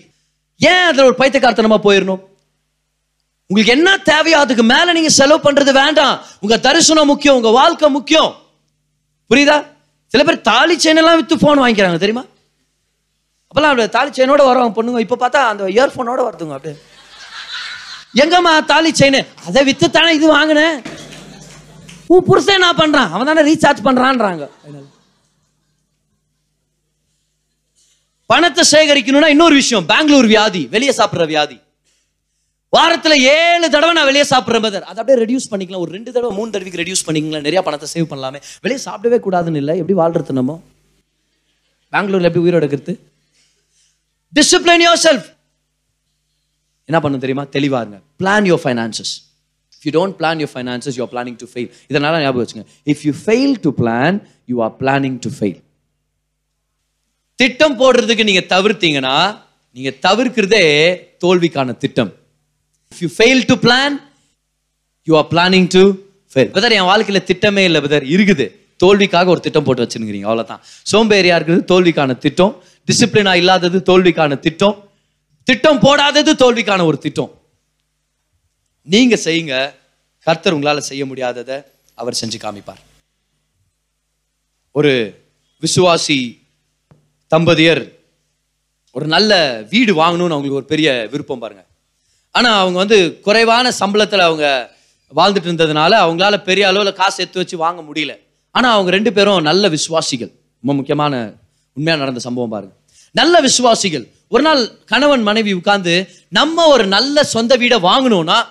[0.59, 2.23] ஏன் அதில் ஒரு பைத்தியக்காரத்தனமா போயிடணும்
[3.49, 6.15] உங்களுக்கு என்ன தேவையோ அதுக்கு மேலே நீங்கள் செலவு பண்ணுறது வேண்டாம்.
[6.43, 8.31] உங்கள் தரிசனம் முக்கியம் உங்கள் வாழ்க்கை முக்கியம்.
[9.31, 9.55] புரியுதா?
[10.11, 12.23] சில பேர் தாலி செயினெல்லாம் விற்று ஃபோன் வாங்கிக்கிறாங்க தெரியுமா?
[13.49, 16.75] அப்போல்லாம் அப்படியே தாலி செயினோட வரவங்க பொண்ணுங்க இப்போ பார்த்தா அந்த இயர்ஃபோனோட வருதுங்க அப்படியே.
[18.23, 20.77] எங்கம்மா தாலி செயின் அதை விற்று தானே இது வாங்கினேன்?
[22.13, 24.45] உன் புருஷன் என்ன பண்ணுறான் அவன் தானே ரீசார்ஜ் பண்ணுறான்றாங்க
[28.31, 29.85] பணத்தை சேகரிக்கணும்னா இன்னொரு விஷயம்.
[29.91, 31.57] பெங்களூர் வியாதி வெளியே சாப்பிட்ற வியாதி.
[32.77, 35.83] வாரத்துல ஏழு தடவை நான் வெளியே சாப்பிட்ற பதர் அதை அப்படியே ரெடியூஸ் பண்ணிக்கலாம்.
[35.85, 37.45] ஒரு ரெண்டு தடவை மூணு தடவைக்கு ரெடியூஸ் பண்ணிக்கலாம்.
[37.47, 38.39] நிறைய பணத்தை சேவ் பண்ணலாமே.
[38.65, 39.75] வெளியே சாப்பிடவே கூடாதுன்னு இல்லை.
[39.81, 40.55] எப்படி வாழ்றது நம்ம?
[41.93, 42.93] பெங்களூர்ல எப்படி உயிரோட இருக்கிறது?
[44.33, 45.29] டிசிப்ளின் யோர் செல்ஃப்
[46.89, 47.45] என்ன பண்ணணும் தெரியுமா?
[47.57, 47.99] தெளிவா இருங்க.
[48.21, 49.13] Plan your finances
[49.75, 53.03] if you don't plan your finances you are planning to fail இதனால ஞாபகம் வச்சுங்க if
[53.07, 55.59] you fail to plan you are planning to fail
[57.39, 59.17] திட்டம் போடுறதுக்கு நீங்க தவிர்த்தீங்கன்னா
[59.75, 60.63] நீங்க தவிர்க்கிறதே
[61.23, 62.11] தோல்விக்கான திட்டம்.
[62.91, 63.95] If you fail to plan
[65.07, 65.83] you are planning to
[66.33, 68.45] fail brother என் வாழ்க்கையில் திட்டமே இல்லை பதர் இருக்குது.
[68.83, 70.61] தோல்விக்காக ஒரு திட்டம் போட்டு வச்சுருக்கிறீங்க அவ்வளோதான்
[70.91, 72.53] சோம்பேறியா இருக்கிறது தோல்விக்கான திட்டம்.
[72.87, 74.75] டிசிப்ளினா இல்லாதது தோல்விக்கான திட்டம்.
[75.43, 77.31] திட்டம் போடாதது தோல்விக்கான ஒரு திட்டம்.
[78.81, 79.55] நீங்க செய்யுங்க.
[80.27, 81.57] கர்த்தர் உங்களால் செய்ய முடியாததை
[82.01, 82.83] அவர் செஞ்சு காமிப்பார்.
[84.71, 84.93] ஒரு
[85.63, 86.19] விசுவாசி
[87.35, 87.91] தம்பதியர்
[88.91, 91.65] ஒரு நல்ல வீடு வாங்கணும்னு அவங்களுக்கு ஒரு பெரிய விருப்பம் பாருங்க.
[92.31, 94.77] ஆனா அவங்க வந்து குறைவான சம்பளத்துல அவங்க
[95.15, 98.17] வாழ்ந்துட்டு இருந்ததுனால அவங்களால பெரிய அளவுல காசு எடுத்து வச்சு வாங்க முடியல.
[98.51, 100.31] ஆனா அவங்க ரெண்டு பேரும் நல்ல விசுவாசிகள்.
[100.61, 101.33] ரொம்ப முக்கியமான
[101.73, 102.75] உண்மையா நடந்த சம்பவம் பாருங்க.
[103.11, 104.07] நல்ல விசுவாசிகள்.
[104.27, 108.45] ஒரு நாள் கணவன் மனைவி உட்கார்ந்து நம்ம ஒரு நல்ல சொந்த வீடை வாங்கணும்னா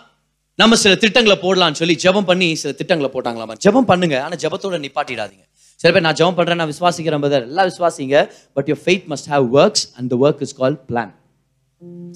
[0.54, 3.52] நம்ம சில திட்டங்களை போடலாம்னு சொல்லி ஜெபம் பண்ணி சில திட்டங்களை போட்டாங்களாமா?
[3.64, 4.22] ஜெபம் பண்ணுங்க.
[4.22, 5.47] ஆனா ஜெபத்தோட நிப்பாட்டிடாதீங்க.
[5.82, 7.40] சில பேர் நான் ஜெபம் பண்றேன் நான் விசுவாசிக்கிறேன் brother.
[7.48, 8.16] எல்லாம் விசுவாசிங்க
[8.56, 11.12] but your faith must have works and the work is call plan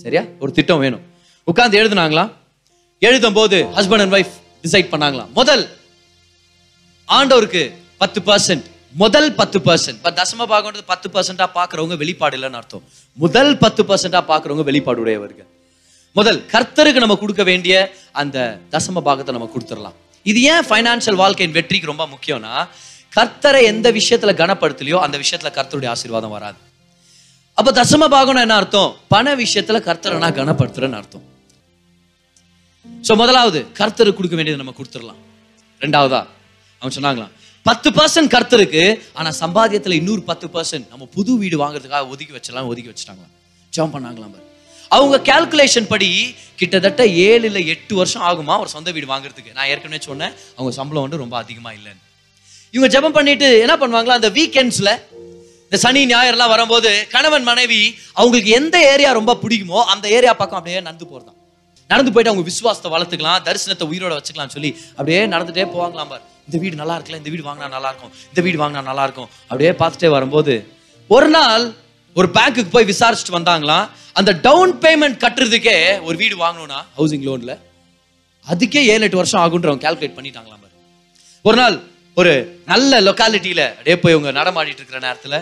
[0.03, 0.23] சரியா?
[0.43, 1.05] ஒரு திட்டம் வேணும்.
[1.51, 2.25] உட்கார்ந்து எழுதுனாங்களா?
[3.09, 4.35] எழுதும் போது ஹஸ்பண்ட் அண்ட் ஒய்ஃப்
[4.65, 5.65] டிசைட் பண்ணாங்களாம் முதல்
[7.09, 7.63] ஆண்டவருக்கு
[8.03, 8.67] பத்து பர்சன்ட்
[9.05, 12.85] முதல் பத்து பர்சன்ட் பட் தசம பாகம்ன்றது பத்து பர்சன்டா பாக்குறவங்க வெளிப்பாடு இல்லைன்னு அர்த்தம்.
[13.25, 15.49] முதல் பத்து பர்சன்டா பாக்குறவங்க வெளிப்பாடு உடையவர்கள்.
[16.19, 17.75] முதல் கர்த்தருக்கு நம்ம கொடுக்க வேண்டிய
[18.23, 18.39] அந்த
[18.75, 19.97] தசம பாகத்தை நம்ம கொடுத்துடலாம்.
[20.31, 22.55] இது ஏன் ஃபைனான்சியல் வாழ்க்கையின் வெற்றிக்கு ரொம்ப முக்கியம்னா
[23.17, 26.59] கர்த்தரை எந்த விஷயத்துல கனப்படுத்தலையோ அந்த விஷயத்துல கர்த்தருடைய ஆசீர்வாதம் வராது.
[27.59, 28.97] அப்ப தசம பாகம்னா என்ன அர்த்தம்?
[29.09, 31.25] பண விஷயத்துல கர்த்தரை நான் கனப்படுத்துறேன்னு அர்த்தம்.
[33.07, 35.21] சோ முதலாவது கர்த்தருக்கு கொடுக்க வேண்டியது நம்ம கொடுத்துடலாம்.
[35.81, 36.21] ரெண்டாவதா?
[36.83, 37.33] அவன் சொன்னாங்களாம்
[37.67, 42.91] பத்து பர்சன்ட் கர்த்தருக்கு ஆனா சம்பாத்தியத்துல இன்னொரு பத்து பர்சன்ட் நம்ம புது வீடு வாங்குறதுக்காக ஒதுக்கி வச்சிடலாம் ஒதுக்கி
[42.93, 43.35] வச்சிட்டாங்களாம்.
[43.73, 44.49] ஜம் பண்ணாங்களாம்
[44.89, 46.09] அவங்க கால்குலேஷன் படி
[46.61, 49.53] கிட்டத்தட்ட ஏழு இல்ல எட்டு வருஷம் ஆகுமா ஒரு சொந்த வீடு வாங்குறதுக்கு?
[49.59, 52.03] நான் ஏற்கனவே சொன்னேன் அவங்க சம்பளம் வந்து ரொம்ப அதிகமா இல்லைன்னு.
[52.75, 54.19] இவங்க ஜெபம் பண்ணிட்டு என்ன பண்ணுவாங்களா?
[54.21, 54.91] அந்த வீக்கெண்ட்ஸ்ல
[55.67, 57.81] இந்த சனி ஞாயிறுலாம் வரும்போது கணவன் மனைவி
[58.19, 61.39] அவங்களுக்கு எந்த ஏரியா ரொம்ப பிடிக்குமோ அந்த ஏரியா பக்கம் அப்படியே நடந்து போறதாம்
[61.91, 66.23] நடந்து போயிட்டு அவங்க விசுவாசத்தை வளர்த்துக்கலாம் தரிசனத்தை உயிரோட வச்சுக்கலாம் சொல்லி அப்படியே நடந்துட்டே போவாங்களாம் பார்.
[66.49, 69.73] இந்த வீடு நல்லா இருக்குல்ல இந்த வீடு வாங்கினா நல்லா இருக்கும் இந்த வீடு வாங்கினா நல்லா இருக்கும் அப்படியே
[69.81, 70.55] பார்த்துட்டே வரும்போது
[71.11, 71.65] ஒரு நாள்
[72.17, 73.87] ஒரு பேங்க்குக்கு போய் விசாரிச்சுட்டு வந்தாங்களாம்.
[74.19, 75.77] அந்த டவுன் பேமெண்ட் கட்டுறதுக்கே
[76.09, 77.55] ஒரு வீடு வாங்கணும்னா ஹவுசிங் லோன்ல
[78.47, 80.75] அதுக்கே ஏழு எட்டு வருஷம் ஆகுன்றவங்க கால்குலேட் பண்ணிட்டாங்களாம் பாரு.
[81.45, 81.77] ஒரு நாள்
[82.17, 82.33] ஒரு
[82.73, 85.37] நல்ல லொக்காலிட்டியில அப்படியே போய் அவங்க நடமாடிட்டு இருக்கிற நேரத்துல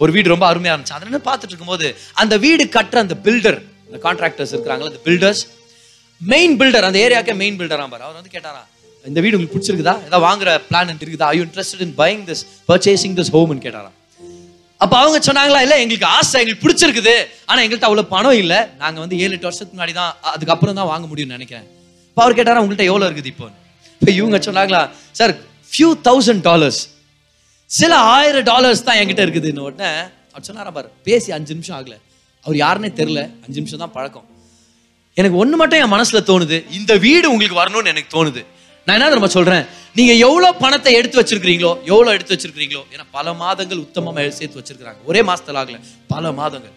[0.00, 0.96] ஒரு வீடு ரொம்ப அருமையா இருந்துச்சு.
[0.98, 1.86] அதை பார்த்துட்டு இருக்கும்போது
[2.22, 5.42] அந்த வீடு கட்டுற அந்த பில்டர் அந்த கான்ட்ராக்டர்ஸ் இருக்கிறாங்களா அந்த பில்டர்ஸ்
[6.20, 8.04] மெயின் பில்டர் அந்த ஏரியாக்கே மெயின் பில்டரா பாரு.
[8.06, 8.62] அவர் வந்து கேட்டாரா
[9.04, 9.94] இந்த வீடு உங்களுக்கு பிடிச்சிருக்குதா?
[10.06, 11.26] ஏதாவது வாங்குற பிளான் இருக்குதா?
[11.34, 13.94] I interested in buying this purchasing this ஹோம்னு கேட்டாராம்
[14.80, 17.14] அப்ப அவங்க சொன்னாங்களா இல்ல எங்களுக்கு ஆசை எங்களுக்கு பிடிச்சிருக்குது.
[17.50, 18.54] ஆனா எங்கள்கிட்ட அவ்வளவு பணம் இல்ல.
[18.82, 21.66] நாங்க வந்து ஏழு எட்டு வருஷத்துக்கு முன்னாடி தான் அதுக்கப்புறம் தான் வாங்க முடியும்னு நினைக்கிறேன்.
[22.08, 23.46] இப்போ அவர் கேட்டாரா உங்கள்கிட்ட எவ்வளவு இருக்குது இப்போ?
[24.00, 24.82] இப்போ இவங்க சொன்னாங்களா
[25.18, 25.32] சார்
[25.72, 26.80] ஃபியூ தௌசண்ட் டாலர்ஸ்
[27.70, 29.90] சில ஆயிரம் டாலர்ஸ் தான் என்கிட்ட இருக்குதுன்னு உடனே
[30.32, 31.94] அவர் சொன்னாரா பாரு பேசி அஞ்சு நிமிஷம் ஆகல.
[32.44, 34.26] அவர் யாருன்னே தெரில அஞ்சு நிமிஷம் தான் பழக்கம்.
[35.16, 38.42] எனக்கு ஒன்று மட்டும் என் மனசில் தோணுது இந்த வீடு உங்களுக்கு வரணும்னு எனக்கு தோணுது.
[38.86, 39.64] நான் என்ன தெரியுமா சொல்கிறேன்
[39.98, 45.00] நீங்கள் எவ்வளோ பணத்தை எடுத்து வச்சிருக்கிறீங்களோ எவ்வளோ எடுத்து வச்சிருக்கிறீங்களோ ஏன்னா பல மாதங்கள் உத்தமமாக சேர்த்து வச்சிருக்கிறாங்க.
[45.10, 45.78] ஒரே மாதத்தில் ஆகல
[46.14, 46.74] பல மாதங்கள்.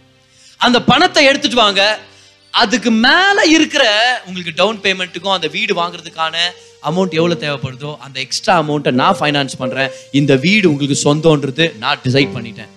[0.62, 1.84] அந்த பணத்தை எடுத்துட்டு வாங்க
[2.54, 3.84] அதுக்கு மேலே இருக்கிற
[4.28, 6.36] உங்களுக்கு டவுன் பேமெண்ட்டுக்கும் அந்த வீடு வாங்குறதுக்கான
[6.88, 9.90] அமௌண்ட் எவ்வளவு தேவைப்படுதோ அந்த எக்ஸ்ட்ரா அமௌண்ட்டை நான் ஃபைனான்ஸ் பண்றேன்.
[10.20, 12.74] இந்த வீடு உங்களுக்கு சொந்தன்றது நான் டிசைட் பண்ணிட்டேன்.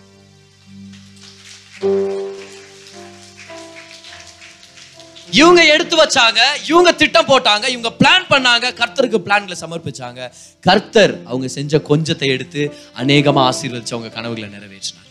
[5.41, 6.41] இவங்க எடுத்து வச்சாங்க
[6.71, 10.21] இவங்க திட்டம் போட்டாங்க இவங்க பிளான் பண்ணாங்க கர்த்தருக்கு பிளான்களை சமர்ப்பிச்சாங்க.
[10.67, 12.63] கர்த்தர் அவங்க செஞ்ச கொஞ்சத்தை எடுத்து
[13.03, 15.09] அநேகமா ஆசீர்வதிச்சு அவங்க கனவுகளை நிறைவேற்றினார்.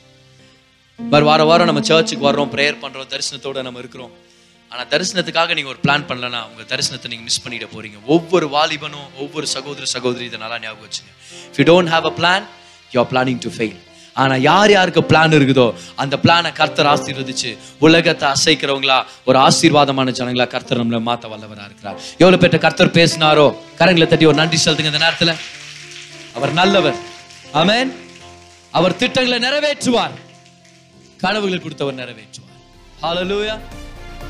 [1.30, 4.14] வார வாரம் நம்ம சர்ச்சுக்கு வர்றோம் ப்ரேயர் பண்றோம் தரிசனத்தோட நம்ம இருக்கிறோம்.
[4.72, 7.98] ஆனா தரிசனத்துக்காக நீங்க ஒரு பிளான் பண்ணலனா உங்க தரிசனத்தை நீங்க மிஸ் பண்ணிட போறீங்க.
[8.16, 11.12] ஒவ்வொரு வாலிபனும் ஒவ்வொரு சகோதர சகோதரி இதை நல்லா ஞாபகம் வச்சுங்க.
[11.52, 12.46] If you don't have a plan
[12.94, 13.80] you are planning to fail
[14.22, 15.66] ஆனா யார் யாருக்கு பிளான் இருக்குதோ
[16.04, 17.52] அந்த பிளானை கர்த்தர் ஆசீர்வதிச்சு
[17.86, 18.98] உலகத்தை அசைக்கிறவங்களா
[19.30, 21.98] ஒரு ஆசீர்வாதமான ஜனங்களா கர்த்தர் நம்மளை மாத்த வல்லவரா இருக்கிறார்.
[22.22, 23.48] எவ்வளவு பேர்ட்ட கர்த்தர் பேசினாரோ
[23.80, 25.34] கரங்களை தட்டி ஒரு நன்றி செலுத்துங்க இந்த நேரத்துல.
[26.38, 26.98] அவர் நல்லவர்.
[27.62, 27.92] ஆமேன்
[28.80, 30.18] அவர் திட்டங்களை நிறைவேற்றுவார்.
[31.24, 32.58] கனவுகளை கொடுத்தவர் நிறைவேற்றுவார்.
[33.04, 33.56] ஹalleluya